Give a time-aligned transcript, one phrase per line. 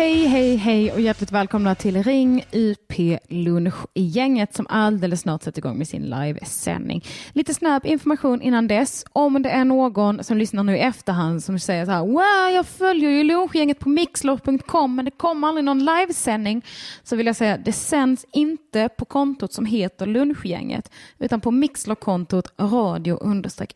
[0.00, 5.42] Hej, hej, hej och hjärtligt välkomna till Ring UP Lunch i gänget som alldeles snart
[5.42, 7.04] sätter igång med sin livesändning.
[7.32, 9.04] Lite snabb information innan dess.
[9.12, 12.66] Om det är någon som lyssnar nu i efterhand som säger så här, wow, jag
[12.66, 16.64] följer ju lunchgänget på mixlor.com men det kommer aldrig någon livesändning.
[17.02, 22.52] Så vill jag säga, det sänds inte på kontot som heter lunchgänget utan på mixlor-kontot
[22.60, 23.18] radio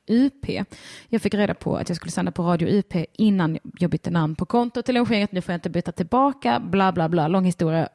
[0.07, 0.67] UP.
[1.09, 4.35] Jag fick reda på att jag skulle sända på radio UP innan jag bytte namn
[4.35, 5.33] på kontot till lunchgänget.
[5.33, 7.89] Nu får jag inte byta tillbaka, tillbaka, bla bla bla, lång historia,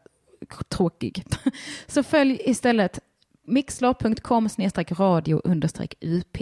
[0.69, 1.23] tråkig.
[1.87, 2.99] Så följ istället
[3.47, 4.49] mixlar.com
[4.97, 5.41] radio
[6.01, 6.37] UP.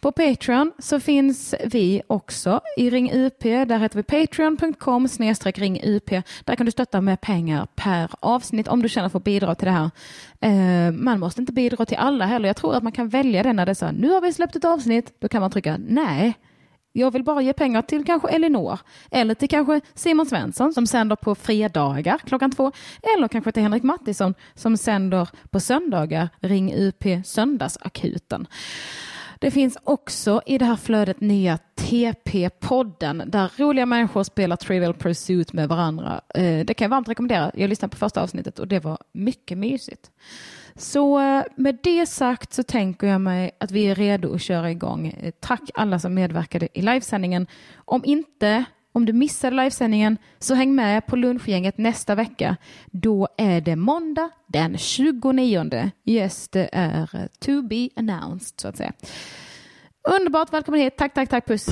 [0.00, 3.42] På Patreon så finns vi också i Ring UP.
[3.42, 5.08] Där heter vi patreon.com
[5.44, 6.10] ring UP.
[6.44, 9.66] Där kan du stötta med pengar per avsnitt om du känner för att bidra till
[9.66, 9.90] det här.
[10.40, 12.48] Eh, man måste inte bidra till alla heller.
[12.48, 14.32] Jag tror att man kan välja det när det är så här, nu har vi
[14.32, 15.14] släppt ett avsnitt.
[15.20, 16.34] Då kan man trycka nej.
[16.96, 18.78] Jag vill bara ge pengar till kanske Elinor
[19.10, 22.72] eller till kanske Simon Svensson som sänder på fredagar klockan två
[23.16, 28.46] eller kanske till Henrik Mattisson som sänder på söndagar Ring UP Söndagsakuten.
[29.38, 35.52] Det finns också i det här flödet nya TP-podden där roliga människor spelar Trivial Pursuit
[35.52, 36.20] med varandra.
[36.34, 37.50] Eh, det kan jag varmt rekommendera.
[37.54, 40.10] Jag lyssnade på första avsnittet och det var mycket mysigt.
[40.76, 44.70] Så eh, med det sagt så tänker jag mig att vi är redo att köra
[44.70, 45.06] igång.
[45.06, 47.46] Eh, tack alla som medverkade i livesändningen.
[47.76, 52.56] Om inte, om du missade livesändningen så häng med på lunchgänget nästa vecka.
[52.86, 55.90] Då är det måndag den 29.
[56.04, 58.92] Yes, det är to be announced så att säga.
[60.08, 60.96] Underbart, välkommen hit.
[60.96, 61.68] Tack, tack, tack, puss.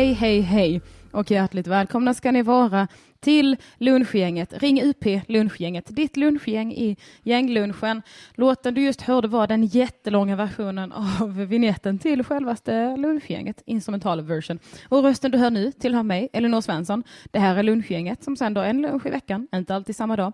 [0.00, 0.80] Hej, hej, hej,
[1.10, 2.88] och hjärtligt välkomna ska ni vara
[3.20, 4.62] till lunchgänget.
[4.62, 8.02] Ring UP lunchgänget, ditt lunchgäng i gänglunchen.
[8.34, 14.58] Låten du just hörde var den jättelånga versionen av vignetten till självaste lunchgänget, instrumental version.
[14.88, 17.02] Och rösten du hör nu tillhör mig, Elinor Svensson.
[17.30, 20.32] Det här är lunchgänget som sänder en lunch i veckan, inte alltid samma dag.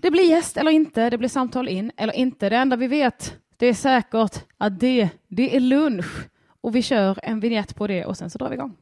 [0.00, 2.48] Det blir gäst eller inte, det blir samtal in eller inte.
[2.48, 6.30] Det enda vi vet, det är säkert att det, det är lunch.
[6.60, 8.76] Och vi kör en vignett på det och sen så drar vi igång.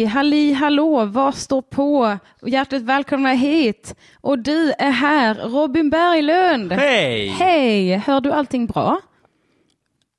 [0.00, 2.18] Hej, halli hallå, vad står på?
[2.42, 3.94] Hjärtligt välkomna hit.
[4.20, 6.72] Och du är här, Robin Berglund.
[6.72, 7.28] Hej!
[7.28, 9.00] Hej, hör du allting bra?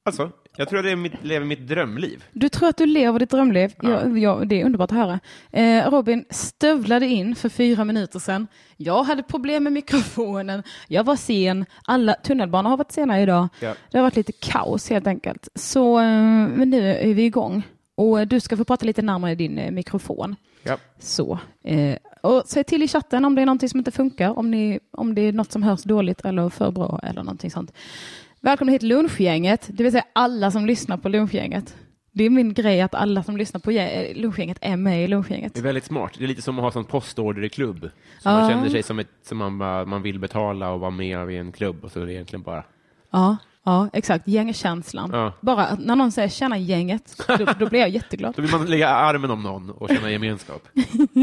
[0.06, 2.24] Alltså, jag tror att jag mitt, lever mitt drömliv.
[2.32, 3.74] Du tror att du lever ditt drömliv?
[3.82, 3.90] Ja.
[3.90, 5.20] Ja, ja det är underbart att höra.
[5.52, 8.48] Eh, Robin stövlade in för fyra minuter sedan.
[8.78, 10.64] Jag hade problem med mikrofonen.
[10.88, 11.66] Jag var sen.
[11.86, 13.48] Alla tunnelbanor har varit sena idag.
[13.60, 13.74] Ja.
[13.92, 15.48] Det har varit lite kaos helt enkelt.
[15.56, 16.06] Så, eh,
[16.48, 17.64] men nu är vi igång.
[17.96, 20.36] Och du ska få prata lite närmare din eh, mikrofon.
[20.64, 20.78] Ja.
[21.00, 21.40] Så.
[21.64, 24.80] Eh, och säg till i chatten om det är någonting som inte funkar, om, ni,
[24.92, 27.74] om det är något som hörs dåligt eller för bra eller någonting sånt.
[28.40, 31.76] Välkomna hit lunchgänget, det vill säga alla som lyssnar på lunchgänget.
[32.14, 33.72] Det är min grej att alla som lyssnar på
[34.20, 35.54] lunchgänget är med i lunchgänget.
[35.54, 36.14] Det är väldigt smart.
[36.18, 37.90] Det är lite som att ha sån postorder i klubb.
[38.20, 38.32] Så ja.
[38.32, 39.58] man känner sig som ett, som man,
[39.90, 42.64] man vill betala och vara med i en klubb och så är det egentligen bara
[43.12, 43.38] Ja.
[43.64, 44.28] Ja, exakt.
[44.28, 45.10] Gängkänslan.
[45.14, 45.34] Ja.
[45.42, 48.34] Bara när någon säger tjena gänget, då, då blir jag jätteglad.
[48.36, 50.68] Då vill man lägga armen om någon och känna gemenskap.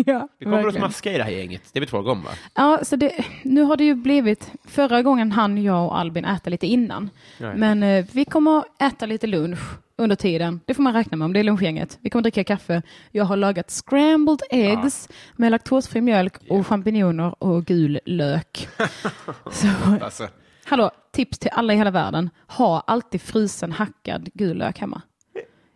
[0.06, 1.62] ja, vi kommer att smaska i det här gänget.
[1.72, 2.30] Det är vi två om, va?
[2.54, 6.50] Ja, så det, nu har det ju blivit, förra gången han, jag och Albin äta
[6.50, 7.10] lite innan.
[7.38, 9.60] Ja, Men eh, vi kommer äta lite lunch
[9.96, 10.60] under tiden.
[10.64, 11.98] Det får man räkna med om det är lunchgänget.
[12.00, 12.82] Vi kommer dricka kaffe.
[13.10, 15.14] Jag har lagat scrambled eggs ja.
[15.36, 18.68] med laktosfri mjölk och champinjoner och gul lök.
[19.50, 19.68] så,
[20.00, 20.28] alltså.
[20.70, 22.30] Hallå, tips till alla i hela världen.
[22.46, 25.02] Ha alltid frusen hackad gul lök hemma.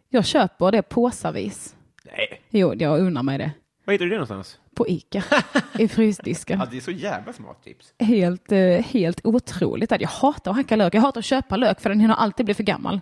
[0.08, 1.76] Jag köper det påsavis.
[2.04, 2.42] Nej.
[2.50, 3.50] Jo, jag unnar mig det.
[3.84, 4.58] Var hittar du det någonstans?
[4.74, 5.22] På Ica,
[5.78, 6.58] i frysdisken.
[6.60, 7.92] Ja, det är så jävla smart tips.
[7.98, 9.90] Helt, eh, helt otroligt.
[9.90, 10.94] Jag hatar att hacka lök.
[10.94, 13.00] Jag hatar att köpa lök för den hinner alltid bli för gammal.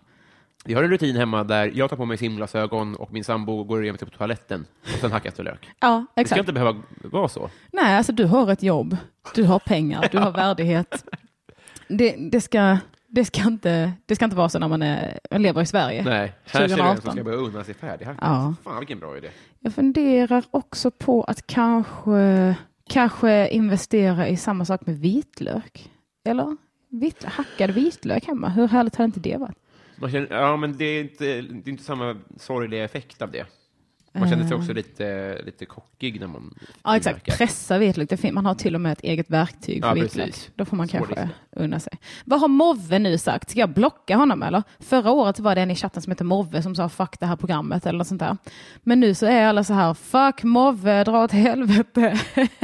[0.65, 3.83] Vi har en rutin hemma där jag tar på mig simglasögon och min sambo går
[3.83, 5.69] igenom till toaletten och sen hackas det lök.
[5.81, 6.29] Ja, exakt.
[6.29, 7.51] Det ska inte behöva vara så.
[7.73, 8.97] Nej, alltså du har ett jobb,
[9.35, 11.05] du har pengar, du har värdighet
[11.91, 15.63] det, det, ska, det, ska inte, det ska inte vara så när man, är, lever
[15.63, 16.03] i Sverige.
[16.05, 16.69] Nej, här 2018.
[16.69, 18.25] ser du som ska börja unna sig färdighackat.
[18.25, 18.55] Ja.
[18.65, 19.29] Fan vilken bra idé.
[19.61, 22.55] Jag funderar också på att kanske,
[22.91, 25.91] kanske investera i samma sak med vitlök.
[26.25, 26.57] Eller
[26.89, 28.49] vit, hackad vitlök hemma.
[28.49, 29.57] Hur härligt hade inte det varit?
[30.13, 33.47] Känner, ja, men det är, inte, det är inte samma sorgliga effekt av det.
[34.13, 36.55] Man känner sig också lite, lite kockig när man
[36.85, 37.25] Ja, exakt.
[37.25, 37.47] tillverkar.
[37.47, 38.33] Pressa vitlök.
[38.33, 40.27] Man har till och med ett eget verktyg för Ja, vitlök.
[40.27, 40.51] precis.
[40.55, 41.39] Då får man kanske Svårlista.
[41.57, 41.93] unna sig.
[42.25, 43.51] Vad har Move nu sagt?
[43.51, 44.63] Ska jag blocka honom eller?
[44.79, 47.37] Förra året var det en i chatten som heter Move som sa fuck det här
[47.37, 48.37] programmet eller något sånt där.
[48.83, 52.21] Men nu så är alla så här fuck Move, dra åt helvete.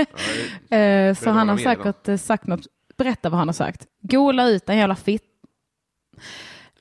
[0.70, 2.66] Eh, så han har säkert eh, sagt något.
[2.96, 3.86] Berätta vad han har sagt.
[4.02, 5.22] Gola ut en jävla fitt.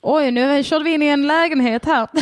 [0.08, 2.08] Oj, nu körde vi in i en lägenhet här.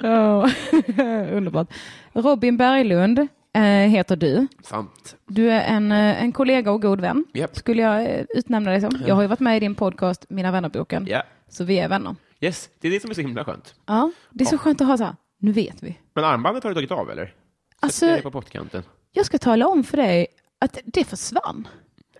[0.00, 0.50] Ja,
[1.32, 1.68] Underbart.
[2.12, 3.18] Robin Berglund
[3.54, 4.46] eh, heter du.
[4.62, 5.16] Sant.
[5.26, 7.56] Du är en, eh, en kollega och god vän, Japp.
[7.56, 9.02] skulle jag eh, utnämna dig som.
[9.06, 11.22] Jag har ju varit med i din podcast Mina vännerboken, Ja.
[11.48, 12.14] så vi är vänner.
[12.40, 13.74] Yes, det är det som är så himla skönt.
[13.86, 15.98] Ja, det är så skönt att ha så här, nu vet vi.
[16.14, 17.34] Men armbandet har du tagit av, eller?
[17.80, 18.82] Alltså- på pottkanten.
[19.12, 20.26] Jag ska tala om för dig
[20.60, 21.68] att det försvann.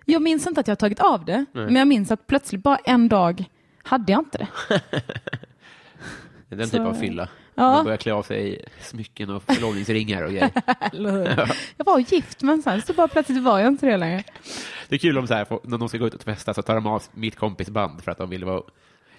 [0.05, 2.77] Jag minns inte att jag har tagit av det, men jag minns att plötsligt bara
[2.77, 3.45] en dag
[3.83, 4.49] hade jag inte det.
[4.69, 4.75] Det
[6.55, 7.29] är den Så- typen av fylla.
[7.55, 7.63] Ja.
[7.71, 10.51] Man börjar klä av sig smycken och förlovningsringar och grejer.
[11.77, 14.25] Jag var gift, men sen så bara plötsligt var jag inte det längre.
[14.89, 16.75] Det är kul om så här, när de ska gå ut och festa så tar
[16.75, 18.63] de av mitt kompisband för att de vill vara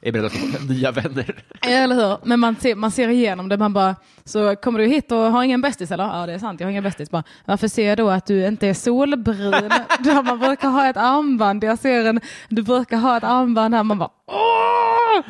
[0.03, 1.35] är beredda att få nya vänner.
[1.61, 2.17] Eller hur?
[2.23, 3.57] Men man ser, man ser igenom det.
[3.57, 6.03] Man bara, så kommer du hit och har ingen bästis eller?
[6.03, 7.11] Ja, det är sant, jag har ingen bästis.
[7.11, 9.51] Bara, Varför ser jag då att du inte är solbrun?
[9.99, 11.63] Där man brukar ha ett armband.
[11.63, 12.19] Jag ser en,
[12.49, 13.83] du brukar ha ett armband här.
[13.83, 15.25] Man bara, åh!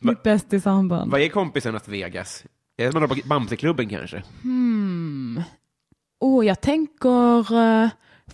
[0.00, 1.10] Mitt bästisarmband.
[1.10, 2.44] Vad är kompisarnas Vegas?
[2.76, 4.22] Är det man har på Bamseklubben kanske?
[6.20, 7.88] Åh, jag tänker uh,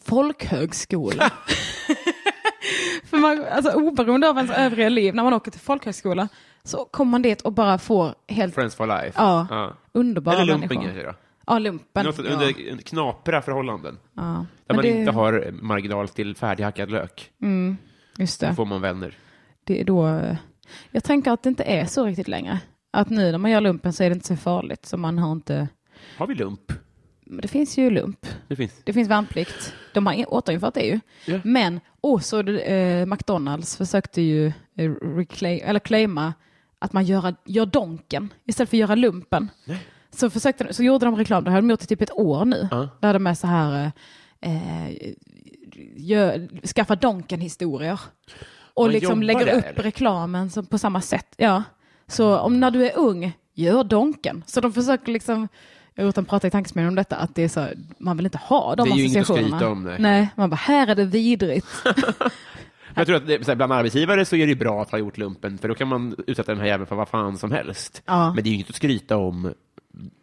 [0.06, 1.30] folkhögskola.
[3.04, 6.28] För man, alltså, oberoende av ens övriga liv, när man åker till folkhögskola
[6.62, 9.12] så kommer man dit och bara får helt Friends for life?
[9.16, 9.76] Ja.
[9.92, 10.84] underbara Eller lumpen människor.
[10.84, 11.14] kanske då?
[11.46, 12.06] Ja, lumpen.
[12.06, 12.24] Något ja.
[12.32, 13.98] under knapra förhållanden.
[14.14, 14.22] Ja.
[14.22, 17.30] Där Men man det, inte har marginal till färdighackad lök.
[18.18, 18.54] Just Då det.
[18.54, 19.16] får man vänner.
[19.64, 20.36] det är då, eh,
[20.90, 22.58] jag tänker att det inte är så riktigt längre.
[22.92, 24.86] Att nu när man gör lumpen så är det inte så farligt.
[24.86, 25.68] Så man har inte,
[26.18, 26.72] Har vi lump?
[27.24, 28.26] Det finns ju lump.
[28.48, 28.72] Det finns.
[28.84, 29.74] Det finns värnplikt.
[29.94, 31.00] De har återinfört det ju.
[31.26, 31.40] Ja.
[31.44, 36.34] Men, och så eh, McDonalds försökte ju eh, reclaim, eller claima
[36.78, 39.50] att man gör, gör donken istället för att göra lumpen.
[40.10, 42.68] Så, försökte, så gjorde de reklam, det har de gjort i typ ett år nu.
[42.70, 42.88] Ja.
[43.00, 43.90] Där de är så här,
[44.40, 45.14] eh, eh,
[45.96, 48.00] gör, skaffa donken-historier.
[48.74, 49.82] Och Man liksom lägger där, upp eller?
[49.82, 51.34] reklamen som, på samma sätt.
[51.36, 51.62] Ja.
[52.06, 54.44] Så om när du är ung, gör donken.
[54.46, 55.48] Så de försöker liksom,
[55.94, 57.66] jag en prata i tankesmedjan om detta, att det är så,
[57.98, 59.58] man vill inte ha de Det är ju inget att associationerna.
[59.58, 59.96] skryta om, nej.
[59.98, 61.66] nej, man bara, här är det vidrigt.
[62.96, 65.18] Jag tror att det, så här, bland arbetsgivare så är det bra att ha gjort
[65.18, 68.02] lumpen, för då kan man utsätta den här jäveln för vad fan som helst.
[68.06, 68.34] Ja.
[68.34, 69.54] Men det är ju inget att skryta om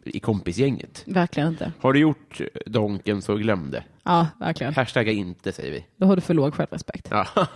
[0.04, 1.02] i kompisgänget.
[1.06, 1.72] verkligen inte.
[1.80, 3.84] Har du gjort donken så glöm det.
[4.02, 4.74] Ja, verkligen.
[4.74, 5.84] Hashtagga inte, säger vi.
[5.96, 7.08] Då har du för låg självrespekt.
[7.10, 7.26] Ja.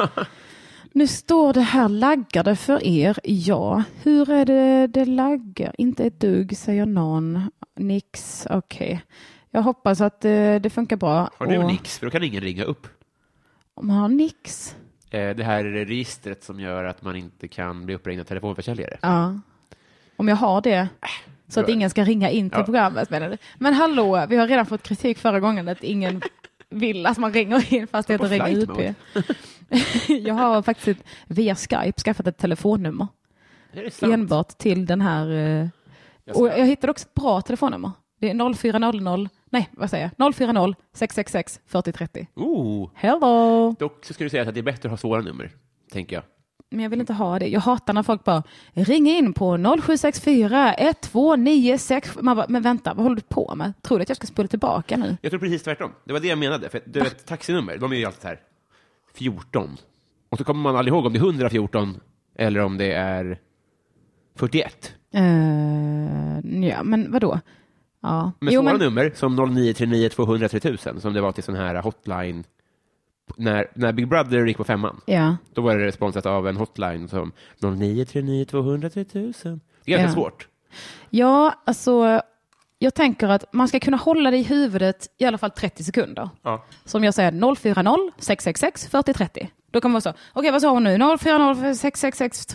[0.97, 3.19] Nu står det här laggade för er.
[3.25, 5.75] Ja, hur är det det laggar?
[5.79, 7.51] Inte ett dugg, säger någon.
[7.75, 9.03] Nix, okej.
[9.51, 11.31] Jag hoppas att eh, det funkar bra.
[11.39, 11.99] Har du Och Nix?
[11.99, 12.87] För då kan ingen ringa upp.
[13.75, 14.75] Om man har nix?
[15.11, 18.99] Eh, Det här registret som gör att man inte kan bli uppringd av telefonförsäljare.
[19.03, 19.41] Ja.
[20.17, 20.89] Om jag har det.
[21.49, 21.75] Så att bra.
[21.75, 22.65] ingen ska ringa in till Ja.
[22.65, 23.11] programmet.
[23.11, 23.37] menar du?
[23.59, 26.23] Men hallå, vi har redan fått kritik förra gången att ingen
[26.69, 28.97] vill att man ringer in fast det heter flight UP.
[30.09, 33.07] jag har faktiskt via Skype skaffat ett telefonnummer.
[34.03, 35.31] Enbart till den här.
[35.31, 35.69] eh,
[36.25, 37.91] Jag Och jag hittade också ett bra telefonnummer.
[38.21, 42.27] Det är 0400, nej vad säger jag, 040 666 4030.
[42.35, 43.75] Oh, Hello!
[43.79, 45.51] dock så ska du säga att det är bättre att ha svåra nummer,
[45.93, 46.23] tänker jag.
[46.71, 47.47] Men jag vill inte ha det.
[47.49, 48.43] Jag hatar när folk bara
[48.73, 52.17] ring in på 0764 1296.
[52.21, 53.73] Man bara, men vänta, vad håller du på med?
[53.83, 55.17] Tror du att jag ska spola tillbaka nu?
[55.23, 55.91] Jag tror precis tvärtom.
[56.05, 56.69] Det var det jag menade.
[56.69, 58.41] För du vet, taxinummer, de är ju alltid så här
[59.17, 59.77] 14.
[60.29, 62.01] Och så kommer man aldrig ihåg om det är 114
[62.39, 63.39] eller om det är
[64.35, 64.93] 41.
[65.17, 67.41] Uh, ja, men vadå?
[68.03, 68.33] Ja.
[68.41, 71.83] Med Jo, svåra men, nummer som 0939 200 3000 som det var till sån här
[71.83, 72.45] hotline
[73.37, 75.01] när, när Big Brother gick på femman.
[75.07, 75.37] ja.
[75.55, 79.61] Då var det sponsrat av en hotline som 0939 200 3000.
[79.85, 80.25] Det är ganska Ja.
[80.25, 80.49] svårt.
[81.11, 82.21] ja, alltså
[82.79, 86.31] jag tänker att man ska kunna hålla det i huvudet i alla fall 30 sekunder.
[86.43, 86.65] Ja.
[86.85, 89.51] Som jag säger 040 666 4030.
[89.71, 90.99] Då kan man vara så, okej vad sa hon nu?
[91.19, 92.47] 040 666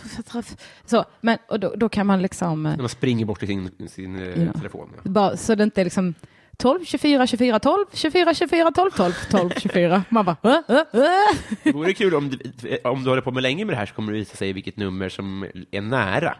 [0.84, 3.88] så, men och då, då kan man liksom eh, När man springer bort till sin,
[3.88, 4.52] sin eh, Ja.
[4.52, 4.90] telefon.
[5.04, 5.10] Ja.
[5.10, 6.14] bara, så det inte är liksom
[6.56, 10.04] 12, 24, 24, 12, 24, 24, 12, 12, 12, 24.
[10.08, 11.36] Man bara, äh, äh, äh.
[11.64, 12.38] Det vore kul om du,
[12.84, 14.76] om du håller på med länge med det här så kommer det visa sig vilket
[14.76, 16.36] nummer som är nära.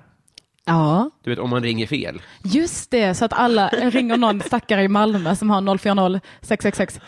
[0.64, 2.22] Ja, Du vet, om man ringer fel.
[2.44, 7.00] just det, så att alla ringer någon stackare i Malmö som har 040 666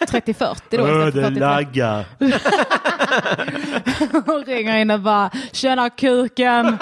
[0.00, 1.40] 30-40 då istället för 43.
[1.40, 2.04] laggar.
[4.40, 6.78] och ringer in och bara “Tjena kuken!”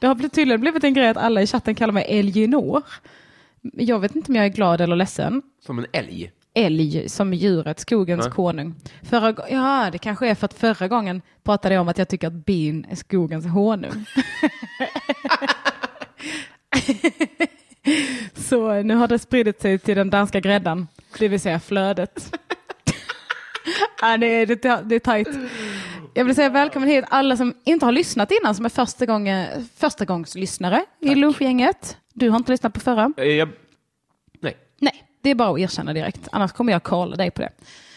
[0.00, 2.82] Det har blivit- tydligen blivit en grej att alla i chatten kallar mig Elginor.
[3.72, 5.42] Jag vet inte om jag är glad eller ledsen.
[5.66, 6.30] Som en älg.
[6.54, 8.32] Älg som djuret, skogens Ja.
[8.32, 8.74] konung.
[9.02, 12.26] Förra, ja, det kanske är för att förra gången pratade jag om att jag tycker
[12.26, 14.04] att bin är skogens honung.
[18.34, 20.88] Så nu har det spridit sig till den danska gräddan,
[21.18, 22.36] det vill säga flödet.
[24.00, 25.28] ja, det, är, det, är- tajt.
[26.14, 29.46] Jag vill säga välkommen hit alla som inte har lyssnat innan, som är första, gången,
[29.76, 31.96] första gångs lyssnare i lunchgänget.
[32.14, 33.12] Du har inte lyssnat på förra?
[33.16, 33.48] Eh, Jag...
[34.40, 34.56] Nej.
[34.80, 36.28] Nej, det är bara att erkänna direkt.
[36.32, 37.50] Annars kommer jag kolla dig på det.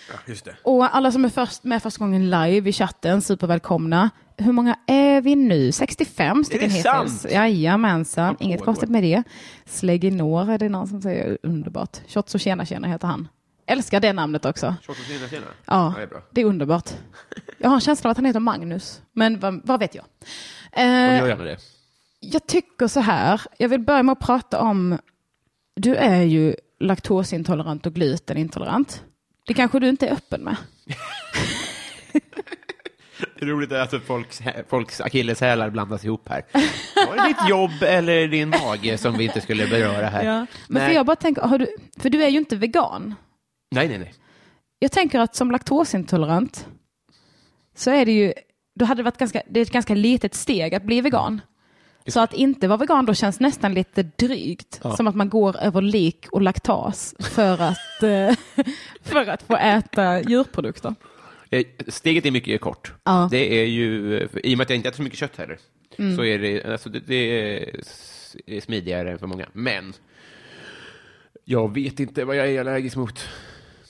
[0.10, 0.56] Ja, just det.
[0.64, 4.10] Och alla som är först, med första gången live i chatten, supervälkomna.
[4.38, 5.72] Hur många är vi nu?
[5.72, 6.84] 65 stycken hittills.
[6.84, 7.26] sant?
[7.32, 9.24] Jajamensan, inget konstigt med det.
[9.66, 11.98] Sleginor är det någon som säger underbart.
[12.08, 13.28] Shots och tjena tjena heter han.
[13.66, 14.76] Älskar det namnet också.
[14.82, 15.46] Tjock och tjena, tjena.
[15.66, 16.22] Ja, det är bra.
[16.32, 16.90] det är underbart.
[17.58, 20.06] Jag har en känsla av att han heter Magnus, men vad, vad vet jag?
[20.72, 21.58] Eh, gör gärna det.
[22.20, 24.98] jag tycker så här, jag vill börja med att prata om,
[25.76, 29.04] du är ju laktosintolerant och glutenintolerant.
[29.48, 30.56] Det kanske du inte är öppen med?
[33.40, 36.44] Det är roligt att folks, folks akilleshälar blandas ihop här.
[37.08, 40.24] Var det ditt jobb eller din mage som vi inte skulle beröra här?
[40.24, 40.34] Ja.
[40.34, 40.48] Men
[40.82, 40.88] Nej.
[40.88, 43.16] för jag bara tänker, du, för du är ju inte vegan.
[43.72, 44.14] Nej, nej, nej.
[44.80, 46.68] Jag tänker att som laktosintolerant
[47.76, 48.34] så är det ju,
[48.80, 51.42] då hade det varit ganska, det är ett ganska litet steg att bli vegan.
[52.08, 54.80] Så att inte vara vegan då känns nästan lite drygt.
[54.84, 54.96] Ja.
[54.96, 58.36] Som att man går över lik och laktas för att, eh,
[59.02, 60.96] för att få äta djurprodukter.
[61.50, 62.94] Eh, Steget är mycket kort.
[63.04, 63.18] Ja.
[63.18, 63.30] Mm.
[63.30, 65.58] Det är ju, i och med att jag inte äter så mycket kött heller,
[66.16, 67.60] så är det, alltså det, det
[68.46, 69.46] är smidigare än för många.
[69.54, 69.94] Men
[71.46, 73.28] jag vet inte vad jag är allergisk mot.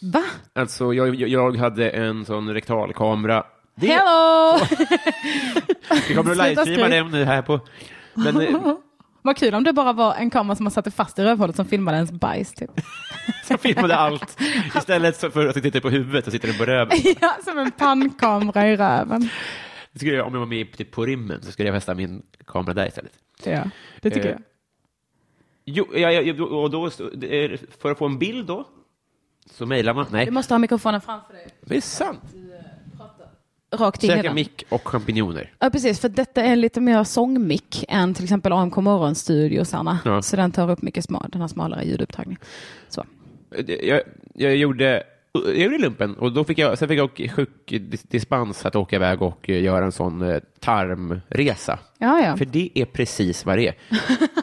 [0.02, 0.24] Va?
[0.54, 3.46] Alltså, jag, jag- hade en sån rektalkamera.
[3.76, 4.60] Det, Hello!
[6.08, 7.60] vi kommer att livestreama den nu här på...
[8.14, 8.74] Men, eh,
[9.26, 11.66] Vad kul om det bara var en kamera som man satte fast i rövhålet som
[11.66, 12.54] filmade ens bajs.
[12.54, 12.72] Typ.
[13.50, 14.40] jag filmade allt.
[14.78, 16.98] Istället för att titta på huvudet så sitter den på röven.
[17.22, 19.30] ja, som en pannkamera i röven.
[19.92, 22.24] Det skulle jag, om jag var med typ på rimmen så skulle jag fästa min
[22.48, 23.12] kamera där istället.
[23.44, 23.64] Ja,
[24.02, 24.42] det tycker Eh, jag.
[25.66, 26.90] Jo, ja, ja, och då,
[27.82, 28.68] för att få en bild då,
[29.52, 30.06] så mejlar man.
[30.12, 31.48] Nej, Du måste ha mikrofonen framför dig.
[31.62, 32.22] det är sant.
[33.74, 34.36] Rakt in i den.
[34.36, 35.52] mick och champinjoner.
[35.60, 36.00] Ja, precis.
[36.00, 40.00] För detta är lite mer sångmick än till exempel AMK Morgonstudiosarna.
[40.06, 40.22] Ja.
[40.22, 42.38] Så den tar upp mycket smal, den har smalare ljudupptagning.
[42.90, 43.06] Så.
[43.84, 44.02] Jag,
[44.34, 45.04] jag, gjorde,
[45.34, 49.50] jag gjorde lumpen och då fick jag, sen fick jag sjukdispens att åka iväg och
[49.50, 51.80] eh, göra en sån eh, tarmresa.
[51.98, 52.38] Ja, ja.
[52.38, 53.76] För det är precis vad det är.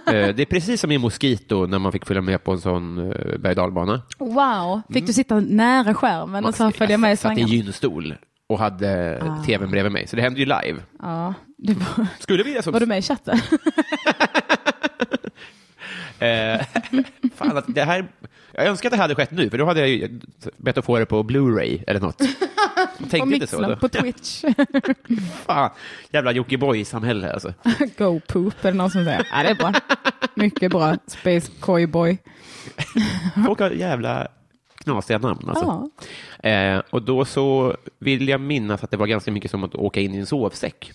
[0.07, 2.97] Eh, det är precis som i Mosquito när man fick följa med på en sån
[3.39, 3.55] berg.
[4.19, 4.81] Wow.
[4.93, 7.65] Fick du sitta nära skärmen och så följa med i Jag satt i en svängen?
[7.65, 8.15] gynstol
[8.51, 9.45] och hade Ah.
[9.45, 10.77] tvn bredvid mig, så det hände ju live.
[11.03, 11.35] Ja.
[11.57, 13.39] Det var, Skulle vilja så var du med i chatten?
[16.19, 16.61] Eh,
[17.35, 18.07] fan, att det här,
[18.53, 20.21] jag önskar att det hade skett nu, för då hade jag ju
[20.57, 22.19] bett att få det på Blu-ray eller något.
[22.99, 23.57] På Tänkte inte så.
[23.59, 23.77] Mixlen, Då.
[23.77, 24.45] på Twitch.
[25.47, 25.71] Fan,
[26.11, 27.55] jävla Jockiboi-samhälle alltså.
[27.99, 29.27] Go poop eller någon som säger.
[29.33, 29.73] Ja, det är bra.
[30.35, 30.97] Mycket bra.
[31.07, 32.19] Space Coy Boy.
[33.47, 34.29] Folk har jävla
[34.85, 35.89] knasiga namn alltså.
[36.43, 36.49] Ja.
[36.51, 40.01] Eh, och då så vill jag minnas att det var ganska mycket som att åka
[40.01, 40.93] in i en sovsäck.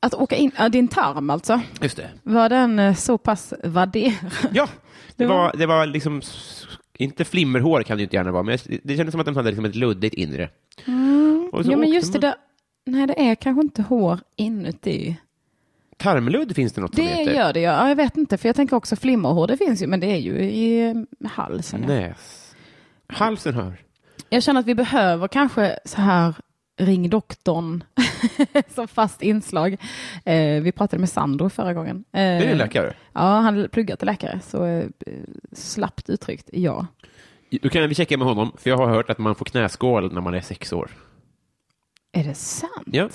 [0.00, 1.60] Att åka in, ja, din tarm alltså.
[1.82, 2.10] Just det.
[2.22, 4.14] Var den eh, så pass vadderad?
[4.52, 4.68] Ja,
[5.16, 6.22] det Det var- det var liksom,
[6.98, 9.48] inte flimmerhår kan det ju inte gärna vara, men det kändes som att den hade
[9.48, 10.48] liksom ett luddigt inre.
[10.84, 12.34] Så Ja, men just det där.
[12.86, 15.16] Nej, det är kanske inte hår inuti.
[15.96, 17.34] Tarmludd finns det något som Det heter.
[17.34, 17.72] gör det, ja.
[17.82, 17.88] ja.
[17.88, 20.32] Jag vet inte, för jag tänker också flimmerhår, det finns ju, men det är ju
[20.40, 21.80] i halsen.
[21.80, 22.39] Näs.
[23.12, 23.76] Halsen hör.
[24.28, 26.34] Jag känner att vi behöver kanske så här
[26.80, 27.84] Ring doktorn
[28.74, 29.72] som fast inslag.
[30.24, 31.96] Eh, vi pratade med Sandro förra gången.
[31.96, 32.94] Eh, Det är en läkare.
[33.12, 34.86] Ja, han pluggar till läkare, så eh,
[35.52, 36.86] slappt uttryckt, ja.
[37.62, 40.20] Då kan vi checka med honom, för jag har hört att man får knäskål när
[40.20, 40.90] man är sex år.
[42.12, 42.86] Är det sant?
[42.86, 43.08] Ja,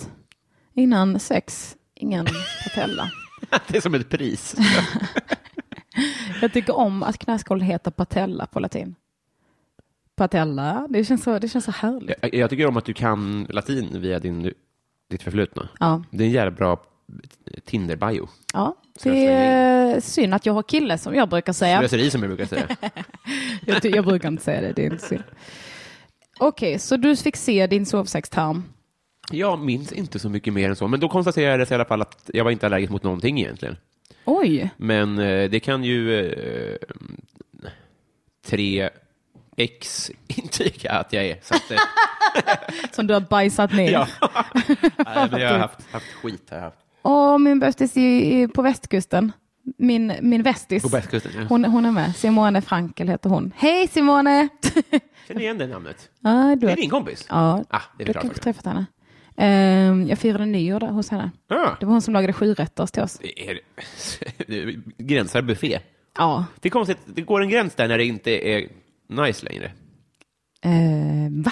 [0.74, 2.25] Innan sex, ingen
[2.64, 3.12] patella.
[3.68, 4.56] det är som ett pris.
[6.42, 8.96] Jag tycker om att knäskål heter patella på latin.
[10.15, 12.15] Patella, det känns så, det känns så härligt.
[12.22, 14.53] jag, jag tycker om att du kan latin via din,
[15.10, 15.69] ditt förflutna.
[15.79, 16.84] Ja, Det är en jävla bra
[17.65, 18.27] Tinder-bio.
[18.53, 18.75] ja.
[19.03, 21.79] Det är synd att jag har kille som jag brukar säga.
[21.79, 22.67] Slöseri som jag brukar säga.
[23.65, 25.24] Jag, jag brukar inte säga det, det är inte synd.
[26.39, 28.63] Okej, så du fick se din sovsäckstarm.
[29.31, 32.29] Jag minns inte så mycket mer än så, men då konstaterades i alla fall att
[32.34, 33.77] jag var inte allergisk mot någonting egentligen.
[34.25, 36.25] Oj, Men eh, det kan ju...
[36.25, 36.77] Eh,
[38.45, 38.89] tre
[39.56, 41.38] ex intyga att jag är.
[41.42, 41.62] Så att,
[42.96, 43.92] Som du har bajsat ner.
[43.92, 44.08] ja.
[44.98, 46.48] Nej, men jag har haft, haft skit.
[46.50, 46.78] Har jag haft.
[47.02, 49.32] Och min bästis i, i, på västkusten.
[49.78, 50.84] Min, min västis.
[50.84, 51.32] På västkusten.
[51.36, 51.42] Ja.
[51.50, 52.16] Hon, hon är med.
[52.16, 53.52] Simone Frankel heter hon.
[53.58, 54.48] Hej Simone!
[55.28, 56.10] Känner igen det namnet.
[56.20, 57.26] ja, du Det är har, din kompis?
[57.30, 58.24] ja, Ah, det är du klart.
[58.24, 58.86] kanske träffat henne.
[59.38, 61.32] Ehm, jag firade nyår där hos henne.
[61.50, 63.18] Ah, Det var hon som lagade sju rätter till oss.
[63.22, 63.60] det är,
[64.48, 65.80] det gränsar buffé.
[66.18, 66.46] Ja.
[66.60, 68.68] Det är konstigt, det går en gräns där när det inte är
[69.08, 69.72] nice längre.
[70.62, 71.52] Ehm, va?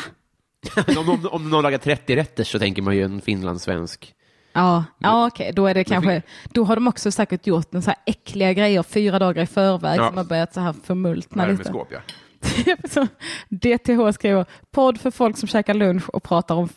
[0.97, 4.13] om, om, om någon lagar 30 rätter så tänker man ju en finlandssvensk.
[4.53, 7.89] Ja, ja okej, då är det kanske, då har de också säkert gjort en så
[7.89, 10.07] här äckliga grejer fyra dagar i förväg Ja.
[10.07, 11.63] som har börjat så här förmultna lite.
[11.63, 11.99] Värmeskåp, ja.
[12.89, 13.07] Så
[13.49, 16.69] DTH skriver podd för folk som käkar lunch och pratar om,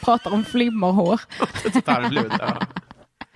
[0.00, 1.20] pratar om flimmerhår.
[1.84, 2.58] Tarmlud, ja.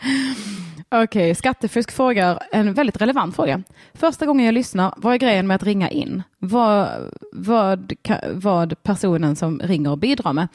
[0.88, 3.62] Okej, Skattefusk frågar en väldigt relevant fråga.
[3.94, 6.22] Första gången jag lyssnar, vad är grejen med att ringa in?
[6.38, 6.88] Vad,
[7.32, 7.92] vad,
[8.32, 10.48] vad personen som ringer bidrar med?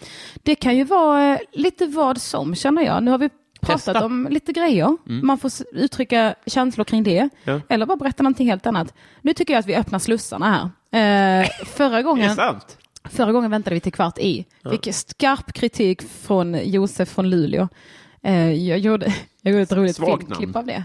[0.44, 3.04] Det kan ju vara eh, lite vad som känner jag.
[3.04, 3.30] Nu har vi
[3.62, 4.06] pratat Testa.
[4.06, 4.98] om lite grejer.
[5.24, 7.30] Man får uttrycka känslor kring det.
[7.44, 7.62] Ja.
[7.70, 8.94] Eller bara berätta någonting helt annat.
[9.22, 11.42] Nu tycker jag att vi öppnar slussarna här.
[11.42, 12.38] Eh, förra gången.
[13.10, 14.46] Förra gången väntade vi till kvart i.
[14.72, 17.68] Fick skarp kritik från Josef från Luleå.
[18.24, 19.14] Eh, jag, gjorde,
[19.46, 20.84] jag gjorde ett roligt filmklipp av det.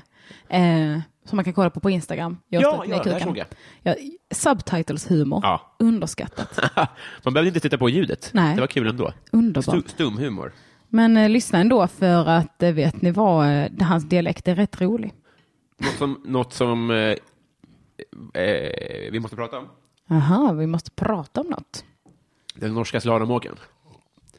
[0.48, 2.36] Eh, som man kan kolla på på Instagram.
[2.48, 3.46] Jag Ja, ja, det såg jag.
[3.82, 3.94] Ja,
[4.30, 5.40] subtitles-humor.
[5.42, 5.76] Ja.
[5.78, 6.60] Underskattat.
[7.24, 8.30] Man behövde inte titta på ljudet.
[8.34, 8.54] Nej.
[8.54, 9.12] Det var kul ändå.
[9.32, 9.64] Underbart.
[9.64, 10.52] Stu, stumhumor.
[10.88, 14.80] Men eh, lyssna ändå för att eh, vet ni vad, eh, hans dialekt är rätt
[14.80, 15.14] rolig.
[15.78, 16.96] Något som, något som eh,
[18.42, 19.68] eh, vi måste prata om.
[20.10, 21.84] Aha, vi måste prata om något.
[22.54, 23.56] Den norska slalomåkaren.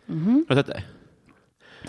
[0.06, 0.46] Mhm.
[0.50, 0.84] Har du sett det?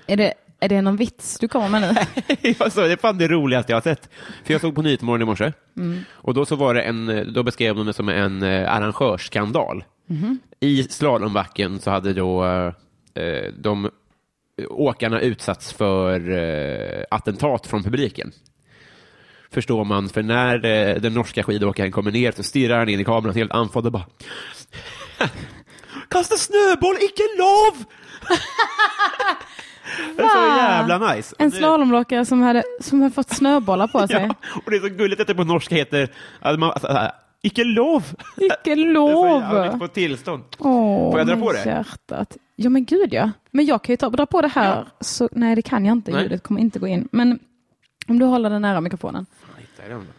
[0.06, 2.54] Är det, är det någon vits du kommer med nu?
[2.58, 4.10] alltså, det är fan det roligaste jag har sett.
[4.44, 5.52] För jag såg på Nyhetsmorgon i morse.
[6.12, 9.84] Och då så var det en, då beskrev de det som en eh, arrangörsskandal.
[10.60, 12.44] I slalombacken så hade då
[13.14, 13.90] eh, de
[14.68, 18.32] åkarna utsatts för eh, attentat från publiken.
[19.50, 23.04] Förstår man, för när eh, den norska skidåkaren kommer ner så stirrar han in i
[23.04, 24.06] kameran helt andfådd och bara
[26.08, 27.84] Kasta snöboll, icke lov!
[30.16, 31.34] det är så jävla nice.
[31.38, 34.22] En slalomlockare som hade, som hade fått snöbollar på sig.
[34.22, 36.08] Ja, och det är så gulligt att det på norska heter
[36.40, 37.10] att man, alltså,
[37.42, 38.04] icke lov.
[38.36, 39.62] Icke lov!
[39.64, 40.42] mycket på tillstånd.
[40.58, 41.64] Åh, Får jag dra på det?
[41.64, 42.36] Hjärtat.
[42.56, 43.30] Ja men gud ja.
[43.50, 44.84] Men jag kan ju ta, dra på det här.
[45.00, 46.10] Så, nej det kan jag inte.
[46.10, 46.22] Nej.
[46.22, 47.08] Ljudet kommer inte gå in.
[47.12, 47.38] Men
[48.08, 49.26] om du håller den nära mikrofonen.
[49.58, 50.12] Hittar jag den då?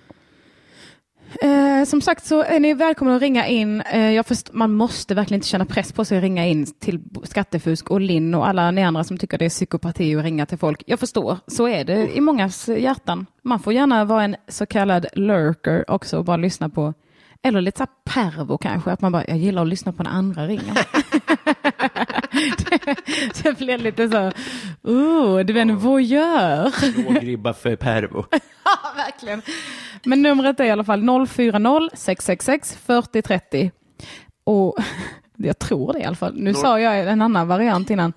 [1.41, 3.81] Eh, som sagt så är ni välkomna att ringa in.
[3.81, 6.99] Eh, jag först, man måste verkligen inte känna press på sig att ringa in till
[7.23, 10.57] Skattefusk och Linn och alla ni andra som tycker det är psykopati att ringa till
[10.57, 10.83] folk.
[10.85, 13.25] Jag förstår, så är det i mångas hjärtan.
[13.41, 16.93] Man får gärna vara en så kallad lurker också och bara lyssna på
[17.43, 20.11] eller lite så här pervo kanske, att man bara, jag gillar att lyssna på när
[20.11, 20.73] andra ringer.
[22.57, 22.95] det,
[23.43, 24.31] det blir lite så,
[24.91, 26.73] oh, du är en voyeur.
[27.13, 28.25] Låg ribba för pervo.
[28.65, 29.41] Ja, verkligen.
[30.03, 33.71] Men numret är i alla fall 040 666 4030.
[34.45, 34.75] Och
[35.37, 36.33] jag tror det i alla fall.
[36.35, 38.13] Nu Noll- sa jag en annan variant innan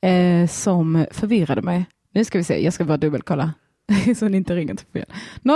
[0.00, 1.84] eh, som förvirrade mig.
[2.14, 3.52] Nu ska vi se, jag ska bara dubbelkolla.
[4.16, 5.04] Så ni inte ringer till fel.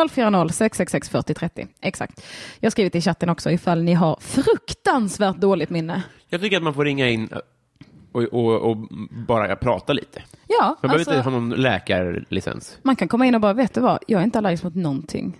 [0.09, 1.67] 040 666 4030.
[1.81, 2.25] Exakt.
[2.61, 6.03] Jag har skrivit i chatten också ifall ni har fruktansvärt dåligt minne.
[6.29, 7.29] Jag tycker att man får ringa in
[8.13, 8.77] och, och, och
[9.11, 10.23] bara prata lite.
[10.49, 12.79] Ja, Man behöver alltså, inte ha någon läkarlicens.
[12.83, 15.37] man kan komma in och bara, vet du vad, jag är inte allergisk mot någonting.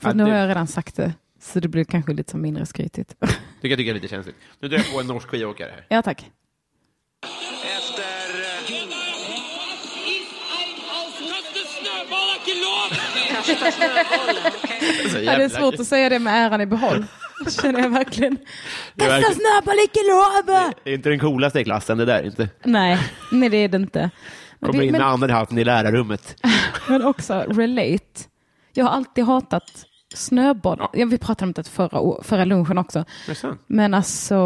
[0.00, 1.12] För Ja, nu det- har jag redan sagt det.
[1.40, 3.14] Så det blir kanske lite så mindre skrytigt.
[3.20, 3.28] Det
[3.60, 4.36] jag tycker jag är lite känsligt.
[4.60, 5.86] Nu drar jag på en norsk skidåkare här.
[5.88, 6.30] ja, tack.
[15.24, 17.04] Ja, det är svårt att säga det med äran i behåll.
[17.62, 18.36] Känner jag verkligen.
[18.94, 20.72] Det är Kasta verkligen- snöboll, icke lov!
[20.84, 22.48] Det är inte den coolaste i klassen det där inte.
[22.64, 22.98] Nej,
[23.32, 24.10] nej det är det inte.
[24.58, 26.36] Men, Kommer in med men, andra halvan i lärarrummet.
[26.88, 28.04] men också relate.
[28.72, 30.76] Jag har alltid hatat snöboll.
[30.80, 30.90] Ja.
[30.94, 31.06] Ja.
[31.06, 33.04] Vi pratade om det förra, förra lunchen också.
[33.66, 34.36] Men alltså,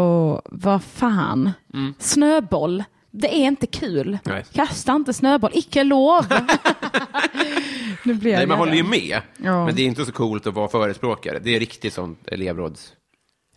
[0.45, 1.51] vad fan.
[1.99, 4.17] Snöboll, det är inte kul.
[4.23, 4.45] Nej.
[4.53, 6.25] Kasta inte snöboll, icke lov.
[8.05, 9.21] nu blir Nej, man håller ju med.
[9.37, 9.65] Ja.
[9.65, 11.39] Men det är inte så coolt att vara förespråkare.
[11.39, 12.93] Det är riktigt sånt elevråds...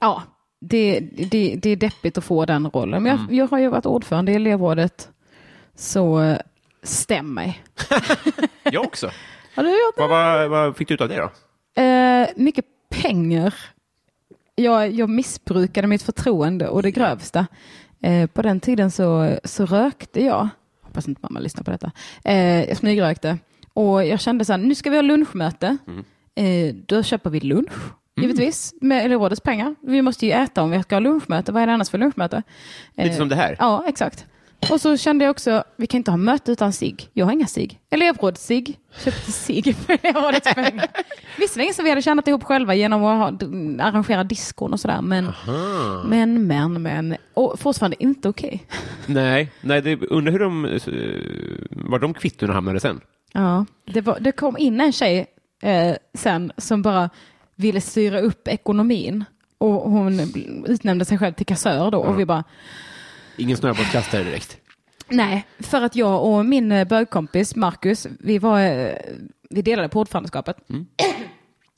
[0.00, 0.22] Ja,
[0.60, 3.02] det, det, det är deppigt att få den rollen.
[3.02, 5.08] Men jag, jag har ju varit ordförande i elevrådet,
[5.74, 6.36] så
[6.82, 7.62] stäm mig.
[8.62, 9.10] Jag också.
[9.54, 11.30] Har du gjort vad, vad, vad fick du ut av det då?
[11.82, 13.54] Eh, mycket pengar.
[14.54, 17.46] Jag, jag missbrukade mitt förtroende och det grövsta.
[18.04, 20.48] Eh, på den tiden så, så rökte jag.
[20.82, 21.92] Hoppas inte mamma lyssnar på detta.
[22.24, 23.38] Eh, jag smygrökte.
[23.72, 25.76] Och jag kände så här, nu ska vi ha lunchmöte.
[26.34, 27.72] Eh, då köper vi lunch.
[28.16, 29.74] givetvis, med elevrådets pengar.
[29.80, 31.52] Vi måste ju äta om vi ska ha lunchmöte.
[31.52, 32.42] Vad är det annars för lunchmöte?
[32.96, 33.56] Lite Eh, som det här.
[33.58, 34.26] Ja, exakt.
[34.70, 36.96] Och så kände jag också, vi kan inte ha möte utan sig.
[37.12, 37.80] Jag har inga sig.
[37.90, 38.64] Elevråds-sig.
[39.04, 40.86] Köpte sig för elevrådets pengar.
[41.38, 43.48] Visserligen så vi hade tjänat ihop själva genom att ha,
[43.86, 45.02] arrangera diskon och sådär.
[45.02, 45.32] Men,
[46.04, 47.16] men, men, men.
[47.34, 48.66] Och fortfarande inte okej.
[49.06, 53.00] Nej, nej det, undrar hur de, eh, var de kvittorna hamnade sen.
[53.32, 55.26] Ja, det, var, det kom in en tjej
[55.62, 57.10] eh, sen som bara
[57.56, 59.24] ville styra upp ekonomin.
[59.58, 60.20] Och hon
[60.66, 61.98] utnämnde sig själv till kassör då.
[61.98, 62.44] Och vi bara,
[63.36, 64.56] Ingen snöbollskastare direkt.
[65.08, 68.96] nej, för att jag och min eh, bögkompis Marcus, vi, var, eh,
[69.50, 70.56] vi delade på ordförandeskapet.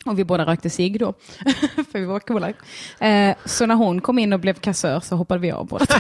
[0.04, 1.12] Och vi båda rökte sig då,
[1.92, 2.52] för vi var coola.
[3.00, 5.98] Eh, så när hon kom in och blev kassör så hoppade vi av båda två.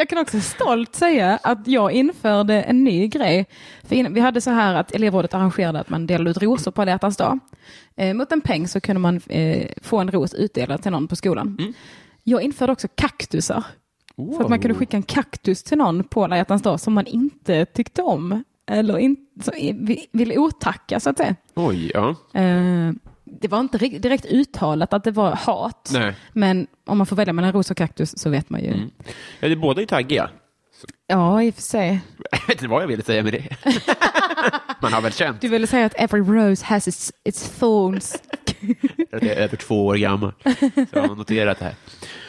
[0.00, 3.46] Jag kan också stolt säga att jag införde en ny grej.
[3.88, 6.90] Innan, vi hade så här att elevrådet arrangerade att man delade ut rosor på alla
[6.90, 7.38] hjärtans dag.
[7.96, 11.16] Eh, mot en peng så kunde man eh, få en ros utdelad till någon på
[11.16, 11.74] skolan.
[12.24, 13.64] Jag införde också kaktusar.
[14.16, 17.06] Så att man kunde skicka en kaktus till någon på alla hjärtans dag som man
[17.06, 18.44] inte tyckte om.
[18.70, 21.36] Eller in, så, vi- ville otacka så att säga.
[21.54, 22.14] Oj, ja.
[22.40, 22.92] Eh,
[23.40, 25.90] det var inte direkt uttalat att det var hat.
[25.92, 26.14] Nej.
[26.32, 28.90] Men om man får välja mellan ros och kaktus så vet man ju.
[29.40, 30.30] Ja, det är båda är taggiga.
[31.06, 32.00] Ja, i och för sig.
[32.30, 33.56] Jag vet inte vad jag ville säga med det.
[34.82, 38.22] Man har väl känt Du ville säga att every rose has its, its thorns.
[39.10, 40.32] jag är över två år gammal.
[40.42, 41.74] Så jag har noterat det här.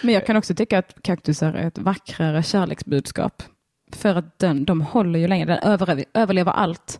[0.01, 3.43] Men jag kan också tycka att kaktusar är ett vackrare kärleksbudskap.
[3.95, 5.59] För att den, de håller ju länge, den
[6.13, 6.99] överlever allt.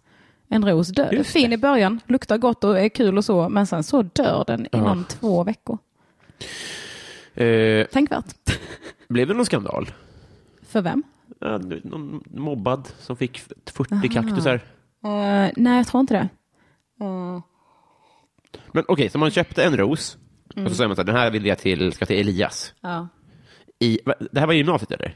[0.52, 1.24] En ros dör.
[1.24, 4.68] Fin i början, luktar gott och är kul och så, men sen så dör den
[4.72, 5.78] inom två veckor.
[7.34, 8.26] Eh, Tänkvärt.
[9.10, 9.92] blev det någon skandal?
[10.68, 11.04] För vem?
[11.40, 13.40] Ja, någon mobbad som fick
[13.72, 14.54] 40 kaktusar.
[15.04, 16.30] Eh, nej, jag tror inte det.
[17.06, 17.42] Eh,
[18.72, 20.18] Men okej, så man köpte en ros
[20.56, 22.74] och så säger man så här, den här vill jag till, ska till Elias.
[22.82, 23.08] ja.
[23.80, 24.00] I,
[24.32, 25.16] det här var gymnasiet eller?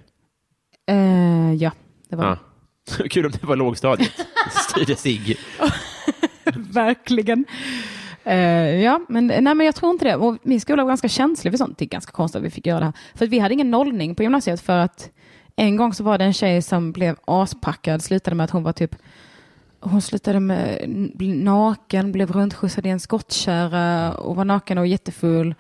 [0.87, 1.71] Eh, ja,
[2.09, 2.37] det var Ja.
[3.09, 4.11] Kul om det var lågstadiet.
[4.69, 5.37] Styrde sig.
[6.55, 7.45] Verkligen.
[8.23, 10.15] Eh, ja, men, nej, men jag tror inte det.
[10.15, 11.77] Och min skola var ganska känslig för sånt.
[11.77, 12.93] Det är ganska konstigt att vi fick göra det här.
[13.15, 15.09] För vi hade ingen nollning på gymnasiet för att
[15.55, 18.73] en gång så var det en tjej som blev aspackad, slutade med att hon var
[18.73, 18.95] typ
[19.79, 25.55] hon slutade med naken, blev runtskjutsad i en skottkärra och var naken och jättefull.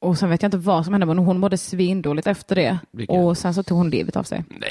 [0.00, 2.78] Och sen vet jag inte vad som hände, men hon mådde svindåligt efter det.
[2.90, 3.20] Vilken?
[3.20, 4.44] Och sen så tog hon livet av sig.
[4.48, 4.70] Nej!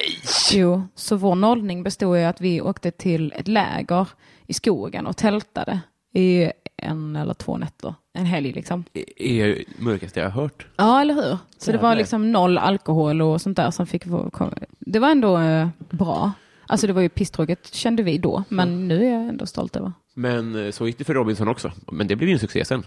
[0.52, 4.08] Jo, så vår nollning bestod i att vi åkte till ett läger
[4.48, 5.80] i skogen och tältade
[6.14, 7.96] i en eller två nätter.
[8.14, 8.84] En helg liksom.
[8.92, 10.68] Det är mörkaste jag har hört.
[10.76, 11.38] Ja, eller hur?
[11.58, 14.04] Så det var liksom noll alkohol och sånt där som fick
[14.80, 16.32] Det var ändå eh, bra.
[16.68, 19.94] Alltså det var ju pisstråkigt kände vi då, men nu är jag ändå stolt över.
[20.14, 21.72] Men eh, så gick det för Robinson också.
[21.92, 22.84] Men det blev ju en succé sen.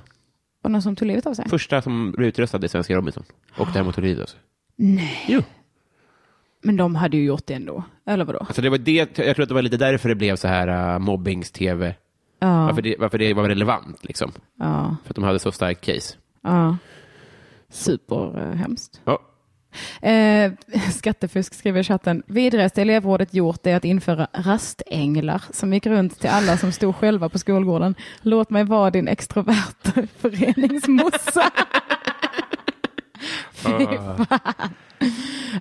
[0.63, 1.49] Och någon som tog livet av sig?
[1.49, 3.25] Första som blev utröstad i Svenska Robinson.
[3.57, 4.41] Och däremot tog livet av sig.
[4.77, 5.25] Nej.
[5.29, 5.43] Jo.
[6.63, 7.85] Men de hade ju gjort det ändå.
[8.07, 8.39] Eller vadå?
[8.39, 10.95] Alltså det var det, jag tror att det var lite därför det blev så här
[10.95, 11.95] uh, mobbings-tv.
[12.39, 14.33] Ja, Varför, det, varför det var relevant liksom.
[14.59, 16.15] ja, För att de hade så starkt case.
[16.43, 16.77] ja.
[17.71, 19.01] Superhemskt.
[19.05, 19.19] Ja.
[20.03, 20.53] Eh,
[20.93, 22.23] skattefusk skriver i chatten.
[22.27, 27.29] Vidrigaste elevrådet gjort är att införa rastänglar som gick runt till alla som stod själva
[27.29, 27.95] på skolgården.
[28.23, 31.51] Låt mig vara din extroverta föreningsmossa.
[33.53, 34.27] Fan.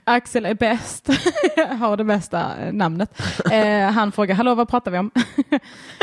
[0.04, 1.08] Axel är bäst,
[1.80, 3.22] har det bästa eh, namnet.
[3.52, 5.12] Eh, han frågar, hallå vad pratar vi om?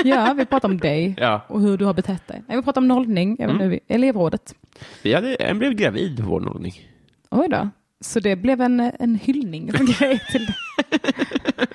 [0.05, 1.41] ja, vi pratar om dig Ja.
[1.49, 2.43] och hur du har betett dig.
[2.47, 4.55] Nej, vi pratar om nollning, även nu, elevrådet.
[5.03, 6.73] Vi hade, en blev gravid på vår nollning.
[7.31, 7.69] Oj då.
[8.01, 9.67] Så det blev en, en hyllning
[9.99, 10.47] grej till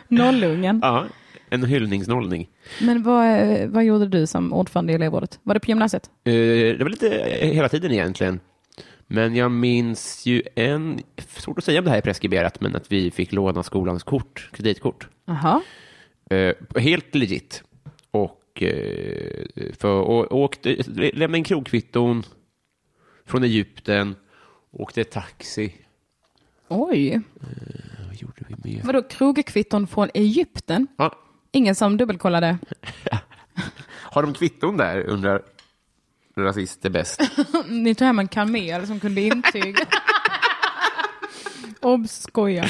[0.07, 0.79] nollungen.
[0.83, 1.05] Ja,
[1.49, 2.49] en hyllningsnollning.
[2.81, 5.39] Men vad, vad gjorde du som ordförande i elevrådet?
[5.43, 6.09] Var det på gymnasiet?
[6.23, 7.09] Eh, det var lite
[7.41, 8.39] hela tiden egentligen.
[9.07, 12.91] Men jag minns ju en, svårt att säga om det här är preskriberat, men att
[12.91, 15.07] vi fick låna skolans kort, kreditkort.
[15.25, 15.61] Jaha.
[16.29, 17.63] Eh, helt legit.
[18.11, 19.45] Och, eh,
[19.79, 22.23] för, och, åkte, lämnade in krogkvitton
[23.25, 24.15] från Egypten,
[24.71, 25.73] åkte taxi.
[26.67, 27.21] Oj.
[28.07, 28.81] Vad gjorde vi mer?
[28.83, 30.87] Vadå krogkvitton från Egypten?
[30.97, 31.15] Ja,
[31.55, 32.57] Ingen som dubbelkollade?
[33.87, 35.41] har de kvitton där, undrar
[36.37, 37.21] rasist är bäst.
[37.69, 39.85] Ni tog hem en kamel som kunde intyga.
[41.81, 42.65] Obs, skoja.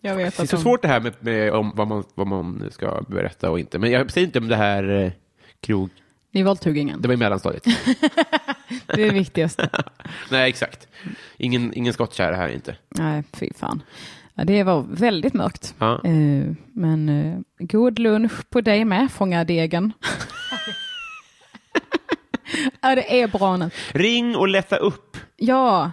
[0.00, 0.62] Jag vet Det är så de...
[0.62, 3.78] svårt det här med, med om vad, man, vad man ska berätta och inte.
[3.78, 5.12] Men jag säger inte om det här eh,
[5.60, 5.90] krog...
[6.34, 7.02] Ni våldtog ingen.
[7.02, 7.64] Det var i mellanstadiet.
[8.86, 9.68] Det är det viktigaste.
[10.30, 10.88] Nej, exakt.
[11.36, 12.76] Ingen, ingen skottkärra här inte.
[12.88, 13.82] Nej, fy fan.
[14.34, 15.74] Ja, det var väldigt mörkt.
[15.78, 16.00] Ja.
[16.04, 19.92] Eh, men eh, god lunch på dig med, fånga degen.
[22.80, 23.70] ja, det är bra nu.
[23.92, 25.16] Ring och lätta upp.
[25.36, 25.90] Ja,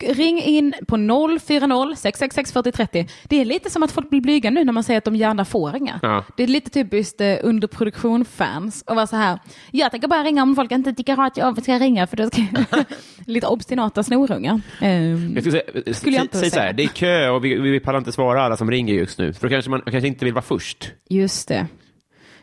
[0.00, 3.06] ring in på 040 666 4030.
[3.24, 5.44] Det är lite som att folk blir blyga nu när man säger att de gärna
[5.44, 6.00] får ringa.
[6.02, 6.24] Ja.
[6.36, 9.38] Det är lite typiskt eh, underproduktion-fans och vara så här,
[9.70, 12.42] jag tänker bara ringa om folk inte tycker att jag ska ringa för då ska
[13.26, 14.60] lite obstinata snorungar.
[14.80, 16.66] Jag skulle säga, Skulle jag inte säg så säga.
[16.66, 19.32] här, det är kö och vi, vi pallar inte svara alla som ringer just nu.
[19.32, 20.92] För då kanske man kanske inte vill vara först.
[21.08, 21.66] just det.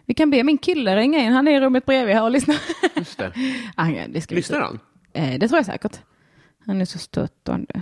[0.06, 2.56] Vi kan be min kille ringa in, han är i rummet bredvid här och lyssnar.
[2.96, 3.32] Just det.
[3.76, 4.80] Ah, det Lyssnar han?
[5.14, 6.00] Eh, det tror jag säkert.
[6.66, 7.82] Han är så stöttande.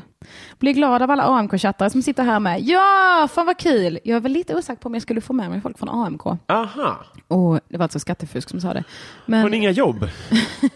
[0.60, 2.62] Blir glad av alla AMK-chattare som sitter här med.
[2.62, 4.00] Ja, fan vad kul!
[4.04, 6.26] Jag väl lite osäker på om jag skulle få med mig folk från AMK.
[6.48, 7.06] Aha.
[7.28, 8.84] Och det var alltså skattefusk som sa det.
[9.26, 10.10] Har ni Men, inga jobb?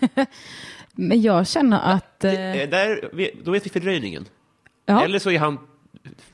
[0.91, 2.23] men jag känner att...
[2.23, 3.09] Eh, Eh, Där,
[3.43, 4.25] då vet vi fördröjningen.
[4.85, 5.57] ja, Eller så är han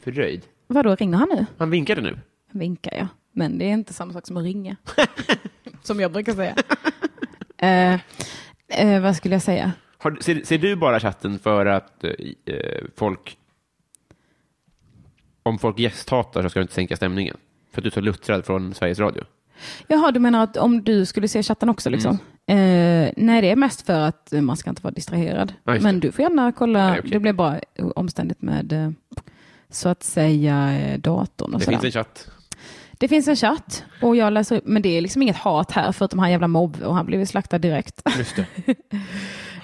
[0.04, 0.42] fördröjd.
[0.68, 1.46] vadå, ringer han nu?
[1.58, 2.20] Han vinkade nu.
[2.52, 3.08] Vinkar jag.
[3.32, 4.76] Men det är inte samma sak som att ringa.
[5.84, 6.56] som jag brukar säga.
[7.58, 7.94] eh,
[8.68, 9.72] eh, vad skulle jag säga?
[10.02, 12.12] Har, ser, ser du bara chatten för att eh,
[12.46, 13.38] eh, folk...
[15.44, 17.38] Om folk gästhatar så ska du inte sänka stämningen?
[17.72, 19.24] För att du är så luttrad från Sveriges Radio?
[19.88, 22.18] Jaha, du menar att om du skulle se chatten också liksom?
[22.48, 25.54] Eh, nej, det är mest för att man ska inte vara distraherad.
[25.68, 26.90] Just Men du får gärna kolla.
[26.90, 27.12] Nej, okej.
[27.12, 27.60] Det blir bara
[27.96, 28.92] omständigt med eh,
[29.70, 31.78] så att säga eh, datorn och Det sådär.
[31.80, 32.32] finns en chatt.
[32.92, 36.20] Det finns en chatt och jag läser men det är liksom inget hat här förutom
[36.20, 38.02] han jävla mobb och han blev slaktad direkt.
[38.18, 38.36] Just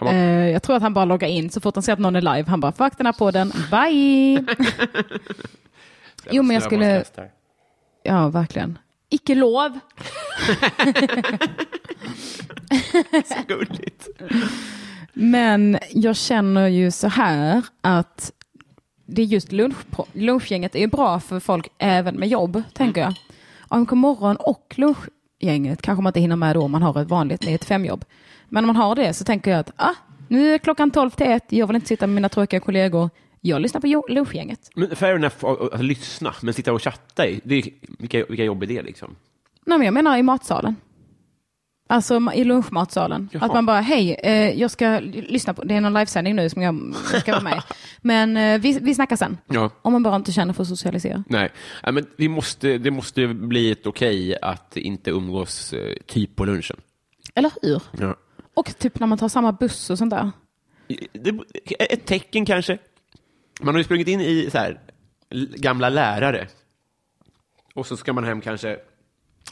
[0.01, 2.21] Eh, jag tror att han bara loggar in så fort han ser att någon är
[2.21, 2.49] live.
[2.49, 4.45] Han bara, fuck den här podden, bye!
[6.31, 7.03] Jo, men jag skulle-.
[8.03, 8.77] Ja, verkligen.
[9.10, 9.79] Icke lov.
[13.25, 14.08] Så gulligt.
[15.13, 18.31] Men jag känner ju så här att
[19.05, 19.77] det är just lunch,
[20.13, 23.13] lunchgänget är ju bra för folk även med jobb, tänker jag.
[23.67, 27.41] AMK morgon och lunchgänget kanske man inte hinner med då om man har ett vanligt
[27.43, 28.05] 9-5 jobb.
[28.49, 29.93] Men om man har det så tänker jag att ah,
[30.27, 33.10] nu är klockan 12 till 1, jag vill inte sitta med mina tråkiga kollegor.
[33.41, 34.69] Jag lyssnar på lunchgänget.
[34.75, 37.63] Men fair enough att, lyssna, men sitta och chatta, i- det är,
[37.99, 39.15] vilka, vilka jobb är det liksom?
[39.65, 40.75] Nej, men jag menar i matsalen.
[41.89, 43.29] Alltså i lunchmatsalen.
[43.31, 43.45] Jaha.
[43.45, 46.62] Att man bara, hej, eh, jag ska lyssna på, det är någon livesändning nu som
[46.62, 47.63] jag, ska vara med.
[48.01, 49.38] Men eh, vi, vi snackar sen.
[49.47, 49.69] Ja.
[49.81, 51.23] Om man bara inte känner för att socialisera.
[51.29, 51.51] Nej,
[51.84, 56.45] ja, men vi måste, det måste bli ett okej att inte umgås eh, typ på
[56.45, 56.77] lunchen.
[57.36, 57.81] Eller hur?
[57.99, 58.15] Ja.
[58.55, 60.31] Och typ när man tar samma buss och sånt där.
[61.13, 61.39] Det,
[61.79, 62.77] ett tecken kanske.
[63.61, 64.79] Man har ju sprungit in i så här,
[65.55, 66.47] gamla lärare.
[67.73, 68.77] Och så ska man hem kanske,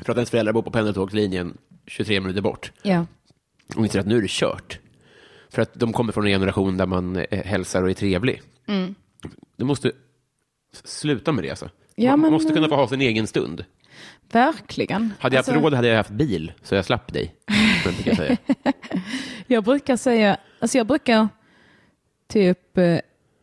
[0.01, 2.71] för att ens föräldrar bor på pendeltågslinjen 23 minuter bort.
[2.81, 3.05] Ja.
[3.75, 4.79] Och inser att nu är det kört.
[5.49, 8.41] För att de kommer från en generation där man eh, hälsar och är trevlig.
[8.67, 8.95] Mm.
[9.55, 9.91] Du måste
[10.83, 11.69] sluta med det alltså.
[11.95, 13.65] Ja, man men- måste kunna få ha sin egen stund.
[14.31, 15.13] Verkligen.
[15.19, 17.35] Hade jag haft Alltså, råd hade jag haft bil, så jag slapp dig.
[17.85, 18.37] jag brukar säga.
[19.47, 21.29] Jag brukar säga, alltså jag brukar
[22.27, 22.97] typ eh,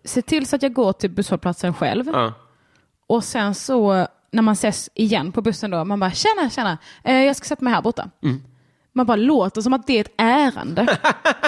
[0.04, 2.06] se till så att jag går till busshållplatsen själv.
[2.12, 2.32] Ja.
[3.06, 7.16] Och sen så när man ses igen på bussen då, man bara tjena, tjena, eh,
[7.16, 8.10] jag ska sätta mig här borta.
[8.22, 8.42] Mm.
[8.92, 10.98] Man bara låter som att det är ett ärende.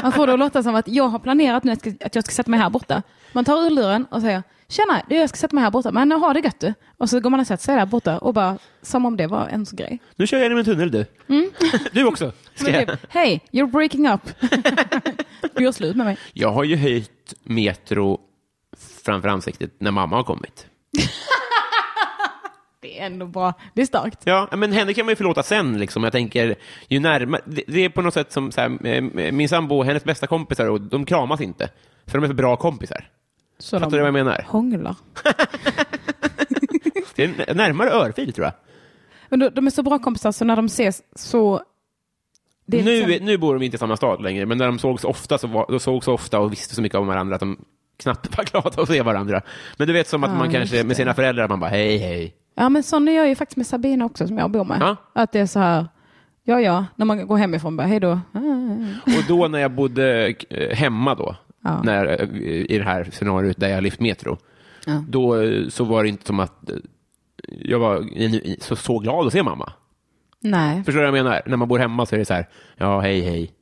[0.03, 2.25] Man får då låta som att jag har planerat nu att jag ska- att jag
[2.25, 3.03] ska sätta mig här borta.
[3.33, 6.13] Man tar ur luren och säger tjena, du, jag ska sätta mig här borta, men
[6.13, 6.75] ha det gött du.
[6.99, 9.49] Och så går man och sätter sig där borta och bara som om det var
[9.49, 9.99] ens grej.
[10.17, 11.05] Nu kör jag genom en tunnel du.
[11.93, 12.33] Du också.
[12.57, 14.21] Typ, hej, you're breaking up.
[15.55, 16.17] du gör slut med mig.
[16.33, 18.21] jag har ju höjt metro
[19.05, 20.67] framför ansiktet när mamma har kommit.
[22.83, 24.21] Det är ändå bra, det är starkt.
[24.25, 25.79] Ja, men henne kan man ju förlåta sen.
[25.79, 26.05] Liksom.
[26.05, 26.55] Jag tänker,
[26.89, 29.85] ju närmare, det, det är på något sätt som så här, eh, min sambo och
[29.85, 31.71] hennes bästa kompisar, och de kramas inte.
[32.07, 33.09] För de är för bra kompisar.
[33.59, 34.45] Så Fattar du vad jag menar?
[34.49, 34.97] hånglar.
[37.15, 38.55] Det är närmare örfil, tror jag.
[39.29, 41.63] Men de, de är så bra kompisar så när de ses så...
[42.67, 45.39] Nu, liksom- nu bor de inte i samma stad längre, men när de sågs ofta,
[45.39, 47.65] så var, de sågs ofta och visste så mycket om varandra att de
[47.97, 49.43] knappt var glada att se varandra.
[49.77, 52.35] Men du vet som att Ja, man kanske med sina föräldrar, man bara hej, hej.
[52.55, 54.79] Ja, men sån är jag ju faktiskt med Sabina också som jag bor med.
[54.81, 54.97] Ja.
[55.13, 55.89] Att det är så här,
[56.45, 58.21] ja ja, när man går hemifrån bara hej då.
[59.05, 61.83] Och då när jag bodde eh, hemma då, Ja.
[61.83, 64.39] när, eh, i det här scenariot där jag lyft metro,
[64.87, 65.05] Ja.
[65.09, 66.71] då eh, så var det inte som att
[67.47, 68.07] jag var
[68.61, 69.73] så, så glad att se mamma.
[70.41, 70.85] Nej.
[70.85, 71.43] Förstår du vad jag menar?
[71.47, 73.53] När man bor hemma så är det så här, ja hej hej.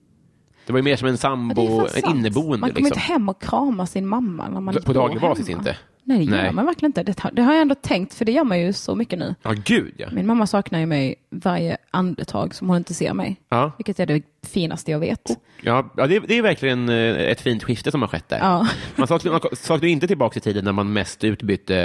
[0.66, 2.59] Det var ju mer som en sambo, en inneboende.
[2.59, 2.87] Man kommer liksom.
[2.87, 5.76] inte hem och kramar sin mamma när man På daglig basis inte.
[6.11, 6.53] Nej, det gör Nej.
[6.53, 7.03] man verkligen inte.
[7.03, 9.35] Det, har- det har jag ändå tänkt, för det gör man ju så mycket nu.
[9.42, 10.09] Ja, gud ja.
[10.12, 13.40] Min mamma saknar ju mig varje andetag som hon inte ser mig.
[13.49, 15.31] Ja, Vilket är det finaste jag vet.
[15.62, 18.38] ja, ja det, det är verkligen eh, ett fint skifte som har skett där.
[18.38, 21.77] Ja, Man saknar, man saknar inte tillbaka i tiden när man mest utbytte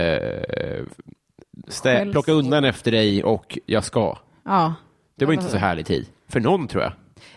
[0.49, 0.83] eh,
[1.67, 4.17] stä, plocka undan efter dig och jag ska.
[4.45, 4.73] ja.
[5.17, 6.05] Det var inte så härlig tid.
[6.29, 6.93] För någon, tror jag.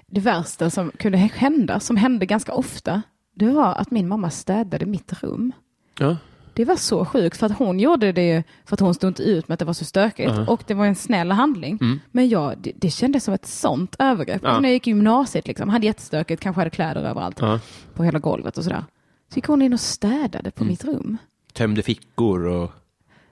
[0.06, 3.02] Det värsta som kunde hända, som hände ganska ofta,
[3.34, 5.52] det var att min mamma städade mitt rum.
[5.98, 6.16] Ja.
[6.58, 9.48] Det var så sjukt, för att hon gjorde det för att hon stod inte ut
[9.48, 10.32] med att det var så stökigt.
[10.46, 11.78] Och det var en snäll handling.
[12.10, 14.40] Men jag, det, det kändes som ett sånt övergrepp.
[14.42, 14.48] Ja.
[14.48, 17.38] Alltså när jag gick i gymnasiet, liksom, hade jättestökigt, kanske hade kläder överallt.
[17.40, 17.60] Ja.
[17.94, 18.84] På hela golvet och sådär.
[19.32, 21.16] Så gick hon in och städade på mitt rum.
[21.52, 22.70] Tömde fickor och...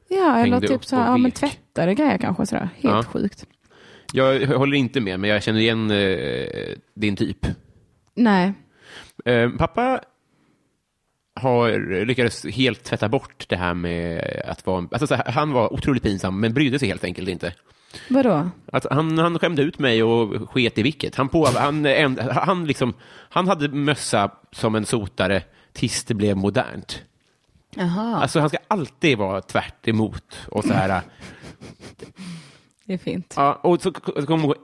[0.09, 2.47] Ja, eller typ så här, ja, men tvättade grejer kanske.
[2.47, 2.69] Sådär.
[2.77, 3.47] Helt sjukt.
[4.13, 7.47] Jag håller inte med, men jag känner igen eh, din typ.
[8.15, 8.53] Nej,
[9.25, 10.01] Eh, pappa
[11.37, 14.89] har lyckades helt tvätta bort det här med att vara...
[14.91, 17.55] Alltså, så här, han var otroligt pinsam, men brydde sig helt enkelt inte.
[18.09, 18.51] vadå?
[18.73, 21.15] Att han, han skämde ut mig och sket i vilket.
[21.15, 22.95] Han, på, han, en, han, liksom,
[23.29, 27.03] han hade mössa som en sotare tills det blev modernt.
[27.75, 31.03] Jaha, Alltså, han ska alltid vara tvärt emot och så här...
[32.85, 33.35] det är fint.
[33.37, 34.57] Ja, och så, så kom jag ihåg,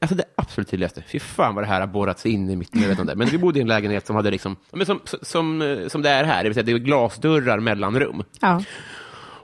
[0.00, 3.14] alltså det absolut tydligaste, fy fan vad det här har borrats in i mitt medvetande.
[3.14, 6.10] Men vi bodde i en lägenhet som hade liksom, men som, som, eh, som det
[6.10, 8.22] är här, det vill säga det är glasdörrar mellan rum.
[8.40, 8.62] Ja.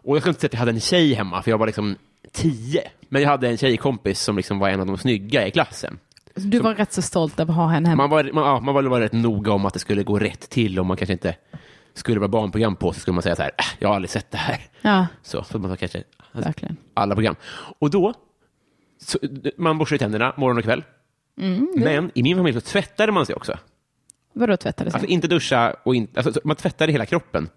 [0.02, 1.96] Och jag ska inte säga att jag hade en tjej hemma, för jag var liksom
[2.32, 2.82] tio.
[3.08, 5.98] Men jag hade en tjejkompis som liksom var en av de snygga i klassen.
[6.34, 8.02] Du var rätt så stolt över att ha henne hemma.
[8.02, 10.50] Man var, man, ja, man var, var rätt noga om att det skulle gå rätt
[10.50, 11.36] till, om man kanske inte
[11.94, 14.30] skulle vara barnprogram på, så skulle man säga så här, äh, jag har aldrig sett
[14.30, 14.60] det här.
[14.82, 16.02] Ja, Så, så man kanske
[16.32, 16.76] verkligen.
[16.94, 17.36] alla program.
[17.78, 18.14] Och då,
[19.02, 19.18] så,
[19.56, 20.84] man borstar ju tänderna morgon och kväll.
[21.40, 23.58] Mm, Men i min familj så tvättade man sig också.
[24.32, 24.98] Vadå tvättade sig?
[24.98, 27.48] Alltså inte duscha och inte, alltså, så man tvättade hela kroppen.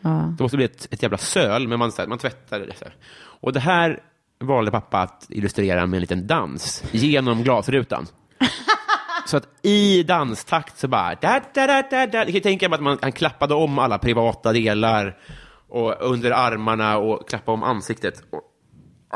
[0.00, 0.34] ja.
[0.38, 2.74] Det måste bli ett, ett jävla söl, men man, så här, man tvättade det.
[2.76, 2.94] Så här.
[3.40, 4.00] Och det här
[4.40, 8.06] valde pappa att illustrera med en liten dans genom glasrutan.
[9.26, 11.14] Så att i danstakt så bara...
[11.14, 12.18] Da, da, da, da, da.
[12.18, 15.16] Jag kan tänka mig att man, han klappade om alla privata delar
[15.68, 18.22] och under armarna och klappade om ansiktet.
[18.30, 18.42] Och,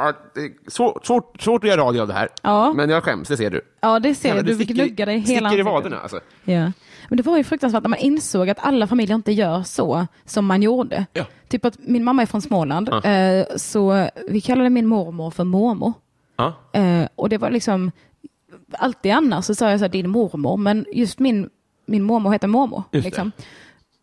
[0.07, 2.73] ja, det är svårt, svårt, svårt att göra radio av det här, Ja.
[2.73, 3.61] men jag skäms, det ser du.
[3.81, 4.55] ja, det ser Jävlar, du.
[4.55, 6.21] Du gnuggar dig hela Sticker i vaderna alltså.
[6.45, 6.73] Ja.
[7.09, 10.47] Men det var ju fruktansvärt när man insåg att alla familjer inte gör så som
[10.47, 11.07] man gjorde.
[11.13, 11.25] Ja.
[11.49, 13.11] Typ att min mamma är från Småland, Ja.
[13.11, 15.93] eh, så vi kallade min mormor för mormor.
[16.37, 16.55] Ja.
[16.73, 17.91] Eh, och det var liksom,
[18.73, 21.51] alltid annars så sa jag så här, din mormor, men just min,
[21.87, 22.83] min mormor heter mormor.
[22.93, 23.33] Liksom.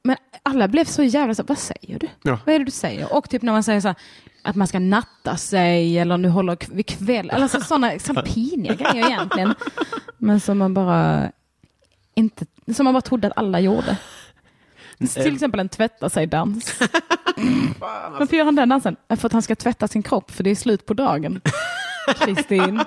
[0.08, 2.08] Men alla blev så jävla så, vad säger du?
[2.22, 2.40] Ja.
[2.46, 3.14] Vad är det du säger?
[3.14, 3.98] Och typ när man säger så här,
[4.42, 9.08] att man ska natta sig eller nu håller vi kväll, alltså sådana såna piniga grejer
[9.08, 9.56] egentligen.
[10.18, 11.32] Men som man bara
[12.16, 13.98] inte, som man bara trodde att alla gjorde.
[15.14, 16.80] Till exempel en tvätta sig-dans.
[18.20, 18.96] Varför gör han den dansen?
[19.10, 21.42] För att han ska tvätta sin kropp, för det är slut på dagen.
[22.20, 22.82] Kristin.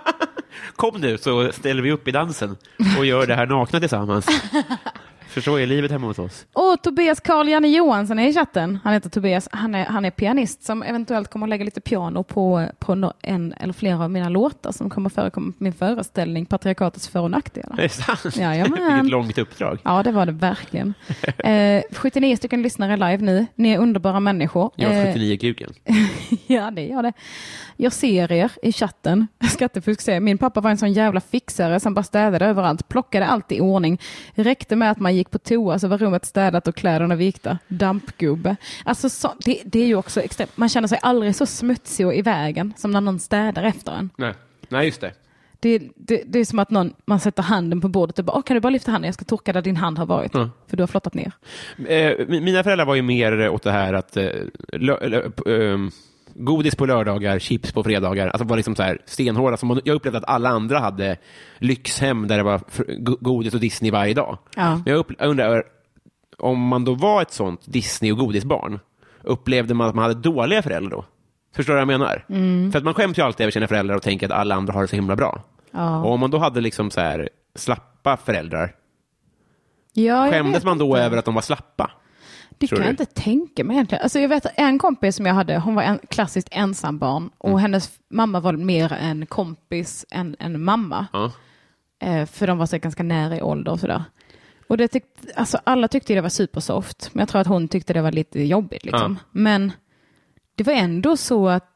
[0.76, 2.56] Kom nu så ställer vi upp i dansen
[2.98, 4.26] och gör det här nakna tillsammans.
[5.30, 6.46] För så är livet hemma hos oss.
[6.52, 8.78] Och Tobias Carl Janne Johansson är i chatten.
[8.84, 9.48] Han heter Tobias.
[9.52, 13.52] Han är, han är pianist som eventuellt kommer att lägga lite piano på, på en
[13.52, 17.76] eller flera av mina låtar som kommer förekomma på min föreställning Patriarkatets för och nackdelar.
[17.76, 18.36] Det är sant.
[18.36, 18.72] Jajamän.
[18.94, 19.78] Vilket långt uppdrag.
[19.84, 20.94] Ja, det var det verkligen.
[21.38, 23.46] Eh, 79 stycken lyssnare live nu.
[23.54, 24.70] Ni är underbara människor.
[24.76, 25.70] Jag Eh, 79 kuken.
[26.46, 27.12] Ja, det gör det.
[27.76, 29.26] Jag ser er i chatten.
[29.50, 33.52] Skattefusk säger, min pappa var en sån jävla fixare som bara städade överallt, plockade allt
[33.52, 34.00] i ordning.
[34.34, 37.58] Räckte med att man gick på toa så var rummet städat och kläderna vikta.
[37.68, 38.56] Dampgubbe.
[38.84, 40.56] Alltså, så, det, det är ju också extremt.
[40.56, 44.10] Man känner sig aldrig så smutsig och i vägen som när någon städar efter en.
[44.16, 44.34] Nej.
[44.68, 45.12] Nej, just det.
[45.62, 48.42] Det, det, det är som att någon, man sätter handen på bordet och bara, "Åh,
[48.42, 49.06] kan du bara lyfta handen?
[49.08, 50.34] Jag ska torka där din hand har varit.
[50.34, 50.50] Ja.
[50.66, 51.32] För du har flottat ner.
[51.78, 51.84] Eh,
[52.18, 54.28] mi- mina föräldrar var ju mer åt det här att eh,
[54.72, 55.90] lö, lö, p- ehm,
[56.44, 58.28] godis på lördagar, chips på fredagar.
[58.28, 59.56] Alltså var liksom så här stenhårda.
[59.56, 61.16] Som man- jag upplevde att alla andra hade
[61.58, 62.60] lyxhem där det var
[63.20, 64.38] godis och Disney varje dag.
[64.56, 64.70] Ja.
[64.74, 65.62] Men jag, upp, jag undrar,
[66.38, 68.78] om man då var ett sånt Disney och godisbarn,
[69.22, 71.04] upplevde man att man hade dåliga föräldrar då?
[71.56, 72.24] Förstår du vad jag menar?
[72.70, 74.82] För att man skäms ju alltid över sina föräldrar och tänker att alla andra har
[74.82, 75.42] det så himla bra.
[75.70, 76.00] Ja.
[76.02, 78.74] Och om man då hade liksom så här slappa föräldrar,
[79.92, 81.00] Ja, skämdes man då inte.
[81.00, 81.90] över att de var slappa?
[82.60, 84.02] Det kan jag inte tänka mig egentligen.
[84.02, 87.60] Alltså jag vet en kompis som jag hade, hon var en klassiskt ensambarn och Mm.
[87.60, 91.06] hennes mamma var mer en kompis än en mamma.
[91.12, 91.32] Ja.
[92.02, 94.04] Eh, för de var så ganska nära i ålder och sådär.
[94.68, 97.92] Och det tyckte, alltså alla tyckte det var supersoft, men jag tror att hon tyckte
[97.92, 98.84] det var lite jobbigt.
[98.84, 99.18] Liksom.
[99.30, 99.72] Men
[100.54, 101.66] det var ändå så att,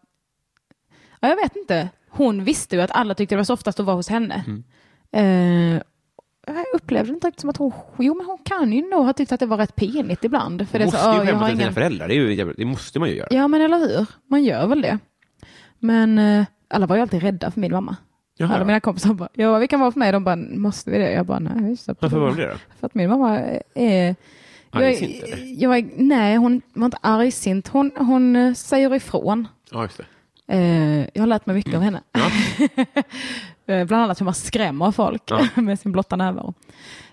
[1.20, 3.96] ja, jag vet inte, hon visste ju att alla tyckte det var softast att vara
[3.96, 4.44] hos henne.
[4.46, 4.64] Mm.
[5.76, 5.82] Eh,
[6.84, 9.40] upplevde inte riktigt som att hon, jo men hon kan ju nog ha tyckt att
[9.40, 10.68] det var rätt pinigt ibland.
[10.68, 12.52] För det är måste så, ju "Åh, jag har för sina föräldrar, det, är ju,
[12.56, 13.28] det måste man ju göra.
[13.30, 14.98] Ja men eller hur, man gör väl det.
[15.78, 17.96] Men eh, alla var ju alltid rädda för min mamma.
[18.36, 18.54] Jaha.
[18.54, 20.12] Alla mina kompisar bara, ja vi kan vara för mig.
[20.12, 21.10] De bara, måste vi det?
[21.12, 21.76] Jag bara, nej.
[22.00, 22.54] Varför var de det då?
[22.80, 23.40] För att min mamma
[23.74, 24.16] är...
[24.72, 24.92] Jag,
[25.58, 27.68] jag, är- nej, hon var inte argsint.
[27.68, 29.48] Hon, hon eh, säger ifrån.
[29.70, 30.04] Ja, just det.
[30.54, 32.00] Eh, jag har lärt mig mycket av henne.
[32.12, 32.30] Ja.
[33.66, 35.46] Eh, Bland annat hur man skrämmer folk Ja.
[35.62, 36.54] med sin blotta närvaro.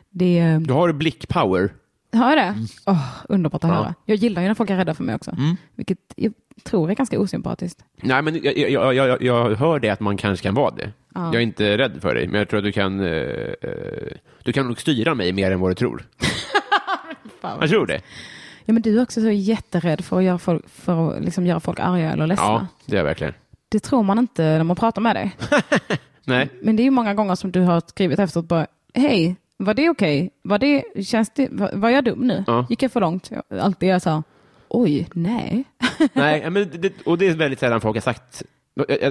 [0.09, 1.73] Det, eh, Du har blickpower.
[2.13, 2.55] har jag det?
[2.85, 3.75] Åh, underbart att Ja.
[3.75, 3.93] höra.
[4.05, 5.31] Jag gillar ju när folk är rädda för mig också.
[5.31, 5.55] Mm.
[5.75, 6.33] Vilket jag
[6.63, 7.83] tror är ganska osympatiskt.
[8.01, 10.91] Nej, men jag, jag, jag, jag hör det att man kanske kan vara det.
[11.15, 11.25] Ja.
[11.25, 13.07] Jag är inte rädd för dig, men jag tror att du kan, eh,
[13.61, 14.11] eh,
[14.43, 16.03] du kan nog styra mig mer än vad du tror.
[17.59, 18.01] Jag tror det.
[18.65, 21.59] Ja, men du är också så jätterädd för att göra folk, för att liksom göra
[21.59, 22.45] folk arga eller ledsna.
[22.45, 23.33] Ja, det är jag verkligen.
[23.69, 25.35] Det tror man inte när man pratar med dig.
[26.25, 29.73] Nej, Men det är ju många gånger som du har skrivit efteråt bara, hej, var
[29.73, 30.29] det okej?
[30.41, 32.43] Var, det, känns det, var, var jag dum nu?
[32.47, 32.65] Ja.
[32.69, 33.31] Gick jag för långt?
[33.61, 34.23] Alltid jag sa,
[34.67, 35.63] oj, nej.
[36.13, 38.43] nej men det, och det är väldigt sällan folk har sagt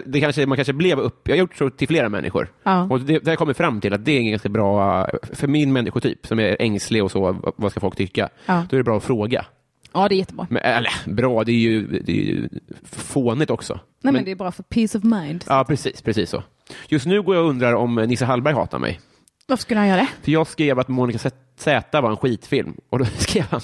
[0.05, 2.53] det kanske, man kanske blev upp, jag har gjort så till flera människor.
[2.63, 2.83] Ja.
[2.91, 5.73] Och det, det har kommit fram till att det är en ganska bra, för min
[5.73, 8.29] människotyp som är ängslig och så, vad ska folk tycka?
[8.47, 8.67] Ja.
[8.71, 9.47] Då är det bra att fråga.
[9.93, 10.47] Ja, det är jättebra.
[10.51, 12.49] Men, eller bra, det är ju, det är ju
[12.93, 13.75] fånigt också.
[13.75, 15.45] Nej, men, Men- det är bra för peace of mind.
[15.49, 16.43] Ja, precis, precis så.
[16.89, 19.01] Just nu går jag och undrar om Nisse Hallberg hatar mig.
[19.47, 20.09] Varför skulle han göra det?
[20.23, 21.19] För jag skrev att Monica
[21.57, 23.61] Z- var en skitfilm och då skrev han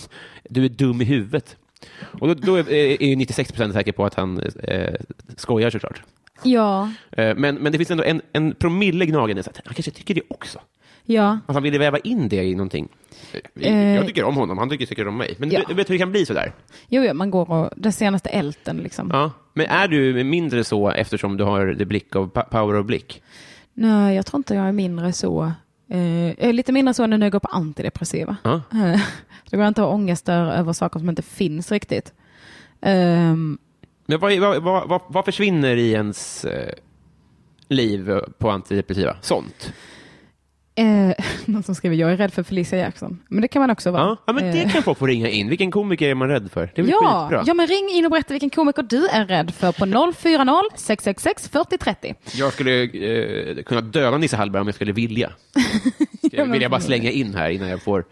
[0.48, 1.56] du är dum i huvudet.
[2.20, 4.94] Och då, då är, är ju 96 procent säker på att han eh,
[5.36, 6.02] skojar såklart.
[6.42, 9.90] Ja, Eh, men, men det finns ändå en, en promille gnagande så att han kanske
[9.90, 10.60] tycker det också.
[11.06, 11.38] Ja.
[11.46, 12.88] Att han ville väva in det i någonting.
[13.54, 13.94] Eh.
[13.94, 15.34] Jag tycker om honom, han tycker säkert om mig.
[15.38, 15.62] Men Ja.
[15.68, 16.52] du, vet hur det kan bli sådär?
[16.88, 19.10] Jo, jo, man går och, den senaste älten liksom.
[19.12, 19.30] Ja.
[19.54, 23.22] Men är du mindre så eftersom du har the blick of, power of blick?
[23.74, 25.52] Nej, jag tror inte jag är mindre så.
[25.90, 28.36] Eh, jag är lite mindre så när jag går på antidepressiva.
[28.42, 28.54] Ja.
[28.54, 29.00] Eh,
[29.50, 32.12] Då går jag inte att ha ångester över saker som inte finns riktigt.
[32.80, 33.58] Ehm,
[34.06, 36.46] Men vad, vad, vad, vad, försvinner i ens
[37.68, 39.16] liv på antidepressiva?
[39.20, 39.72] Sånt?
[41.46, 43.18] Någon som skriver jag är rädd för Felicia Jackson.
[43.28, 44.02] Men det kan man också vara.
[44.02, 45.48] Ja, ja men det Eh, kan folk få ringa in.
[45.48, 46.72] Vilken komiker är man rädd för?
[46.74, 49.72] Det är ja, ja, men ring in och berätta vilken komiker du är rädd för
[49.72, 52.14] på 040 666 4030.
[52.34, 55.32] Jag skulle eh, kunna döda Nisse Hallberg om jag skulle vilja.
[56.26, 58.04] Skulle vill jag bara slänga in här innan jag får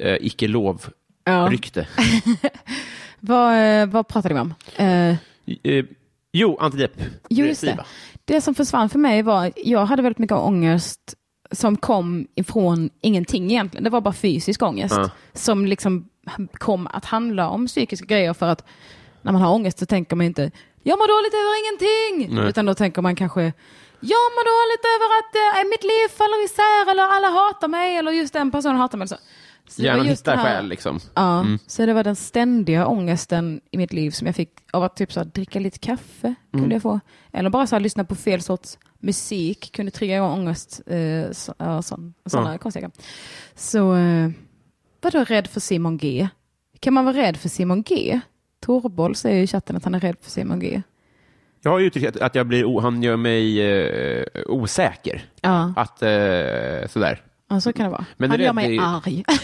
[0.00, 0.86] eh, icke-lov
[1.24, 1.48] Ja.
[1.50, 1.86] rykte.
[3.20, 4.54] Vad, eh, vad pratade vi om?
[4.76, 5.14] Eh,
[5.62, 5.84] Eh,
[6.32, 6.92] jo, antidepp.
[7.28, 7.84] Jo, just det.
[8.24, 11.14] Det som försvann för mig var, jag hade väldigt mycket ångest
[11.52, 13.84] som kom ifrån ingenting egentligen.
[13.84, 15.10] Det var bara fysisk ångest Ja.
[15.32, 16.08] som liksom
[16.52, 18.64] kom att handla om psykiska grejer för att
[19.22, 20.50] när man har ångest så tänker man inte
[20.82, 22.48] jag mår dåligt över ingenting, Nej.
[22.50, 23.52] utan då tänker man kanske
[24.00, 28.10] jag mår dåligt över att eh, mitt liv faller isär eller alla hatar mig eller
[28.12, 29.08] just den personen hatar mig.
[29.08, 29.16] Så,
[29.68, 31.00] så Gärna hitta skäl liksom.
[31.14, 34.96] Ja, så det var den ständiga ångesten i mitt liv som jag fick av att
[34.96, 36.34] typ så här, dricka lite kaffe.
[36.52, 37.00] kunde jag få.
[37.32, 40.80] Eller bara så här, lyssna på fel sorts musik kunde trigga igång ångest.
[40.86, 42.58] Eh, så, sån, sådana Ja.
[42.58, 42.90] konstiga.
[43.54, 44.30] Så eh,
[45.00, 46.28] vadå rädd för Simon G?
[46.80, 48.20] Kan man vara rädd för Simon G?
[48.60, 50.82] Torboll säger i chatten att han är rädd för Simon G.
[51.62, 55.24] Jag har uttryckt att- jag blir, han gör mig eh, osäker.
[55.40, 57.22] Ja, Att, eh, sådär.
[57.48, 58.04] ja så kan det vara.
[58.16, 59.24] Men han det gör mig ju- arg.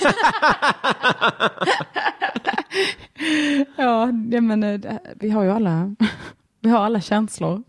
[3.76, 4.06] ja,
[4.40, 4.80] men eh,
[5.20, 5.94] vi har ju alla,
[6.60, 7.62] vi har alla känslor.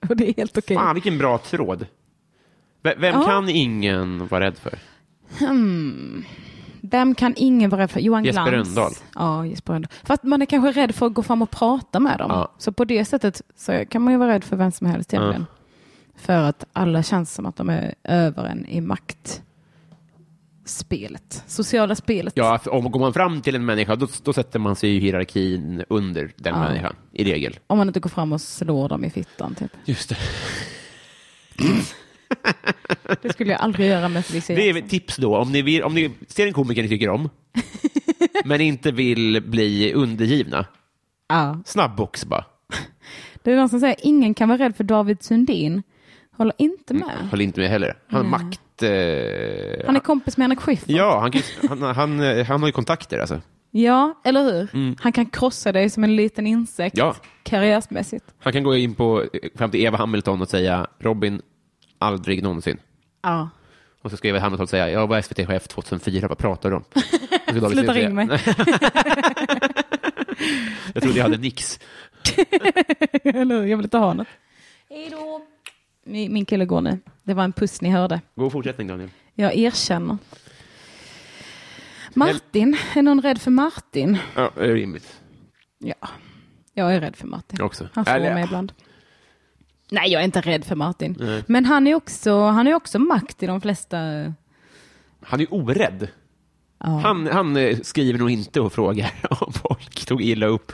[0.08, 0.76] Och det är helt okej.
[0.76, 1.86] Fan, vilken bra tråd.
[2.82, 3.22] V- Vem Ja.
[3.26, 4.78] kan ingen vara rädd för?
[6.80, 8.00] Vem kan ingen vara rädd för?
[8.00, 8.68] Johan Jesper Glans.
[8.68, 8.92] Rönndahl.
[9.14, 9.92] Ja, Jesper Rönndahl.
[10.04, 12.30] För att man är kanske rädd för att gå fram och prata med dem.
[12.30, 12.52] Ja.
[12.58, 15.46] Så på det sättet så kan man ju vara rädd för vem som helst egentligen.
[16.16, 18.80] För att alla känns som att de är över en i
[20.72, 21.42] maktspelet.
[21.46, 22.32] Sociala spelet.
[22.36, 25.84] Ja, om går man fram till en människa, då, då sätter man sig i hierarkin
[25.88, 26.60] under den Ja.
[26.60, 27.58] människan, i regel.
[27.66, 29.54] Om man inte går fram och slår dem i fittan.
[29.54, 29.70] Typ.
[29.84, 30.16] Just det.
[33.22, 35.94] Det skulle jag aldrig göra med Felicia Det är tips då, om ni, vill, om
[35.94, 37.28] ni ser en komiker ni tycker om,
[38.44, 40.66] men inte vill bli undergivna,
[41.28, 41.60] Ja.
[41.66, 42.44] snabbbox bara.
[43.42, 45.82] Det är någon som säger ingen kan vara rädd för David Sundin.
[46.36, 47.28] Håller inte med.
[47.30, 47.96] Håller inte med heller.
[48.08, 48.60] Han har makt...
[48.82, 50.88] Eh, Han är kompis med Henrik Schyffert.
[50.90, 53.40] Ja, han, kan, han, han, eh, han har ju kontakter alltså.
[53.70, 54.94] Ja, eller hur?
[55.02, 57.14] Han kan krossa dig som en liten insekt Ja.
[57.42, 58.24] karriärsmässigt.
[58.38, 59.24] Han kan gå in på,
[59.54, 61.42] fram till Eva Hamilton och säga Robin,
[61.98, 62.76] aldrig någonsin.
[63.22, 63.48] Ja.
[64.02, 66.84] Och så ska Eva Hamilton säga, jag var SVT-chef 2004, vad pratar du om?
[67.70, 68.28] Sluta ring mig.
[70.94, 71.80] jag trodde jag hade nix.
[73.24, 73.66] eller hur?
[73.66, 74.26] Jag vill inte ha något.
[74.90, 75.40] Hej då.
[76.08, 76.98] Min kille går nu.
[77.22, 78.20] Det var en puss ni hörde.
[78.34, 79.10] God fortsättning Daniel.
[79.34, 80.18] Jag erkänner.
[82.14, 84.18] Martin, är någon rädd för Martin?
[84.34, 85.20] Ja, det är rimligt.
[85.78, 85.94] Ja,
[86.74, 87.56] jag är rädd för Martin.
[87.58, 87.88] Jag också.
[87.92, 88.72] Han slår Eller- mig ibland.
[89.90, 91.16] Nej, jag är inte rädd för Martin.
[91.20, 91.44] Nej.
[91.46, 93.98] Men han är också, han är också makt i de flesta...
[95.22, 96.08] Han är orädd.
[96.78, 96.86] Ja.
[96.86, 99.10] Han, han eh, skriver nog inte och frågar
[99.46, 100.72] om folk tog illa upp.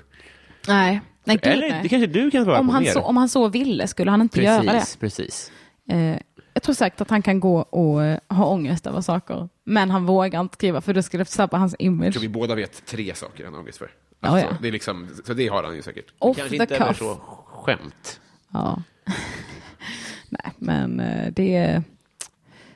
[0.68, 1.80] Nej, nej, gud, Eller nej.
[1.82, 2.90] det kanske du kan svara Om på han, mer.
[2.90, 4.68] så, om han så ville skulle han inte göra det.
[4.72, 5.52] precis, precis.
[5.88, 6.16] Eh,
[6.54, 9.48] jag tror säkert att han kan gå och eh, ha ångest över saker.
[9.64, 12.06] Men han vågar inte skriva för det skulle sabba hans image.
[12.06, 13.90] Jag tror vi båda vet tre saker han har ångest för.
[14.20, 14.56] Ja, Alltså, ja.
[14.62, 16.06] Det är liksom, så det har han ju säkert.
[16.18, 16.98] Off Kanske the inte över cuff.
[16.98, 17.14] så
[17.46, 18.20] skämt.
[18.52, 18.82] Ja.
[20.28, 21.82] Nej, men eh, det är...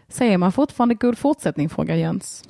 [0.08, 2.44] Säger man fortfarande god fortsättning, frågar Jens.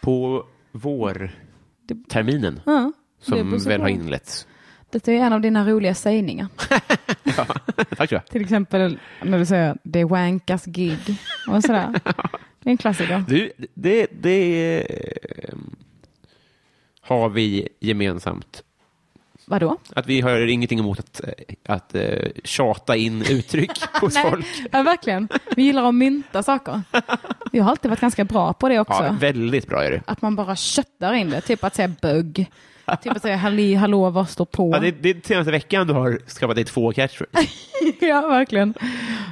[0.00, 3.84] På vårterminen, Ja, det som beror så väl på.
[3.84, 4.46] har inletts.
[4.90, 6.48] Det är en av dina roliga sägningar.
[7.96, 8.20] Tack så.
[8.30, 11.18] Till exempel när du säger det wankas gig
[11.48, 12.00] och sådär.
[12.60, 13.24] Det är en klassiker.
[13.28, 15.54] Du, det, det eh,
[17.00, 18.62] har vi gemensamt.
[19.44, 19.76] Vadå?
[19.94, 23.70] Att vi har ingenting emot att, eh, att eh, tjata in uttryck
[24.00, 24.30] hos Nej.
[24.30, 24.46] folk.
[24.72, 25.28] Ja, verkligen.
[25.56, 26.82] Vi gillar att mynta saker.
[27.52, 29.04] Vi har alltid varit ganska bra på det också.
[29.04, 30.02] Ja, väldigt bra är det.
[30.06, 31.40] Att man bara köttar in det.
[31.40, 32.50] Typ att säga bugg.
[33.02, 34.70] Typ att säga halli, hallå, vad står på?
[34.72, 37.50] Ja, det, det är senaste veckan du har skapat dig två catchphrases.
[38.00, 38.74] ja, verkligen.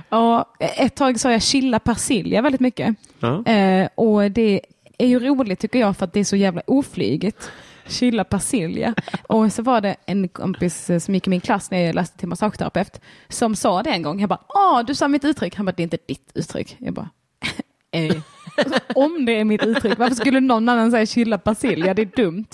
[0.08, 2.96] Ja, ett tag sa jag chilla persilja väldigt mycket.
[3.20, 3.44] Ja.
[3.46, 4.60] Eh, och det
[4.98, 7.50] är ju roligt tycker jag för att det är så jävla oflygigt.
[7.86, 8.94] Chilla persilja.
[9.22, 12.28] Och så var det en kompis som gick i min klass när jag läste till
[12.28, 14.20] massageterapeut som sa det en gång.
[14.20, 15.56] Jag bara, ah du sa mitt uttryck.
[15.56, 16.76] Han bara, det är inte ditt uttryck.
[16.78, 17.10] Jag bara,
[17.90, 18.16] eh.
[18.56, 21.94] Alltså, Om det är mitt uttryck, varför skulle någon annan säga chilla persilja?
[21.94, 22.46] Det är dumt.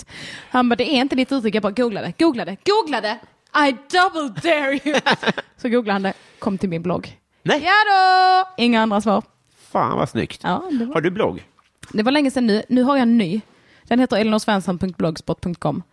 [0.49, 1.55] Han bara, det är inte ditt uttryck.
[1.55, 3.19] Jag bara, googla det, googla det, googla det.
[3.67, 4.99] I double dare you.
[5.57, 7.17] Så googlade han det, kom till min blogg.
[7.43, 8.63] Nej, Ja då!
[8.63, 9.23] Inga andra svar.
[9.71, 10.39] fan vad snyggt.
[10.43, 10.93] Ja, var...
[10.93, 11.45] Har du blogg?
[11.93, 12.63] det var länge sedan nu.
[12.69, 13.41] Nu har jag en ny.
[13.83, 15.83] Den heter elinorsvensson.blogspot.com.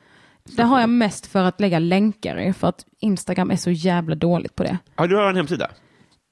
[0.44, 4.14] Där har jag mest för att lägga länkar i, för att Instagram är så jävla
[4.14, 4.78] dåligt på det.
[4.96, 5.70] Ja, du har en hemsida?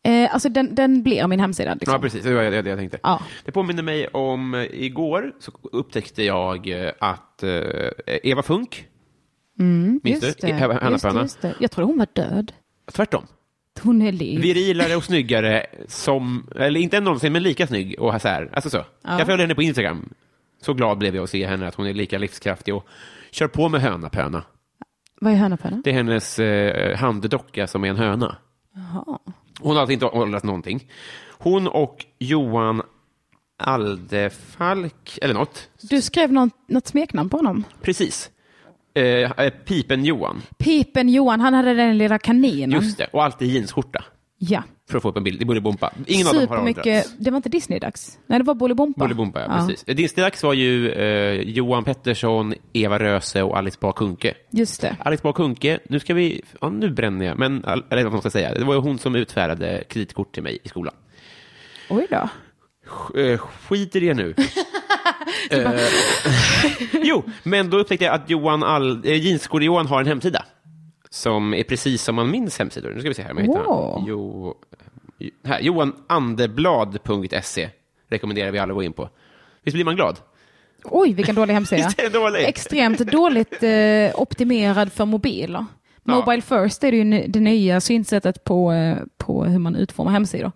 [0.06, 1.74] Eh, alltså den, den blir min hemsida.
[1.74, 1.92] Liksom.
[1.92, 2.24] Ja, precis.
[2.24, 2.98] Det var det jag tänkte.
[3.02, 3.20] Ja.
[3.44, 7.50] Det påminner mig om, eh, igår så upptäckte jag eh, att eh,
[8.06, 8.86] Eva Funk,
[9.58, 10.26] minns du?
[10.26, 11.22] Mm, Just det, Hanna just Panna.
[11.22, 11.54] just det.
[11.60, 12.52] Jag trodde hon var död.
[12.92, 13.26] Tvärtom.
[13.82, 14.40] Hon är liv.
[14.40, 18.50] Virilare och snyggare som, eller inte någonsin, men lika snygg och så här.
[18.52, 18.84] Alltså så.
[19.02, 20.08] Jag följer henne på Instagram.
[20.62, 22.86] Så glad blev jag att se henne, att hon är lika livskraftig och
[23.30, 24.42] kör på med hönapöna.
[25.20, 25.80] Vad är hönapöna?
[25.84, 28.36] Det är hennes eh, handdocka som är en höna.
[28.74, 29.18] Jaha.
[29.60, 30.90] Hon har alltså inte åldrats någonting.
[31.38, 32.82] Hon och Johan
[33.58, 35.68] Aldefalk, eller något.
[35.80, 37.64] Du skrev något, något smeknamn på honom.
[37.82, 38.30] Precis.
[38.94, 40.42] Eh, eh, Pipen-Johan.
[40.58, 42.70] Pipen Johan, han hade den lilla kaninen.
[42.82, 43.06] Just det.
[43.12, 44.04] Och alltid jeansskjorta.
[44.38, 44.62] Ja.
[44.88, 45.38] För att få upp en bild.
[45.38, 45.92] Det borde bompa.
[46.06, 47.14] Ingen av dem har åldrats.
[47.18, 48.18] Det var inte Disney-dags?
[48.26, 49.00] Nej, det var Bolibompa.
[49.00, 49.84] Bolibompa, ja, precis.
[49.84, 54.34] Disneydags var ju eh, Johan Pettersson, Eva Röse och Alice Bah Kuhnke.
[54.50, 54.96] Just det.
[55.00, 56.42] Alice Bah Kuhnke, nu ska vi...
[56.60, 57.38] Ja, nu bränner jag.
[57.38, 58.54] Men, eller vad man ska säga.
[58.54, 60.94] Det var ju hon som utfärdade kreditkort till mig i skolan.
[61.90, 62.28] Oj då.
[63.20, 64.34] Eh, Skit i det nu.
[65.50, 65.72] Eh,
[67.02, 70.44] jo, men då upptäckte jag att Johan All, eh, Jeansskor-Johan har en hemsida.
[71.10, 72.90] Som är precis som man minns hemsidor.
[72.90, 74.04] Nu ska vi se här om jag hittar Wow.
[74.08, 74.54] Jo,
[75.44, 77.70] här, johanandeblad.se
[78.08, 79.08] rekommenderar vi alla att gå in på.
[79.62, 80.18] Visst blir man glad?
[80.84, 81.90] Oj, vilken dålig hemsida.
[82.12, 82.48] Dåligt?
[82.48, 85.64] Extremt dåligt eh, optimerad för mobiler.
[86.04, 86.14] Ja.
[86.14, 90.52] Mobile first är det ju det nya synsättet på, eh, på hur man utformar hemsidor.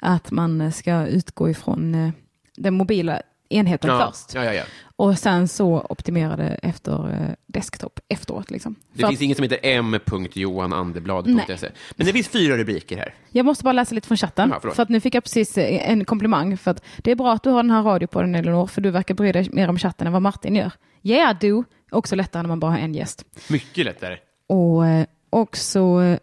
[0.00, 2.10] Att man ska utgå ifrån eh,
[2.56, 4.34] den mobila enheten Ja, först.
[4.34, 4.62] ja, ja.
[4.96, 8.50] Och sen så optimera det efter eh, desktop efteråt.
[8.50, 8.74] Liksom.
[8.92, 11.68] Det För finns att, inget som heter m.johanandeblad.se.
[11.96, 13.14] Men det finns fyra rubriker här.
[13.30, 14.54] jag måste bara läsa lite från chatten.
[14.74, 16.56] För att nu fick jag precis eh, en komplimang.
[16.56, 18.66] För att det är bra att du har den här radiopodden Elinor.
[18.66, 20.72] För du verkar bry dig mer om chatten än vad Martin gör.
[21.02, 21.64] Yeah do.
[21.90, 23.24] Också lättare när man bara har en gäst.
[23.50, 24.16] Mycket lättare.
[24.48, 25.80] Och eh, också,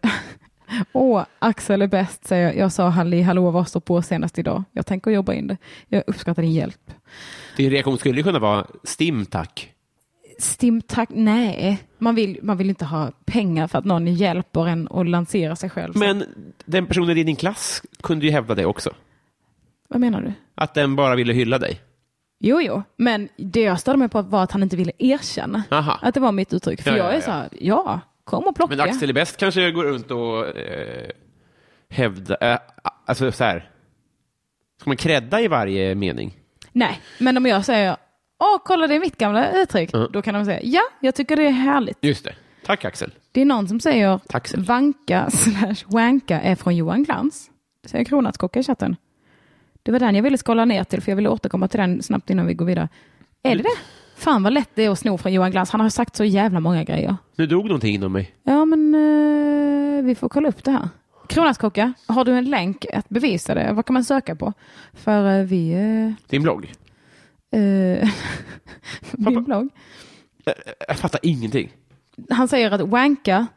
[0.94, 2.56] åh, Axel är bäst säger jag.
[2.58, 4.64] Jag sa halli hallå vad står på senast idag.
[4.72, 5.58] Jag tänker jobba in det.
[5.88, 6.92] Jag uppskattar din hjälp.
[7.58, 9.70] Din reaktion skulle kunna vara stim tack.
[10.40, 11.80] Stim tack, nej.
[11.98, 15.70] Man vill, man vill inte ha pengar för att någon hjälper en att lansera sig
[15.70, 15.94] själv.
[15.94, 16.24] Så- Men
[16.66, 18.90] den personen i din klass kunde ju hävda det också.
[19.90, 20.34] Vad menar du?
[20.56, 21.82] Att den bara ville hylla dig.
[22.40, 26.00] Jo, jo, men det jag störde mig på var att han inte ville erkänna Aha.
[26.02, 26.82] att det var mitt uttryck.
[26.82, 27.22] För Ja, jag ja, är ja.
[27.22, 28.76] så här, ja, kom och plocka.
[28.76, 31.10] Men Axel är bäst kanske går runt och eh,
[31.90, 32.60] hävda, eh,
[33.06, 33.70] alltså så här.
[34.80, 36.38] Ska man credda i varje mening?
[36.72, 37.98] Nej, men om jag säger,
[38.40, 39.94] åh, kolla det är mitt gamla uttryck.
[39.94, 40.08] Mm.
[40.12, 41.98] Då kan de säga, ja, jag tycker det är härligt.
[42.02, 42.36] Just det.
[42.66, 43.12] Tack Axel.
[43.32, 44.64] Det är någon som säger Taxel.
[44.64, 47.50] vanka slash wanka är från Johan Glans.
[47.86, 48.96] säger kronärtskocka i chatten.
[49.84, 52.30] Det var den jag ville skala ner till för jag ville återkomma till den snabbt
[52.30, 52.90] innan vi går vidare.
[53.44, 53.70] Är det det?
[54.24, 55.70] Fan vad lätt det är att sno från Johan Glans.
[55.72, 57.16] Han har sagt så jävla många grejer.
[57.36, 58.36] Nu dog någonting inom mig.
[58.44, 60.90] Ja, men eh, vi får kolla upp det här.
[61.28, 63.74] Kronärtskocka, har du en länk att bevisa det?
[63.74, 64.54] Vad kan man söka på?
[64.94, 65.72] För eh, vi...
[65.74, 66.72] Eh, Din blogg.
[67.52, 68.10] eh,
[69.12, 69.70] min blogg.
[70.88, 71.72] Jag fattar ingenting.
[72.30, 73.48] Han säger att wanka,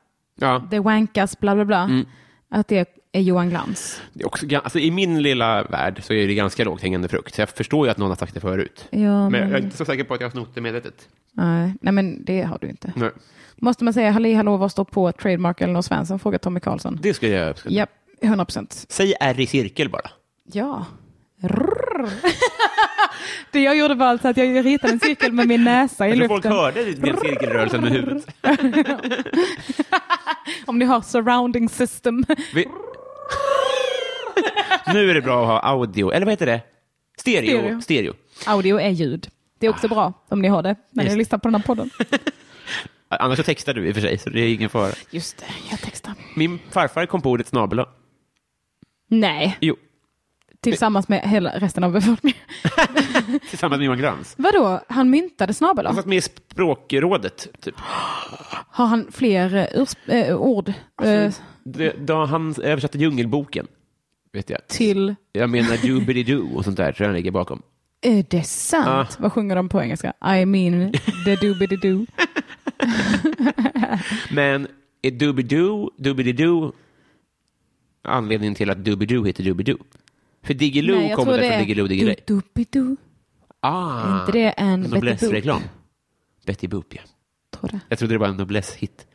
[0.40, 2.06] Ja, det wankas bla bla bla, Mm.
[2.48, 4.02] att det är Johan Glans.
[4.12, 7.34] det är också, alltså, I min lilla värld så är det ganska lågt hängande frukt.
[7.34, 8.86] Så jag förstår ju att någon har sagt det förut.
[8.90, 11.08] Ja, Men men, jag är inte så säker på att jag har snott det medvetet.
[11.32, 12.92] nej, nej, men det har du inte.
[12.96, 13.10] Nej.
[13.56, 16.18] Måste man säga halli hallå, vad står på trademark eller något Svensson?
[16.18, 16.98] Frågar Tommy Karlsson.
[17.02, 17.74] Det skulle jag uppskatta.
[17.74, 17.90] Japp,
[18.22, 18.86] 100 procent.
[18.88, 20.10] Säg R i cirkel bara.
[20.52, 20.86] Ja.
[23.52, 26.28] Det jag gjorde var alltså att jag ritade en cirkel med min näsa i tror
[26.28, 26.52] folk luften.
[26.60, 28.26] hörde den cirkelrörelsen med huvudet.
[30.66, 32.24] Om ni har surrounding system.
[32.54, 32.66] Vi...
[34.92, 36.60] nu är det bra att ha audio, eller vad heter det?
[37.18, 37.58] Stereo.
[37.58, 37.80] Stereo.
[37.80, 38.14] Stereo.
[38.46, 39.28] Audio är ljud.
[39.58, 41.18] Det är också bra om ni har det när ni Just.
[41.18, 41.90] lyssnar på den här podden.
[43.08, 44.92] Annars så textar du i och för sig, så det är ingen fara.
[45.10, 46.14] Just det, jag textar.
[46.34, 47.84] Min farfar kom på ordet snabel
[49.08, 49.76] Nej, Jo,
[50.60, 52.38] tillsammans med hela resten av befolkningen.
[53.50, 54.34] tillsammans med Johan Glans.
[54.38, 55.86] Vadå, han myntade snabel?
[55.86, 57.74] Han satt med i språkrådet, typ.
[58.70, 60.72] Har han fler urs- eh, ord
[61.02, 61.32] eh,
[61.68, 63.66] Det, då han översatte Djungelboken,
[64.32, 64.68] vet jag.
[64.68, 65.14] till...
[65.32, 67.62] Jag menar doobity-doo och sånt där, tror jag han ligger bakom.
[68.00, 68.88] Är det sant?
[68.88, 69.06] Ah.
[69.18, 70.12] Vad sjunger de på engelska?
[70.40, 70.92] I mean
[71.24, 72.06] the doobity-doo.
[74.30, 74.66] Men
[75.02, 76.72] är doobidoo, doobity-doo
[78.02, 79.78] anledningen till att doobidoo heter doobidoo?
[80.42, 82.16] För Diggiloo kommer är Diggiloo Diggiley.
[82.26, 82.96] doobity-doo.
[83.60, 85.62] Ah, Är inte det en Betty Boop?
[86.46, 87.02] Betty Boop, ja.
[87.50, 87.80] Tror det.
[87.88, 89.06] Jag trodde det var en Noblesse-hit.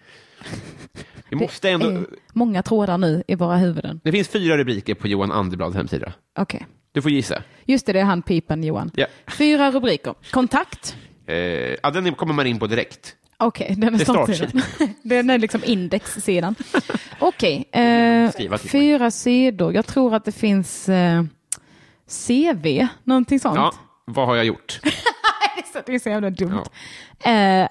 [1.32, 1.90] Vi måste ändå...
[1.90, 4.02] är många trådar nu i våra huvuden.
[4.04, 6.14] Det finns fyra rubriker på Johan Anderblads hemsida.
[6.40, 6.68] Okej.
[6.92, 7.44] Du får gissa.
[7.66, 8.92] Just det, det är han pipen Johan.
[8.96, 9.06] Ja.
[9.28, 10.16] Fyra rubriker.
[10.32, 10.96] Kontakt.
[11.28, 13.16] Eh, ja, den kommer man in på direkt.
[13.38, 14.62] Okej, den är Det är startsidan.
[15.04, 16.56] Den är liksom indexsidan.
[17.20, 19.74] Okej, eh, Skriva till fyra sidor.
[19.74, 21.24] Jag tror att det finns eh,
[22.28, 23.56] CV, någonting sånt.
[23.56, 23.74] Ja,
[24.06, 24.80] vad har jag gjort?
[25.86, 26.64] det är så jävla dumt.
[27.20, 27.68] Eh,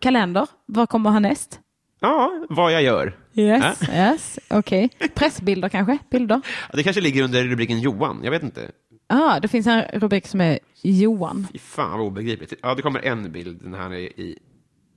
[0.00, 1.60] kalender, vad kommer härnäst?
[2.00, 3.16] Ja, vad jag gör.
[3.34, 4.90] Yes, yes, okej.
[5.14, 5.98] Pressbilder kanske?
[6.10, 6.40] Bilder?
[6.70, 8.20] Ja, Det kanske ligger under rubriken Johan.
[8.24, 8.70] Jag vet inte.
[9.06, 11.46] ah, det finns en rubrik som är Johan.
[11.52, 12.52] Fy fan vad obegripligt.
[12.62, 14.38] Ja, det kommer en bild när han är i...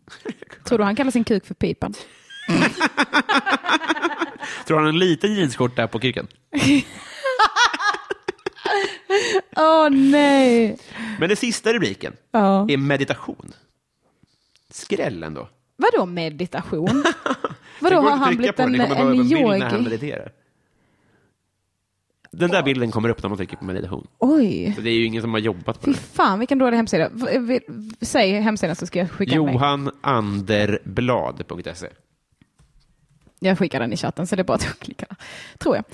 [0.65, 1.93] Tror du han kallar sin kuk för pipan?
[4.67, 6.27] Tror han en liten jeansskjorta på kuken?
[9.57, 10.77] Åh nej!
[11.19, 12.65] Men den sista rubriken Ja.
[12.69, 13.53] är meditation.
[14.69, 15.49] Skräll ändå.
[15.81, 17.03] Vadå meditation?
[17.79, 19.83] Vadå har han blivit en, en en bild när han yogi?
[19.89, 20.31] mediterar.
[22.31, 24.07] Den där bilden kommer upp när man trycker på meditation.
[24.19, 25.97] Oj, Så det är ju ingen som har jobbat på fy det.
[25.97, 27.09] fan vilken dålig hemsida.
[28.01, 29.35] Säg hemsidan så ska jag skicka.
[29.35, 31.87] Johananderblad.se
[33.39, 35.05] Jag skickar den i chatten så det är bara att klicka.
[35.57, 35.85] Tror jag.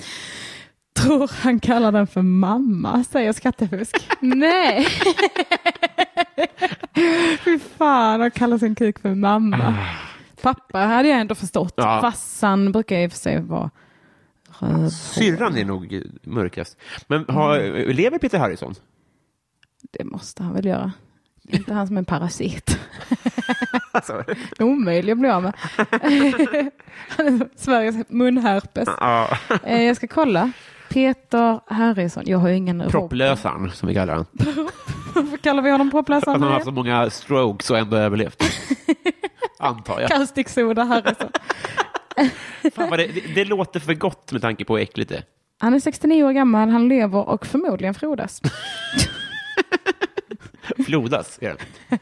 [0.92, 4.08] Tror han kallar den för mamma, säger skattefusk.
[4.20, 4.86] Nej!
[7.44, 9.74] Fy fan, han kallar sin kuk för mamma.
[10.42, 11.74] Pappa hade jag ändå förstått.
[11.76, 12.00] Ja.
[12.00, 13.70] Fassan brukar i och för sig vara
[14.58, 14.92] röd.
[14.92, 16.76] Syrran är nog mörkast.
[17.06, 17.90] Men har, Mm.
[17.96, 18.74] lever Peter Harrison?
[19.90, 20.92] Det måste han väl göra.
[21.48, 22.78] Inte han som en parasit.
[23.92, 24.24] Alltså,
[24.58, 25.52] Omöjlig att bli av med.
[27.56, 28.88] Sveriges munherpes.
[29.00, 29.28] ja,
[29.64, 30.50] Eh, Jag ska kolla.
[30.88, 32.22] Peter Harrison.
[32.26, 34.26] Jag har ingen propplösaren, som vi kallar han.
[35.22, 38.42] Varför kallar vi honom Att han har haft så många strokes och ändå överlevt.
[39.58, 40.10] Antar jag.
[40.10, 41.30] Kaustiksoda Harrison.
[42.74, 45.24] Fan, det, det, det låter för gott med tanke på hur äckligt det är.
[45.58, 48.42] Han är 69 år gammal, han lever och förmodligen frodas.
[50.86, 51.98] Flodas är det.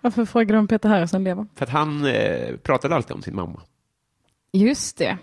[0.00, 1.46] Varför frågar du om Peter Harrison lever?
[1.56, 3.60] För att han eh, pratade alltid om sin mamma.
[4.52, 5.18] Just det.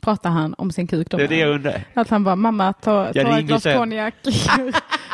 [0.00, 1.16] Pratar han om sin kuk då?
[1.16, 1.84] Det är det jag undrar.
[1.94, 4.14] Att han bara, mamma ta, ta ett glas sen." konjak.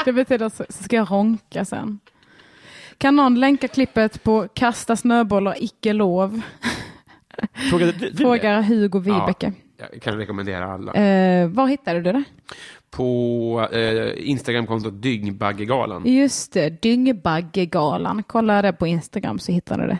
[0.04, 2.00] Det betyder så, så ska jag ronka sen.
[2.98, 6.40] Kan någon länka klippet på kasta snöbollar icke lov?
[7.70, 9.52] Frågade du, du Frågar Hugo Vibeke.
[9.78, 9.86] det?
[9.92, 10.92] Jag kan rekommendera alla.
[10.92, 12.24] Eh, var hittade du det?
[12.90, 16.02] På eh, Instagramkontot Dyngbaggegalan.
[16.06, 18.22] Just det, Dyngbaggegalan.
[18.22, 19.98] Kolla det på Instagram så hittar du det.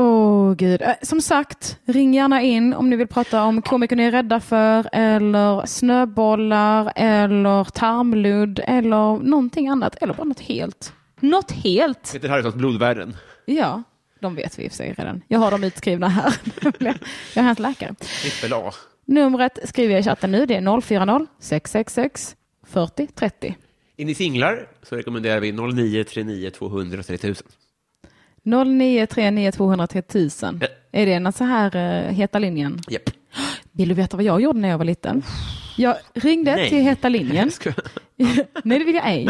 [0.00, 0.82] Åh gud.
[0.82, 4.40] Eh, Som sagt, ring gärna in om ni vill prata om komiker ni är rädda
[4.40, 9.96] för eller snöbollar eller tarmludd eller någonting annat.
[10.02, 10.92] Eller bara något helt.
[11.20, 12.12] Något helt.
[12.12, 13.16] Peter Harrisons Blodvärden.
[13.44, 13.82] Ja,
[14.20, 15.22] de vet vi i och för sig redan.
[15.28, 16.34] Jag har dem utskrivna här.
[16.78, 16.96] Jag
[17.34, 17.94] är hans läkare.
[18.22, 18.72] Trippel A.
[19.04, 20.46] Numret skriver jag i chatten nu.
[20.46, 22.36] Det är 040 666
[22.66, 23.56] 40 30.
[23.96, 27.46] Är ni singlar så rekommenderar vi 0939 200 3000.
[28.48, 30.28] 0939 203 000.
[30.60, 30.66] Ja.
[30.92, 32.80] Är det en så här uh, heta linjen?
[32.88, 33.10] Japp.
[33.72, 35.22] Vill du veta vad jag gjorde när jag var liten?
[35.76, 36.68] Jag ringde Nej.
[36.68, 37.50] till heta linjen.
[38.64, 39.28] Nej, det vill jag ej.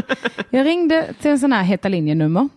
[0.51, 2.49] Jag ringde till en sån här heta linjen-nummer.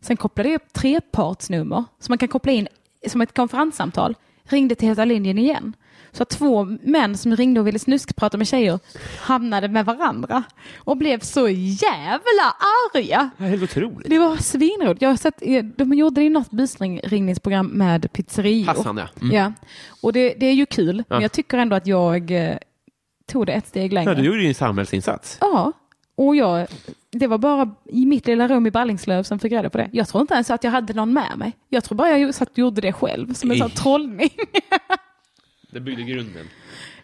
[0.00, 2.68] Sen kopplade jag upp trepartsnummer som man kan koppla in
[3.08, 4.14] som ett konferenssamtal.
[4.44, 5.72] Ringde till heta linjen igen.
[6.12, 8.78] Så två män som ringde och ville snuskprata med tjejer
[9.20, 10.42] hamnade med varandra
[10.78, 12.54] och blev så jävla
[12.94, 13.30] arga.
[13.36, 14.10] Det helt otroligt.
[14.10, 15.02] Det var svinroligt.
[15.02, 18.66] Jag har sett, eh, de gjorde det i något busringningsprogram med pizzerior.
[18.66, 19.08] Hassan, ja.
[19.22, 19.36] Mm.
[19.36, 19.52] Ja,
[20.02, 20.96] och det, det är ju kul.
[20.96, 21.22] Men Ja.
[21.22, 22.56] jag tycker ändå att jag eh,
[23.26, 24.10] tog det ett steg längre.
[24.10, 25.38] Ja, du gjorde ju en samhällsinsats.
[25.40, 25.72] Ja,
[26.16, 26.66] och jag,
[27.12, 29.88] det var bara i mitt lilla rum i Ballingslöv som fick reda på det.
[29.92, 31.52] Jag tror inte ens att jag hade någon med mig.
[31.68, 34.30] Jag tror bara jag satt och gjorde det själv som en sån trollning.
[35.70, 36.48] Det byggde grunden.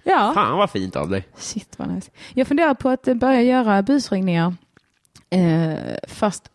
[0.02, 1.28] ja, Fan vad fint av dig.
[1.36, 2.10] shit vad nice.
[2.34, 4.54] Jag funderar på att eh, börja göra busringningar
[5.30, 5.74] eh,
[6.08, 6.50] fast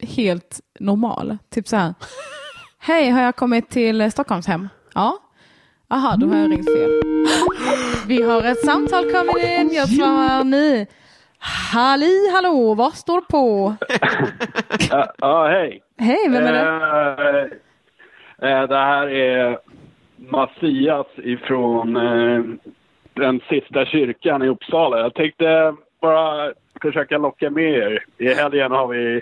[0.00, 1.38] helt normal.
[1.50, 1.94] Typ så här.
[2.78, 4.68] Hej, har jag kommit till eh, Stockholmshem?
[4.94, 5.18] Ja.
[5.90, 6.90] Aha, då har jag ringt fel.
[8.06, 9.70] Vi har ett samtal kommit in.
[9.72, 10.86] Jag svarar nu.
[11.72, 13.74] Halli hallå, vad står på?
[14.90, 15.82] Ja, ja, hej.
[15.98, 17.58] Hej, vem är det?
[18.42, 19.58] Eh, eh, det här är
[20.18, 22.42] Mattias ifrån eh,
[23.14, 24.98] den sista kyrkan i Uppsala.
[24.98, 26.52] Jag tänkte bara
[26.82, 28.04] försöka locka med er.
[28.18, 29.14] I helgen har vi...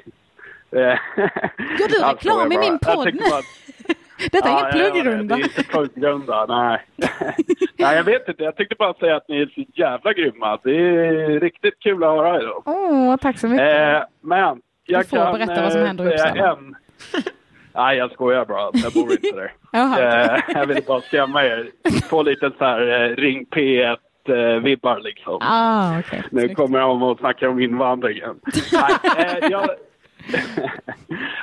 [0.71, 3.21] Eh, Gör du reklam i min podd nu?
[3.31, 3.43] bara-
[4.33, 5.37] Detta är Ja, ingen pluggrunda.
[5.37, 6.79] Det är inte pluggrunda, nej.
[7.79, 7.97] nej.
[7.97, 8.43] Jag vet inte.
[8.45, 10.59] Jag tänkte bara säga att ni är så jävla grymma.
[10.65, 12.63] Det är riktigt kul att höra idag.
[12.67, 13.79] Åh, tack så mycket.
[13.95, 14.39] Eh, men
[14.87, 16.51] jag Du får kan berätta vad som eh, händer i Uppsala.
[16.53, 16.75] En...
[17.77, 18.71] Nej, jag skojar bara.
[18.73, 19.53] Jag bor inte där.
[19.73, 21.71] Eh, jag vill bara skrämma er.
[22.09, 25.39] Få lite så här eh, Ring P1-vibbar liksom.
[25.41, 26.23] Ah, okej.
[26.31, 26.57] Nu Snyggt.
[26.57, 28.41] kommer de och snackar om invandringen.
[28.73, 29.69] Nej, eh, jag...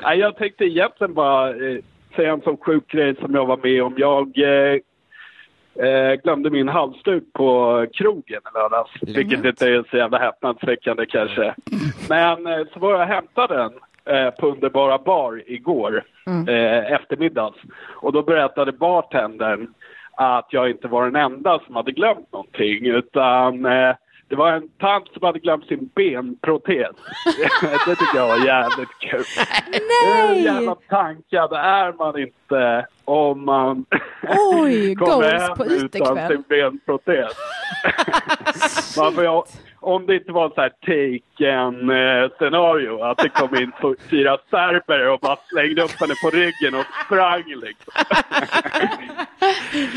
[0.03, 1.77] Nej, jag tänkte egentligen bara eh,
[2.15, 3.93] säga en sån sjuk grej som jag var med om.
[3.97, 4.79] Jag eh,
[5.87, 8.91] eh, glömde min halsduk på krogen i lördags.
[9.01, 11.55] Vilket inte är så jävla häpnadsväckande kanske.
[12.09, 13.71] Men eh, så var jag och hämtade den
[14.05, 16.03] eh, på Underbara Bar igår
[16.47, 17.57] eh, eftermiddags.
[17.95, 19.67] Och då berättade bartendern
[20.15, 23.95] att jag inte var den enda som hade glömt någonting utan eh,
[24.27, 26.95] det var en tant som hade glömt sin benprotes.
[27.85, 29.23] det tycker jag var jävligt kul.
[30.27, 32.37] Hur jävla tankad är man inte
[33.05, 33.85] om man
[34.27, 37.33] Oj, kommer hem på utan sin benprotes?
[38.97, 39.43] man får,
[39.79, 43.71] om det inte var så här taken-scenario, att det kom in
[44.09, 47.93] fyra serber och bara slängde upp henne på ryggen och sprang liksom.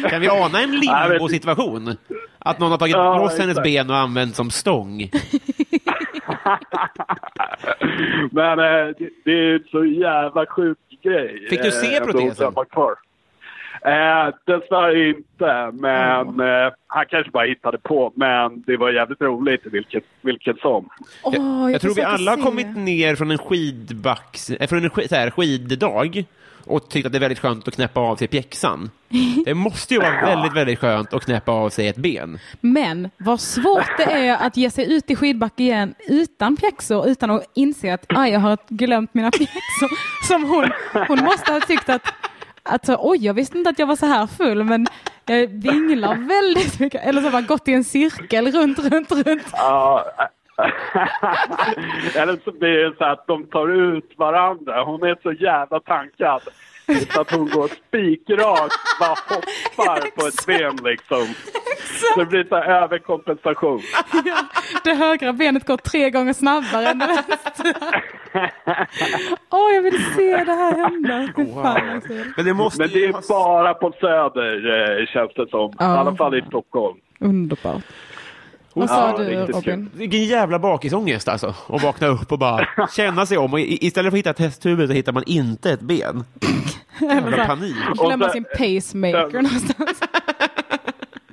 [0.10, 1.96] Kan vi ana en limbo-situation?
[2.38, 5.10] Att någon har tagit Ja, loss hennes ben och använt som stång?
[8.30, 11.46] Men eh, det, det är så jävla sjuk grej.
[11.50, 12.12] Fick du se Eh, protesen?
[12.20, 12.94] tror att jag var kvar.
[13.86, 18.12] Eh, dessvärre inte, men eh, han kanske bara hittade på.
[18.16, 20.88] Men det var jävligt roligt vilket, vilket som.
[21.22, 24.90] Åh, Jag, jag tror vi alla har kommit ner från en skidbacks, eh, från en
[24.90, 26.24] sk, så här, skiddag
[26.66, 28.90] och tyckt att det är väldigt skönt att knäppa av sig pjäxan.
[29.44, 32.38] Det måste ju vara väldigt, väldigt skönt att knäppa av sig ett ben.
[32.60, 37.30] Men vad svårt det är att ge sig ut i skidbacke igen utan pjäxor, utan
[37.30, 39.90] att inse att jag har glömt mina pjäxor.
[40.28, 40.70] Som hon,
[41.08, 42.02] hon måste ha tyckt att,
[42.66, 44.86] Alltså oj, jag visste inte att jag var så här full, men
[45.26, 47.06] jag vinglar väldigt mycket.
[47.06, 49.46] Eller så har jag gått i en cirkel runt, runt, runt.
[49.52, 50.04] Ja,
[52.16, 54.82] Eller så blir det så att de tar ut varandra.
[54.82, 56.42] Hon är så jävla tankad.
[57.12, 61.26] Så att hon går spikrakt, bara hoppar på ett ben liksom.
[62.14, 63.82] Så det blir så överkompensation.
[64.84, 68.00] Det högra benet går tre gånger snabbare än det vänstra.
[69.50, 71.28] Åh, jag vill se det här hända.
[71.62, 72.32] Fan, kul.
[72.36, 73.22] Men det måste Men det är ha...
[73.28, 75.70] bara på Söder eh, känns det som.
[75.70, 75.84] I Ja.
[75.98, 76.96] alla fall i Stockholm.
[77.20, 77.82] Underbart.
[78.76, 79.90] Vad sa Ja, du Robin?
[79.94, 81.54] Vilken jävla bakisångest alltså.
[81.68, 83.52] Att vakna upp och bara känna sig om.
[83.52, 86.24] Och istället för att hitta ett hästhuvud så hittar man inte ett ben.
[87.00, 87.76] Jävla panik.
[87.94, 90.00] glömma sin pacemaker någonstans.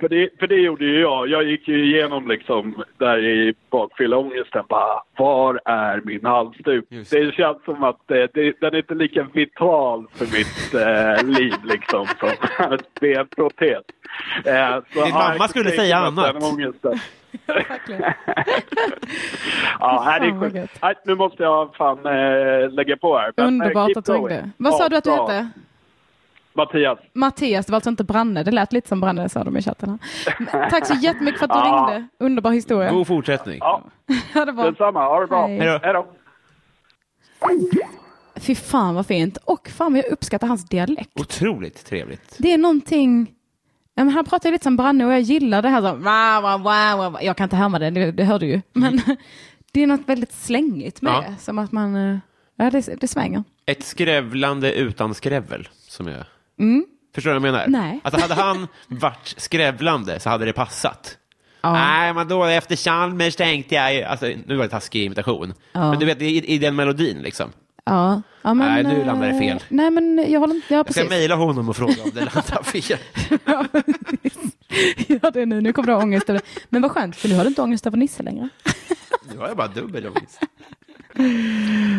[0.03, 1.27] För det, för det gjorde ju jag.
[1.27, 6.85] Jag gick ju igenom liksom där i bakfylleångesten bara, var är min halsduk?
[6.89, 11.25] Just Det känns som att eh, det, den är inte lika vital för mitt eh,
[11.39, 12.29] liv liksom som
[12.59, 13.83] en benprotes.
[14.45, 16.35] Eh, så, Din mamma skulle säga annat.
[19.79, 20.79] Ja, det är sjukt.
[20.81, 23.33] Nej, nu måste jag fan eh, lägga på här.
[23.37, 24.49] Men, eh, Underbart att du ringde.
[24.57, 25.49] Vad sa du att du hette?
[26.55, 26.99] Mattias.
[27.13, 28.43] Mattias, det var alltså inte Branne.
[28.43, 29.99] Det lät lite som Branne sa de i chatten.
[30.51, 30.69] Här.
[30.69, 31.89] Tack så jättemycket för att du Ja.
[31.91, 32.07] ringde.
[32.19, 32.91] Underbar historia.
[32.91, 33.57] God fortsättning.
[33.59, 33.83] Ja,
[34.33, 34.65] Ja, det var...
[34.71, 35.05] detsamma.
[35.07, 35.47] Ha det bra.
[35.47, 35.59] Hej.
[35.59, 35.79] Då.
[35.83, 36.07] Hej då.
[38.35, 39.37] Fy fan vad fint.
[39.37, 41.19] Och fan jag uppskattar hans dialekt.
[41.19, 42.35] Otroligt trevligt.
[42.39, 43.31] Det är någonting...
[43.95, 45.81] Ja, men han pratar ju lite som Branne och jag gillar det här.
[45.81, 47.25] Så, wah, wah, wah, wah.
[47.25, 48.61] Jag kan inte härma det, det, det hör du ju.
[48.73, 49.01] Men
[49.71, 51.21] det är något väldigt slängigt med Ja.
[51.29, 51.35] det.
[51.39, 51.95] Som att man...
[51.95, 52.17] eh,
[52.55, 53.43] Ja, det, det svänger.
[53.65, 56.23] Ett skrävlande utan skrävel, som jag...
[56.59, 56.85] Mm.
[57.15, 57.67] Förstår du vad jag menar?
[57.67, 57.99] Nej.
[58.03, 61.17] Alltså, hade han varit skrävlande så hade det passat.
[61.61, 61.73] Ja.
[61.73, 64.01] Nej, men då efter Chalmers tänkte jag...
[64.03, 65.53] Alltså, nu var det taskig imitation.
[65.71, 65.89] Ja.
[65.89, 67.49] Men du vet, i, i den melodin liksom.
[67.85, 68.21] Ja.
[68.41, 69.63] ja men, Nej, nu landar det eh, fel.
[69.69, 70.73] Nej, men jag håller inte...
[70.73, 72.97] Ja, Jag ska mejla honom och fråga om det landar fel.
[73.45, 73.65] Ja.
[75.07, 75.61] Gör det nu.
[75.61, 77.87] Nu kommer du ha ångest över Men vad skönt, för nu har du inte ångest
[77.87, 78.49] över Nisse längre.
[79.31, 80.39] Nu har jag bara dubbel ångest.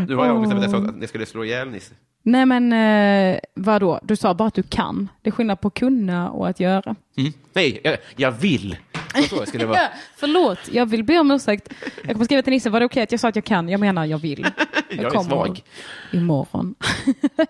[0.09, 1.95] Nu har jag ångest över att jag skulle slå ihjäl Nisse.
[2.27, 4.01] Nej, men eh, vadå?
[4.03, 5.09] Du sa bara att du kan.
[5.23, 6.95] Det är skillnad på kunna och att göra.
[7.17, 7.33] Mm.
[7.53, 8.77] Nej, jag, jag vill.
[9.15, 9.79] Så, så skulle vara.
[9.83, 11.73] Ja, förlåt, jag vill be om ursäkt.
[12.05, 13.69] Jag kommer skriva till Nisse, var det okej att jag sa att jag kan?
[13.69, 14.47] Jag menar jag vill.
[14.91, 15.63] Jag är kommer svag.
[16.13, 16.75] Imorgon.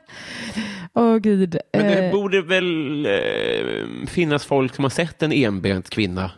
[0.95, 1.57] Åh gud.
[1.73, 6.31] Men det Eh, borde väl eh, finnas folk som har sett en enbent kvinna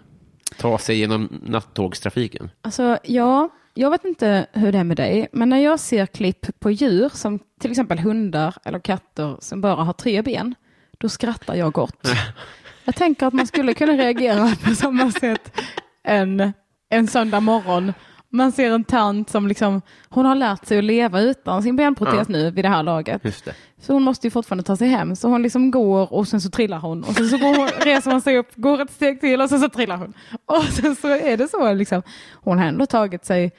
[0.58, 2.50] ta sig genom nattågstrafiken?
[2.62, 3.48] Alltså, ja,
[3.78, 7.08] jag vet inte hur det är med dig, men när jag ser klipp på djur
[7.08, 10.54] som till exempel hundar eller katter som bara har tre ben,
[10.98, 12.08] då skrattar jag gott.
[12.84, 15.58] Jag tänker att man skulle kunna reagera på samma sätt
[16.04, 16.52] en,
[16.88, 17.92] en söndag morgon.
[18.30, 22.14] Man ser en tant som liksom, hon har lärt sig att leva utan sin benprotes
[22.14, 22.24] Ja.
[22.28, 23.22] nu vid det här laget.
[23.22, 23.54] Det.
[23.80, 25.16] Så hon måste ju fortfarande ta sig hem.
[25.16, 27.04] Så hon liksom går och sen så trillar hon.
[27.04, 29.60] Och sen så går hon, reser hon sig upp, går ett steg till och sen
[29.60, 30.12] så trillar hon.
[30.46, 32.02] Och sen så är det så liksom.
[32.32, 33.52] Hon har ändå tagit sig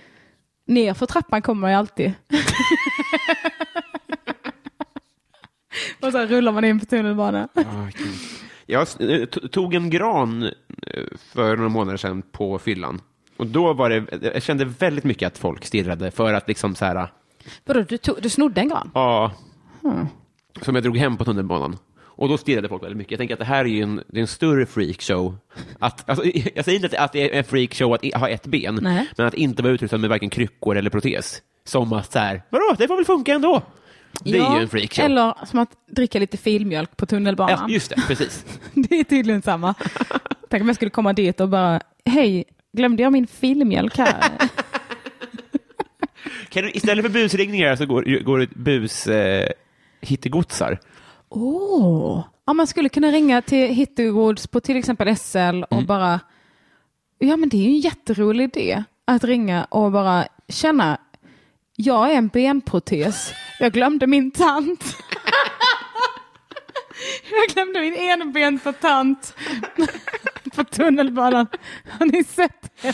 [0.67, 2.13] ner för trappan kommer man ju alltid.
[6.01, 7.47] och så rullar man in på tunnelbanan.
[8.65, 10.51] Jag eh, tog en gran eh,
[11.33, 13.01] för några månader sedan på fyllan.
[13.37, 16.85] Och då var det, jag kände väldigt mycket att folk stirrade för att liksom så
[16.85, 17.07] här,
[17.65, 18.91] Vadå, du, tog, du snodde en gran?
[18.93, 19.31] ja,
[20.61, 21.77] som jag drog hem på tunnelbanan.
[21.99, 23.11] Och då stirrade folk väldigt mycket.
[23.11, 25.35] Jag tänker att det här är ju en, det är en större freakshow.
[25.79, 26.25] Att, alltså,
[26.55, 29.07] jag säger inte att det är en freakshow att ha ett ben, Nej.
[29.17, 31.41] men att inte vara utrustad med varken kryckor eller protes.
[31.63, 33.61] Som att så här, vadå, det får väl funka ändå?
[34.23, 35.05] Det är ju en freakshow.
[35.05, 37.59] Eller som att dricka lite filmjölk på tunnelbanan.
[37.61, 38.45] Ja, just det, precis.
[38.73, 39.73] Det är tydligen samma.
[40.49, 42.43] Tänk om jag skulle komma dit och bara, hej,
[42.77, 44.31] glömde jag min filmjölk här?
[46.49, 49.49] Kan du, istället för busringningar så går, går det bus eh,
[50.01, 50.79] hittegodsar.
[51.29, 56.19] Åh, ja, man skulle kunna ringa till Hittergårds på till exempel SL och bara,
[57.19, 60.97] ja men det är ju en jätterolig idé att ringa och bara känna,
[61.75, 64.83] jag är en benprotes, jag glömde min tant.
[67.31, 69.35] jag glömde min enbenta tant
[70.55, 71.47] på tunnelbanan.
[71.99, 72.66] Har ni sett?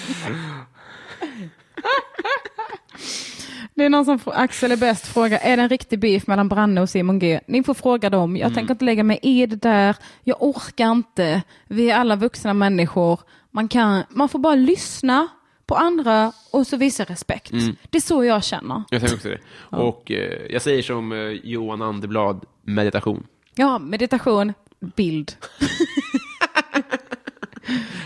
[3.75, 6.81] Det är någon som, Axel är bäst, frågar, är det en riktig beef mellan Branne
[6.81, 7.39] och Simon G?
[7.47, 8.37] Ni får fråga dem.
[8.37, 9.95] Jag tänker inte lägga mig i det där.
[10.23, 11.41] Jag orkar inte.
[11.67, 13.19] Vi är alla vuxna människor.
[13.51, 15.27] Man, kan, man får bara lyssna
[15.65, 17.51] på andra och så visa respekt.
[17.89, 18.83] Det är så jag känner.
[18.89, 19.39] Jag säger också det.
[19.77, 23.27] Och eh, jag säger som eh, Johan Anderblad, meditation.
[23.55, 24.53] Ja, meditation,
[24.95, 25.31] bild.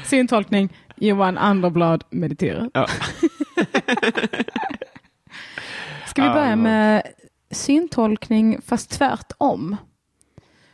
[0.05, 2.69] Syntolkning, Johan Anderblad mediterar.
[2.73, 2.87] Ja.
[6.07, 7.03] Ska vi Ja, börja med
[7.51, 9.75] syntolkning fast tvärtom?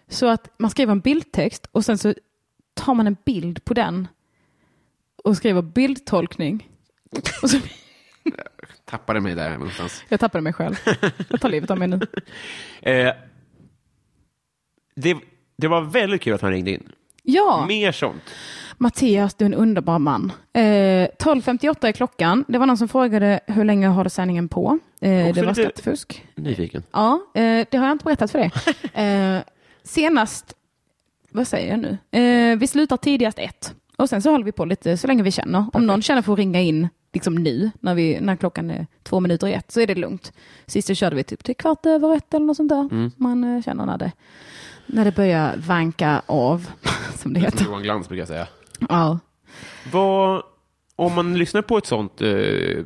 [0.08, 2.14] Så att man skriver en bildtext och sen så
[2.74, 4.08] tar man en bild på den
[5.24, 6.70] och skriver bildtolkning.
[7.42, 7.58] Och så,
[8.86, 10.04] Tappade mig där någonstans.
[10.10, 10.76] jag tappade mig själv.
[11.30, 12.00] Jag tar livet av mig nu.
[12.82, 13.14] Eh,
[14.96, 15.18] det,
[15.58, 16.92] det var väldigt kul att han ringde in.
[17.24, 18.24] Ja, Mer sånt.
[18.78, 20.32] Mattias, du är en underbar man.
[20.54, 22.46] Eh, 12.58 är klockan.
[22.48, 24.80] Det var någon som frågade hur länge har du sändningen på?
[25.02, 26.26] Eh, det var skattefusk.
[26.36, 26.84] Nyfiken.
[26.92, 28.52] Ja, eh, det har jag inte berättat för dig.
[28.94, 29.42] Eh,
[29.84, 30.54] senast,
[31.32, 32.20] vad säger jag nu?
[32.20, 33.74] Eh, vi slutar tidigast ett.
[33.98, 35.66] Och sen så håller vi på lite så länge vi känner.
[35.74, 39.20] Om någon känner för att ringa in liksom nu, när, vi, när klockan är två
[39.20, 40.34] minuter i ett, så är det lugnt.
[40.66, 43.12] Sist körde vi typ till kvart över ett eller något sånt där.
[43.22, 44.12] Man eh, känner när det,
[44.86, 46.70] när det börjar vanka av,
[47.18, 47.66] som det Som heter.
[47.66, 48.48] Johan Glans brukar säga.
[48.90, 49.20] Ja.
[49.92, 50.44] Vad,
[50.96, 52.28] om man lyssnar på ett sånt eh,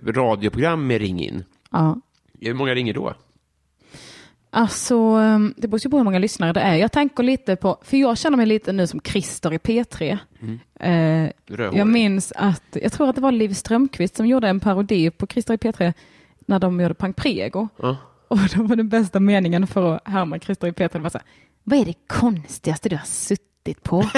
[0.05, 2.01] radioprogram med Ring in, ja.
[2.41, 3.13] hur många ringer då?
[4.49, 6.75] Alltså, um, det beror ju på hur många lyssnare det är.
[6.75, 10.17] Jag tänker lite på, för jag känner mig lite nu som Christer i P3.
[10.79, 11.79] Eh, Rödhårig.
[11.79, 15.27] jag minns att, jag tror att det var Liv Strömquist som gjorde en parodi på
[15.27, 15.93] Christer i P3
[16.39, 17.67] när de gjorde Pang Prego.
[17.77, 17.97] Ja.
[18.27, 21.17] Och då var den bästa meningen för att härma Christer i P3 det var så
[21.17, 21.27] här,
[21.63, 24.01] Vad är det konstigaste du har suttit på?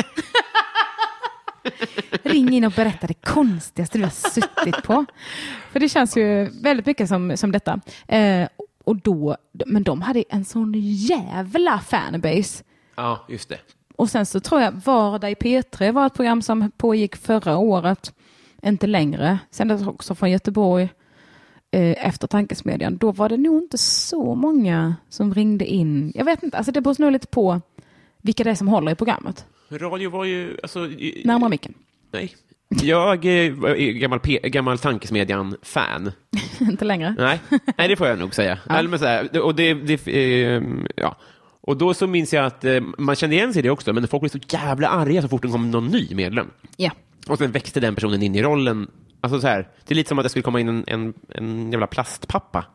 [2.23, 5.05] Ring in och berätta det konstigaste du har suttit på.
[5.71, 7.79] För det känns ju väldigt mycket som, som detta.
[8.07, 8.47] Eh,
[8.83, 12.63] och då, men de hade en sån jävla fanbase.
[12.95, 13.59] Ja, just det.
[13.95, 18.13] Och sen så tror jag Vardag i P3 var ett program som pågick förra året,
[18.61, 19.39] inte längre.
[19.51, 20.89] Sändes också från Göteborg
[21.71, 22.97] eh, efter Tankesmedjan.
[22.97, 26.11] Då var det nog inte så många som ringde in.
[26.15, 27.61] Jag vet inte, alltså det beror nog lite på
[28.21, 29.45] vilka det är som håller i programmet.
[29.71, 30.57] Radio var ju...
[30.63, 30.79] Alltså,
[31.23, 31.73] Närmare micken.
[32.11, 32.35] Nej.
[32.81, 36.11] Jag är gammal, P- gammal Tankesmedjan-fan.
[36.59, 37.15] inte längre.
[37.17, 37.39] Nej.
[37.77, 38.59] Nej, det får jag nog säga.
[38.69, 40.63] Eller, men så här, det- och, det, det, eh,
[40.95, 41.15] ja.
[41.61, 44.07] och då så minns jag att eh, man kände igen sig i det också, men
[44.07, 46.47] folk blev så jävla arga så fort det kom någon ny medlem.
[46.77, 46.91] Ja.
[47.27, 48.87] Och sen växte den personen in i rollen.
[49.21, 51.71] Alltså så här, det är lite som att det skulle komma in en, en, en
[51.71, 52.65] jävla plastpappa.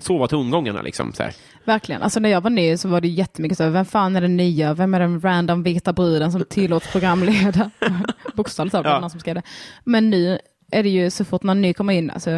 [0.00, 0.82] Så var tongångarna.
[0.82, 1.32] Liksom, så här.
[1.64, 2.02] Verkligen.
[2.02, 4.74] Alltså när jag var ny så var det jättemycket så, vem fan är den nya?
[4.74, 7.70] Vem är den random vita bruden som tillåts programleda?
[8.34, 9.00] Bokstavligt talat Ja.
[9.00, 9.42] någon som skrev det.
[9.84, 10.38] Men nu
[10.72, 12.30] är det ju så fort någon ny kommer in, alltså,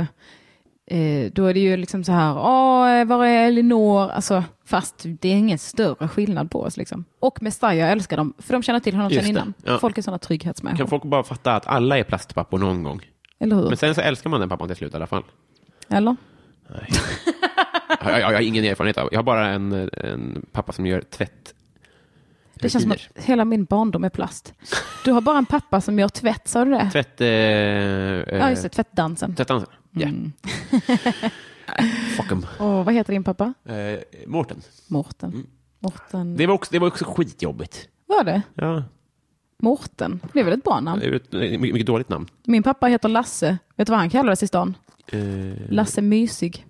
[0.87, 4.11] eh, då är det ju liksom så här, åh, var är Elinor?
[4.11, 6.77] Alltså, fast det är ingen större skillnad på oss.
[6.77, 7.05] Liksom.
[7.21, 9.55] Och Messiah, jag älskar dem, för de känner till honom sedan innan.
[9.65, 9.79] Ja.
[9.79, 10.79] Folk är sådana trygghetsmänniskor.
[10.79, 13.01] Kan folk bara fatta att alla är plastpappor någon gång?
[13.41, 13.69] Eller hur?
[13.69, 15.23] Men sen så älskar man den pappan till slut i alla fall.
[15.89, 16.17] Eller?
[18.01, 21.01] Jag, jag, jag har ingen erfarenhet av Jag har bara en, en pappa som gör
[21.01, 21.55] tvätt.
[22.55, 24.55] Det känns som att hela min barndom är plast.
[25.05, 26.91] Du har bara en pappa som gör tvätt, sa du det?
[26.93, 27.21] Tvätt...
[27.21, 29.35] Eh, Ja, just det, tvättdansen.
[29.35, 29.69] Tvättdansen.
[29.91, 30.07] Ja.
[30.07, 30.33] Mm.
[32.17, 32.47] Fuck 'em.
[32.59, 33.55] Och vad heter din pappa?
[33.65, 34.63] Eh, Mårten.
[34.89, 35.47] Mårten.
[35.79, 36.21] Mårten.
[36.21, 36.37] Mm.
[36.37, 37.89] Det var, också, det var också skitjobbigt.
[38.07, 38.43] Var det?
[38.55, 38.85] Ja,
[39.59, 40.21] Mårten.
[40.33, 41.01] Det är väl ett bra namn?
[41.01, 42.27] det är ett mycket, mycket dåligt namn.
[42.45, 43.59] Min pappa heter Lasse.
[43.77, 44.77] Vet du vad han kallades i stan?
[45.07, 45.21] Eh,
[45.69, 46.67] Lasse Mysig.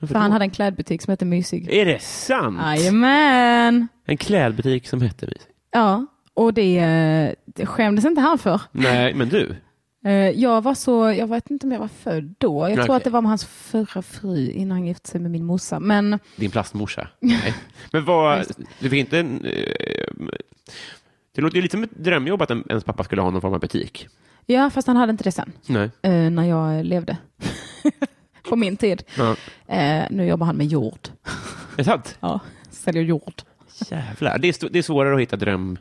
[0.00, 1.68] För han hade en klädbutik som hette Mysig.
[1.72, 2.58] Är det sant?
[2.62, 3.88] Jajamän!
[4.06, 5.42] En klädbutik som hette Mysig?
[5.72, 8.60] Ja, och det, eh, det skämdes inte han för.
[8.72, 9.56] Nej, men du.
[10.04, 12.68] Eh, Jag var så, jag vet inte om jag var född då.
[12.68, 12.96] Jag tror Okej.
[12.96, 15.80] att det var med hans förra fru innan han gifte sig med min morsa.
[15.80, 17.08] Men Din plastmorsa?
[17.20, 17.54] Nej.
[17.92, 18.44] Men vad,
[18.80, 19.46] du fick inte en...
[21.38, 23.54] Det låter ju lite som ett drömjobb att en, ens pappa skulle ha någon form
[23.54, 24.08] av butik.
[24.46, 25.52] ja, fast han hade inte det sen.
[25.66, 25.90] Nej.
[26.02, 27.16] eh, när jag levde.
[28.48, 29.02] På min tid.
[29.16, 29.36] Ja.
[29.74, 31.08] Eh, nu jobbar han med jord.
[31.72, 32.16] Är det sant?
[32.20, 33.42] Ja, säljer jord.
[33.90, 34.38] Jävlar.
[34.38, 35.78] Det är, det är svårare att hitta drömscenario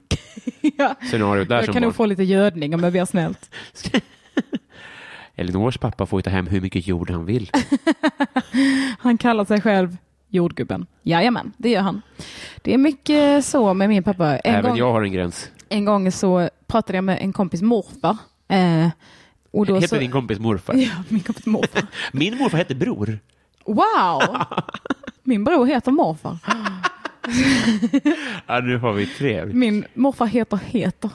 [1.18, 1.46] ja.
[1.46, 3.50] där Jag som kan nog få lite gödning om jag ber snällt.
[5.36, 7.52] Elinors pappa får ju ta hem hur mycket jord han vill.
[9.00, 9.98] Han kallar sig själv
[10.30, 10.86] jordgubben.
[11.04, 12.02] Jajamän, det gör han.
[12.62, 14.38] Det är mycket så med min pappa.
[14.38, 15.52] En, Även gång, jag har en gräns.
[15.70, 18.18] en gång så pratade jag med en kompis morfar.
[18.48, 18.90] Eh,
[19.52, 20.74] och då Heter så, din kompis morfar?
[20.78, 21.84] Ja, min kompis morfar.
[22.12, 23.20] Min morfar hette Bror.
[23.66, 24.38] Wow!
[25.24, 26.38] Min bror heter morfar.
[28.48, 29.46] Ja, nu har vi tre.
[29.46, 31.10] Min morfar heter Heter.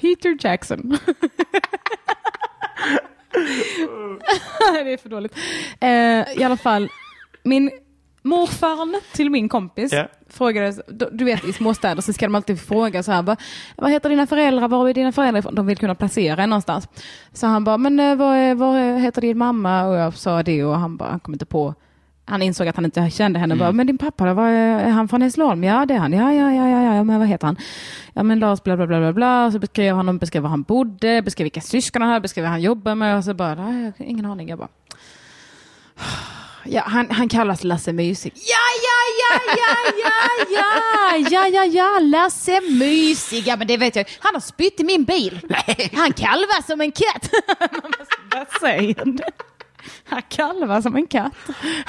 [0.00, 0.98] Heater Jackson.
[4.84, 5.34] det är för dåligt.
[5.80, 6.88] Eh, I alla fall,
[7.42, 7.70] min
[8.22, 10.08] morfarn till min kompis Ja.
[10.28, 13.40] frågade, du vet i småstäder så ska de alltid fråga så här, vad,
[13.76, 15.54] vad heter dina föräldrar, var är dina föräldrar ifrån?
[15.54, 16.88] De vill kunna placera en någonstans.
[17.32, 19.86] Så han bara, men eh, vad, är- vad heter din mamma?
[19.86, 21.74] Och jag sa det och han bara, han kom inte på
[22.30, 23.56] han insåg att han inte kände henne.
[23.56, 25.64] Bara, men din pappa vad är han från Hässleholm?
[25.64, 26.12] Ja, det är han.
[26.12, 27.56] Ja, ja, ja, ja, ja, men vad heter han?
[28.12, 29.50] Ja, men Lars, bla, bla, bla, bla, bla.
[29.52, 32.62] Så beskrev han, beskrev var han bodde, beskrev vilka syskon han hade, beskrev vad han
[32.62, 33.16] jobbade med.
[33.16, 34.48] Och så bara, nej, ingen aning.
[34.48, 34.68] Jag bara,
[36.64, 38.32] ja, han, han kallas Lasse Mysig.
[38.34, 39.74] Ja, ja, ja, ja,
[40.04, 40.12] ja,
[40.50, 43.46] ja, ja, ja, ja, Lasse Mysig.
[43.46, 44.06] Ja, men det vet jag.
[44.20, 45.40] Han har spytt i min bil.
[45.92, 47.30] Han kalvar som en katt.
[48.34, 49.22] Vad säger du?
[50.04, 51.32] Han kalvar som en katt.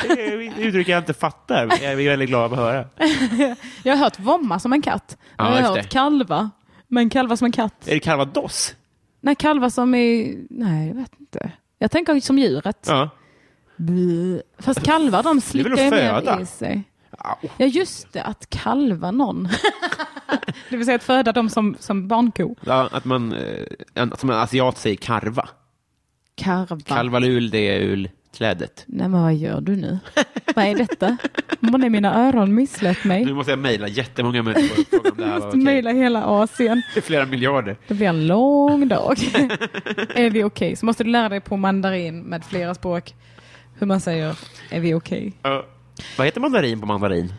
[0.02, 1.66] Det är ett uttryck jag inte fattar.
[1.66, 2.86] men Jag är väldigt glad att höra.
[3.84, 5.18] Jag har hört vomma som en katt.
[5.38, 5.90] Ja, jag har hört det.
[5.90, 6.50] kalva.
[6.88, 7.88] Men kalva som en katt.
[7.88, 8.76] Är det calvados?
[9.22, 10.38] Nej, kalva som i...
[10.50, 11.52] Nej, jag vet inte.
[11.78, 12.86] Jag tänker som djuret.
[12.90, 13.10] Ja.
[14.60, 16.36] Fast kalvar de slickar ju föda?
[16.36, 16.84] mer i sig.
[17.18, 17.50] Au.
[17.58, 18.24] Ja, just det.
[18.24, 19.44] Att kalva någon.
[20.70, 22.56] det vill säga att föda dem som, som barnko.
[22.62, 25.50] Ja, att man, eh, som en asiat säger karva.
[26.44, 26.80] Karva.
[26.86, 28.84] Kalvalul, det är ulklädet.
[28.88, 30.00] Nej, men vad gör du nu?
[30.56, 31.18] vad är detta?
[31.60, 33.26] Månne mina öron misslett mig.
[33.26, 35.62] Nu måste jag mejla jättemånga människor och fråga om det här var måste okej.
[35.64, 36.82] mejla hela Asien.
[36.94, 37.78] Det är flera miljarder.
[37.88, 39.18] Det blir en lång dag.
[40.16, 40.76] är vi okej?
[40.76, 43.14] Så måste du lära dig på mandarin med flera språk
[43.80, 44.40] hur man säger
[44.70, 45.34] är vi okej?
[45.44, 45.66] Ja.
[46.18, 47.34] vad heter mandarin på mandarin?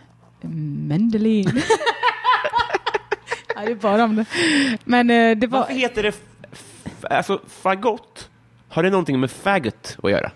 [0.89, 1.45] Mendelin.
[3.55, 4.25] ja, det är bara om det.
[4.85, 5.59] Men eh, det var...
[5.59, 6.21] Varför heter det f-
[6.53, 8.29] f- alltså fagott?
[8.73, 10.33] Har det någonting med faggot att göra?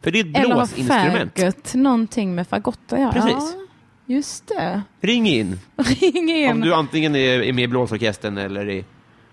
[0.00, 1.38] För det är ett Eller har blåsinstrument.
[1.38, 3.12] faggot någonting med fagott att göra?
[3.12, 3.32] Precis.
[3.34, 3.62] Ja,
[4.06, 4.82] Just det.
[5.00, 5.58] Ring in.
[5.76, 8.84] Ring in Om du antingen är, är med i blåsorkestern eller i...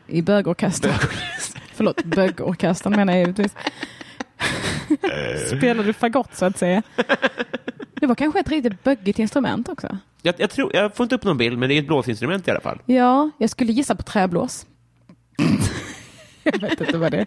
[0.07, 0.93] i bögorkestern.
[1.73, 3.55] Förlåt, bögorkestern menar jag givetvis.
[5.57, 6.83] Spelar du fagott så att säga?
[7.93, 9.97] Det var kanske ett riktigt böggigt instrument också.
[10.21, 12.51] Jag, jag, tror, jag får inte upp någon bild, men det är ett blåsinstrument i
[12.51, 12.81] alla fall.
[12.85, 14.65] Ja, jag skulle gissa på träblås.
[16.51, 17.25] Jag vet inte vad det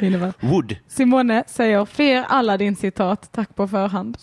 [0.00, 0.32] innebär.
[0.40, 0.76] Wood.
[0.88, 4.18] Simone säger fler Aladdin-citat, tack på förhand.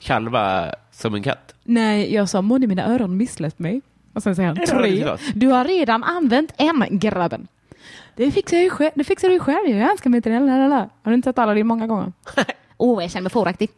[0.00, 1.54] Kalva som en katt.
[1.64, 3.80] Nej, jag sa månne mina öron misslett mig.
[4.12, 5.16] Och sen säger han det tre.
[5.34, 7.48] Du har redan använt en, grabben.
[8.16, 8.92] Det fixar jag ju själv.
[8.94, 9.68] Det fixar du själv.
[9.68, 10.46] Jag önskar mig till den.
[10.46, 10.88] lalala.
[11.02, 12.12] Har du inte sett Aladdin många gånger?
[12.76, 13.70] Åh, oh, jag känner mig fåraktig.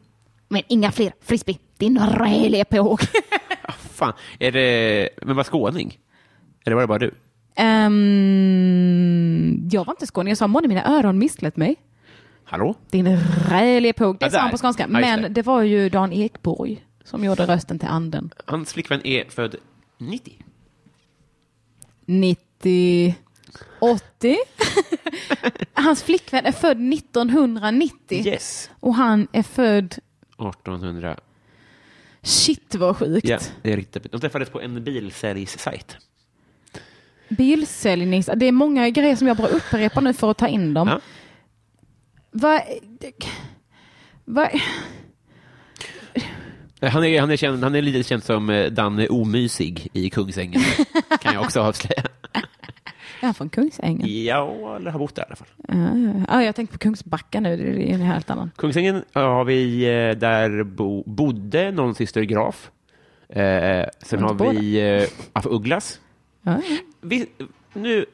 [0.49, 1.59] Men inga fler frisbee.
[1.79, 3.01] Din räliga påg.
[3.95, 5.09] Fan, är det...
[5.23, 5.99] Men var skåning?
[6.65, 7.15] Eller var det bara du?
[8.43, 10.31] Ehm, jag var inte skåning.
[10.31, 11.77] Jag sa månne mina öron misslett mig.
[12.45, 12.75] Hallå?
[12.91, 13.17] Din
[13.51, 14.19] räliga påg.
[14.19, 14.87] Det sa han på skånska.
[14.87, 15.29] Men det.
[15.29, 18.31] det var ju Dan Ekborg som gjorde rösten till anden.
[18.45, 19.57] Hans flickvän är född
[19.99, 20.33] 90.
[22.07, 23.15] 90...
[23.81, 24.37] 80?
[25.73, 28.71] Hans flickvän är född 1990 Yes.
[28.81, 29.95] och han är född...
[30.39, 31.17] 1800.
[32.23, 33.29] Shit vad sjukt.
[33.29, 34.13] Ja, det är riktigt.
[34.13, 35.97] De träffades på en bilsäljssajt.
[37.39, 38.31] Bilsäljnings...
[38.37, 40.89] Det är många grejer som jag bara upprepar nu för att ta in dem.
[40.89, 41.01] Ja.
[42.31, 42.61] Vad...
[44.25, 44.49] Vad...
[46.81, 50.63] Han är, han, är känd, han är lite känd som eh, Danne Omysig i Kungsängen.
[51.21, 52.03] kan jag också avslöja.
[53.23, 54.25] Är han från Kungsängen?
[54.25, 55.49] Ja, eller har bott där i alla fall.
[55.69, 56.25] Ja, ja.
[56.29, 58.51] Ja, jag tänkte på Kungsbacka nu, det är en helt annan.
[58.57, 62.71] Kungsängen har vi, eh, där bo, bodde någon syster Graf.
[63.29, 66.01] Eh, sen har vi eh, af Ugglas.
[66.43, 66.61] Ja.
[67.01, 67.27] Vi,
[67.73, 68.07] nu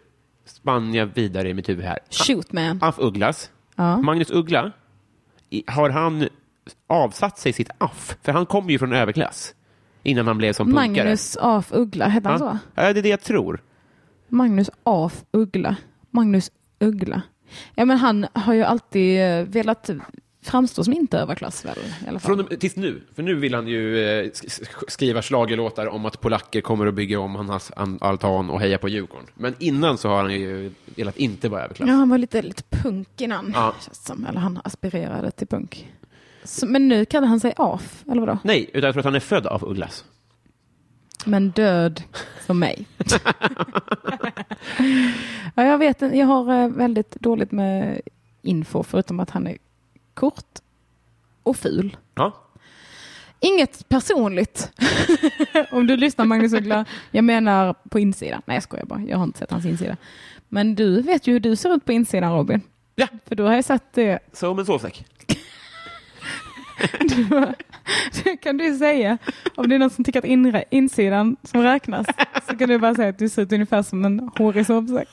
[0.44, 1.98] spann jag vidare i mitt huvud här.
[2.10, 2.78] Shoot man.
[2.82, 3.50] Af Ugglas.
[3.76, 3.96] Ja.
[3.96, 4.72] Magnus Uggla,
[5.66, 6.28] har han
[6.86, 8.16] avsatt sig sitt aff?
[8.22, 9.54] För han kom ju från överklass
[10.02, 10.88] innan han blev som punkare.
[10.88, 12.44] Magnus af Uggla, hette han så?
[12.44, 12.58] ja?
[12.86, 13.62] ja, det är det jag tror.
[14.28, 15.76] Magnus af Uggla.
[16.10, 16.50] Magnus
[16.80, 17.22] Uggla.
[17.74, 19.90] Ja, men han har ju alltid eh, velat
[20.50, 21.78] framstå som inte överklass väl?
[22.04, 22.36] I alla fall.
[22.46, 26.20] Från, tills nu, för nu vill han ju eh, sk- sk- skriva schlagerlåtar om att
[26.20, 29.26] polacker kommer att bygga om hans an- altan och heja på Djurgården.
[29.34, 31.88] Men innan så har han ju velat inte vara överklass.
[31.88, 33.52] Ja, han var lite, lite punk innan.
[33.54, 33.74] Ja.
[33.92, 34.26] som.
[34.26, 35.92] Eller han aspirerade till punk.
[36.44, 38.38] Så, men nu kallar han sig af, eller vadå?
[38.44, 40.04] Nej, utan jag tror att han är född av Ugglas.
[41.24, 42.02] Men död
[42.46, 42.86] som mig.
[45.54, 48.00] ja, jag vet jag har eh, väldigt dåligt med
[48.42, 49.56] info förutom att han är
[50.18, 50.58] kort
[51.42, 51.96] och ful.
[52.14, 52.44] Ja.
[53.40, 54.72] Inget personligt.
[55.70, 56.84] Om du lyssnar Magnus Uggla.
[57.10, 58.42] Jag menar på insidan.
[58.46, 59.00] Nej jag skojar bara.
[59.00, 59.96] Jag har inte sett hans insida.
[60.48, 62.60] Men du vet ju hur du ser ut på insidan Robin.
[62.94, 63.06] Ja.
[63.26, 64.18] För du har jag sett det.
[64.32, 65.06] Som en sovsäck.
[68.24, 69.18] Det kan du säga.
[69.54, 72.06] Om det är någon som tycker att inre, insidan som räknas.
[72.50, 75.08] Så kan du bara säga att du ser ut ungefär som en hårig sovsäck.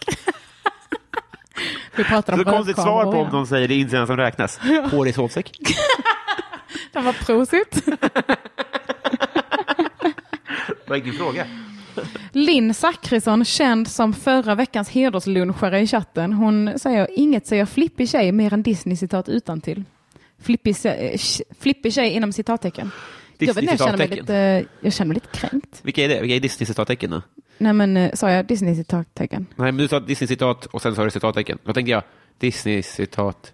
[1.95, 3.29] Vi pratar om Så konstigt svar på om ja.
[3.31, 4.59] de säger det är insidan som räknas.
[4.91, 5.59] Hår i sovsäck.
[6.91, 7.81] Det var prosit.
[10.87, 11.47] Vad är din fråga?
[12.31, 16.33] Linn Zackrisson, känd som förra veckans hederslunchare i chatten.
[16.33, 19.83] Hon säger inget säger flippig tjej mer än Disney-citat utan till.
[20.39, 21.19] Flippig, eh,
[21.59, 22.91] flippig tjej inom citattecken.
[23.37, 25.79] Jag, vet jag, känner mig lite, jag känner mig lite kränkt.
[25.81, 26.21] Vilka är det?
[26.21, 27.21] Vilka är Disney-citattecken då?
[27.57, 29.45] Nej men eh, sa jag Disney-citattecken?
[29.55, 31.57] Nej, men du sa Disney-citat och sen sa du citattecken.
[31.63, 32.03] Då tänkte jag
[32.39, 33.53] Disney-citat.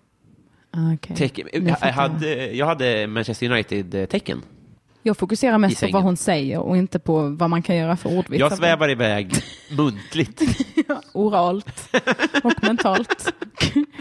[0.71, 1.15] Ah, okej.
[1.15, 1.47] Tecken.
[1.53, 4.41] Jag, jag, hade, jag hade Manchester United-tecken.
[5.03, 8.17] Jag fokuserar mest på vad hon säger och inte på vad man kan göra för
[8.17, 8.49] ordvitsar.
[8.49, 9.35] Jag svävar iväg
[9.77, 10.41] muntligt
[11.13, 11.89] Oralt
[12.43, 13.33] och mentalt.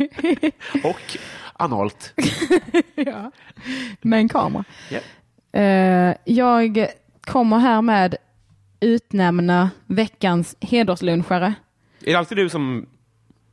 [0.85, 1.17] och
[1.53, 2.15] analt.
[2.95, 3.33] ja.
[4.01, 4.65] Med en kamera.
[4.91, 5.01] Ja.
[5.61, 6.87] Eh, jag
[7.21, 8.17] kommer härmed
[8.81, 11.55] utnämna veckans hederslunchare.
[12.01, 12.87] Är det alltid du som...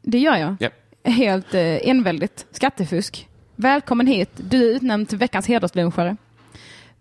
[0.01, 0.55] Det gör jag.
[0.59, 0.69] Ja.
[1.03, 2.45] Helt eh, enväldigt.
[2.51, 3.27] Skattefusk.
[3.55, 4.29] Välkommen hit.
[4.35, 6.17] Du är utnämnd till veckans hederslunchare.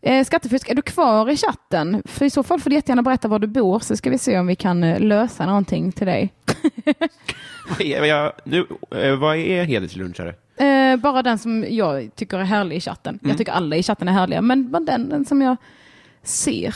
[0.03, 2.03] Eh, skattefusk, är du kvar i chatten?
[2.05, 4.39] För i så fall får du jättegärna berätta var du bor så ska vi se
[4.39, 6.35] om vi kan eh, lösa någonting till dig.
[7.69, 10.35] Vad är, jag, nu, eh, vad är hederslunchare?
[10.57, 13.19] Eh, bara den som jag tycker är härlig i chatten.
[13.23, 15.57] Jag tycker alla i chatten är härliga, men bara den, den som jag
[16.23, 16.75] ser.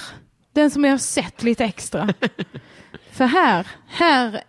[0.52, 2.08] Den som jag har sett lite extra.
[3.12, 4.40] För här, här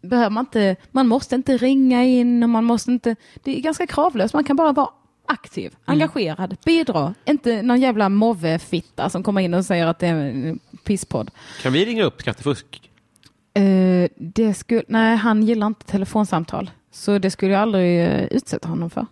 [0.00, 3.86] behöver man inte, man måste inte ringa in och man måste inte, det är ganska
[3.86, 4.90] kravlöst, man kan bara vara
[5.26, 7.14] aktiv, engagerad, bidra.
[7.24, 11.30] Inte någon jävla move-fitta som kommer in och säger att det är en pisspodd.
[11.62, 12.90] Kan vi ringa upp skattefusk?
[13.54, 16.70] Eh, det skulle, nej, han gillar inte telefonsamtal.
[16.90, 19.06] Så det skulle jag aldrig eh, utsätta honom för.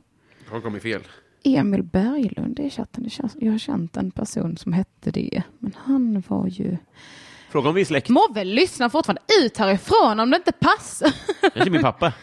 [0.50, 1.00] Har kommit fel.
[1.44, 3.10] Emil Berglund i chatten.
[3.38, 5.42] Jag har känt en person som hette det.
[5.58, 6.76] Men han var ju...
[7.50, 8.08] Fråga om vi är släkt.
[8.08, 11.14] Må väl lyssna fortfarande ut härifrån om det inte passar.
[11.40, 12.12] Kanske min pappa.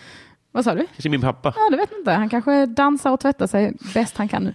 [0.52, 0.88] Vad sa du?
[0.88, 1.54] Kanske min pappa.
[1.58, 2.12] Ja, det vet inte.
[2.12, 4.54] Han kanske dansar och tvättar sig bäst han kan nu.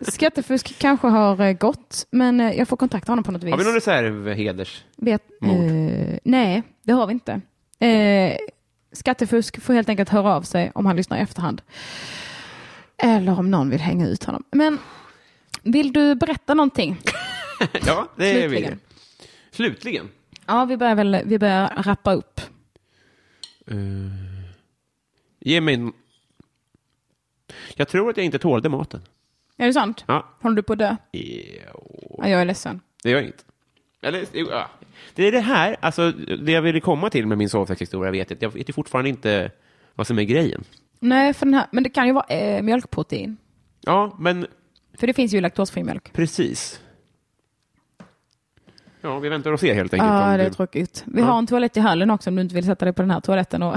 [0.00, 3.50] Skattefusk kanske har eh, gått, men eh, jag får kontakta honom på något vis.
[3.50, 4.84] Har vi någon reservheders?
[4.96, 7.40] Vet, eh, nej, det har vi inte.
[7.86, 8.36] Eh,
[8.92, 11.62] skattefusk får helt enkelt höra av sig om han lyssnar i efterhand.
[13.02, 14.44] Eller om någon vill hänga ut honom.
[14.50, 14.78] Men
[15.62, 16.98] vill du berätta någonting?
[17.86, 18.56] Ja, det är vi.
[18.56, 18.80] Slutligen.
[19.50, 20.08] Slutligen.
[20.46, 22.40] Ja, vi börjar väl vi börjar rappa upp.
[25.40, 25.92] Ge mig en...
[27.74, 29.00] Jag tror att jag inte tålde maten.
[29.56, 30.04] Är det sant?
[30.08, 30.28] Ja.
[30.40, 30.96] Håller du på att dö?
[31.12, 32.80] Ja, jag är ledsen.
[33.02, 33.44] det gör inget.
[34.02, 34.26] Eller.
[35.14, 38.42] Det är det här, alltså det jag ville komma till med min sovsäckshistoria, vet jag,
[38.42, 39.50] jag vet ju fortfarande inte
[39.94, 40.64] vad som är grejen.
[41.00, 43.36] Nej, för den här, men det kan ju vara eh, mjölkprotein.
[43.80, 44.46] Ja, men
[44.98, 46.12] För det finns ju laktosfri mjölk.
[46.12, 46.80] precis.
[49.00, 50.10] Ja, vi väntar och ser helt enkelt.
[50.10, 51.04] Ja, om det är du- tråkigt.
[51.06, 53.10] Vi har en toalett i hallen också om du inte vill sätta dig på den
[53.10, 53.62] här toaletten.
[53.62, 53.76] Och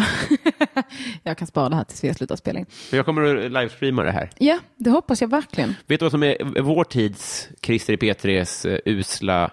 [1.23, 2.65] jag kan spara det här tills vi har slutat spela in.
[2.91, 4.29] Jag kommer att livestreama det här.
[4.37, 5.75] Ja, det hoppas jag verkligen.
[5.87, 9.51] Vet du vad som är vår tids Christer i P3s eh, usla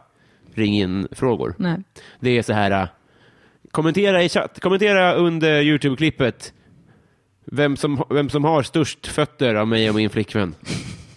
[0.55, 1.55] ring in-frågor?
[1.59, 1.77] Nej.
[2.21, 2.89] Det är så här, äh,
[3.71, 6.53] kommentera i chatt, kommentera under YouTube-klippet
[7.53, 10.55] vem som, vem som har störst fötter av mig och min flickvän.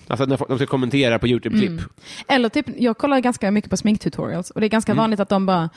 [0.08, 1.82] Alltså när de ska kommentera på YouTube-klipp.
[2.28, 5.45] Eller typ, jag kollar ganska mycket på sminktutorials och det är ganska vanligt att de
[5.45, 5.70] bara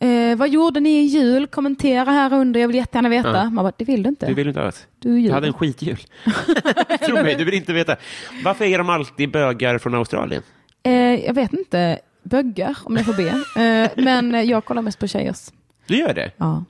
[0.00, 1.46] eh, vad gjorde ni i jul?
[1.46, 3.36] Kommentera här under, jag vill jättegärna veta.
[3.36, 3.44] Ja.
[3.50, 4.26] Man bara, det vill du inte.
[4.26, 4.86] Du vill inte alls.
[4.98, 5.34] Du ljuger.
[5.34, 5.98] hade en skitjul.
[7.06, 7.96] Tro mig, du vill inte veta.
[8.44, 10.42] Varför är de alltid bögar från Australien?
[10.82, 10.92] eh,
[11.26, 13.28] jag vet inte, böggar om jag får be.
[13.62, 15.48] eh, men jag kollar mest på tjejers.
[15.86, 16.30] Du gör det?
[16.36, 16.64] Ja,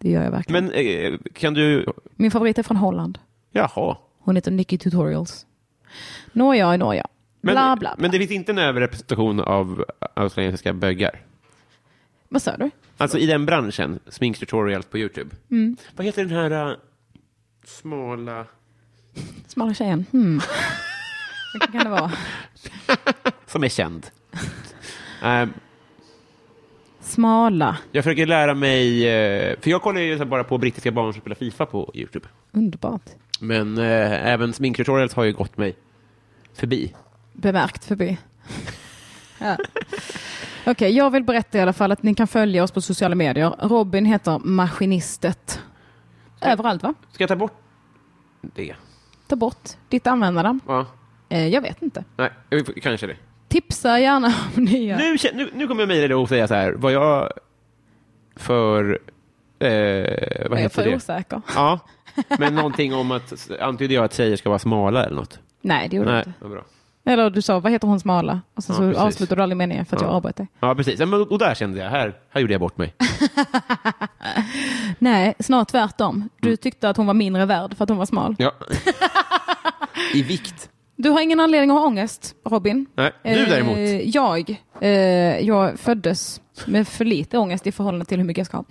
[0.00, 0.64] det gör jag verkligen.
[0.64, 1.86] Men eh, kan du...
[2.16, 3.18] Min favorit är från Holland.
[3.52, 3.96] Jaha.
[4.18, 5.46] Hon heter Nicky Tutorials.
[6.32, 7.06] Nåja, nåja.
[7.40, 7.94] Men, Bla, bla, bla.
[7.98, 11.20] men det finns inte en överrepresentation av australiensiska bögar?
[12.28, 12.70] Vad sa du?
[12.96, 15.30] Alltså i den branschen, sminktutorials på YouTube.
[15.50, 15.76] Mm.
[15.96, 16.76] Vad heter den här äh,
[17.64, 18.46] smala...
[19.46, 20.04] Smala tjejen.
[20.10, 20.40] Hmm.
[21.54, 22.12] Vilken kan det vara?
[23.46, 24.06] Som är känd.
[25.22, 25.52] Ehm,
[27.10, 27.76] Smala.
[27.92, 31.34] jag försöker lära mig, eh, för jag kollar ju bara på brittiska barn som spelar
[31.34, 32.28] Fifa på YouTube.
[32.52, 33.02] Underbart.
[33.40, 35.76] Men eh, även sminktutorials har ju gått mig
[36.54, 36.94] förbi.
[37.32, 38.18] Bemärkt förbi.
[39.38, 39.56] ja.
[40.66, 43.54] Okej, jag vill berätta i alla fall att ni kan följa oss på sociala medier.
[43.58, 45.60] Robin heter Maskinistet.
[46.40, 46.94] Överallt va?
[47.12, 47.52] Ska jag ta bort
[48.40, 48.74] det?
[49.26, 50.60] Ta bort ditt användarnamn.
[50.66, 50.86] Ja.
[51.28, 52.04] Eh, jag vet inte.
[52.16, 52.30] Nej,
[52.82, 53.16] kanske det.
[53.50, 54.96] Tipsa gärna om nya.
[54.96, 57.30] Nu, nu, nu kommer jag mejla dig och säga så här, vad jag
[58.36, 58.98] för...
[59.58, 60.96] Eh, vad jag är heter för det?
[60.96, 61.42] osäker.
[61.54, 61.78] Ja,
[62.38, 65.38] men någonting om att, antydde jag att tjejer ska vara smala eller något?
[65.62, 66.32] Nej, det gjorde du Nej, inte.
[66.40, 66.62] vad bra.
[67.04, 68.40] Eller du sa, vad heter hon smala?
[68.54, 69.02] Och sen Ja, så precis.
[69.02, 70.08] avslutade du aldrig meningen för att Ja.
[70.08, 70.46] jag avbröt dig.
[70.60, 71.00] Ja, precis.
[71.00, 72.94] Och där kände jag, här, här gjorde jag bort mig.
[74.98, 76.28] Nej, snart tvärtom.
[76.40, 76.56] Du Mm.
[76.56, 78.36] tyckte att hon var mindre värd för att hon var smal.
[78.38, 78.52] Ja.
[80.14, 80.70] I vikt.
[81.02, 82.86] Du har ingen anledning att ha ångest, Robin.
[82.94, 83.76] Nej, du däremot.
[83.76, 84.90] Eh, jag, eh,
[85.40, 88.64] jag föddes med för lite ångest i förhållande till hur mycket jag ska ha.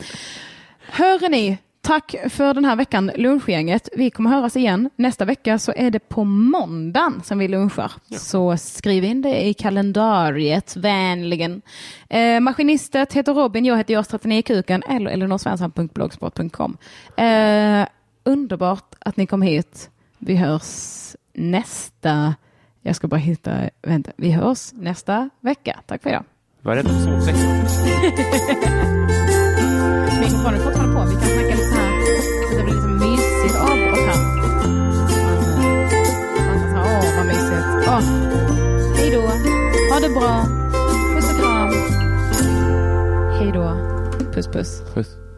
[0.79, 3.89] Hör ni, tack för den här veckan, lunchgänget.
[3.95, 4.89] Vi kommer höras igen.
[4.95, 7.91] Nästa vecka så är det på måndagen som vi lunchar.
[8.11, 11.61] Så skriv in det i kalendariet, vänligen.
[12.09, 16.77] Eh, maskinistet heter Robin, jag heter jag39 kuken eller elinorsvensson.blogspot.com.
[17.17, 17.87] Eh,
[18.23, 19.89] underbart att ni kom hit.
[20.19, 22.35] Vi hörs nästa
[22.81, 23.51] jag ska bara hitta,
[23.81, 25.79] vänta, vi hörs nästa vecka.
[25.85, 26.23] Tack för idag.
[26.61, 27.35] Var rädd om sovsäck.
[30.19, 31.91] Mikrofonen är fortfarande på, vi kan snacka lite här
[32.49, 34.19] så det blir liksom mysigt avbrott här.
[36.47, 37.65] Man kan säga, åh vad mysigt.
[37.87, 38.01] Åh,
[38.97, 39.21] hej då,
[39.93, 40.45] ha det bra,
[41.15, 41.69] puss och kram.
[43.39, 43.65] Hej då,
[44.33, 44.81] puss puss.
[44.93, 45.28] Puss.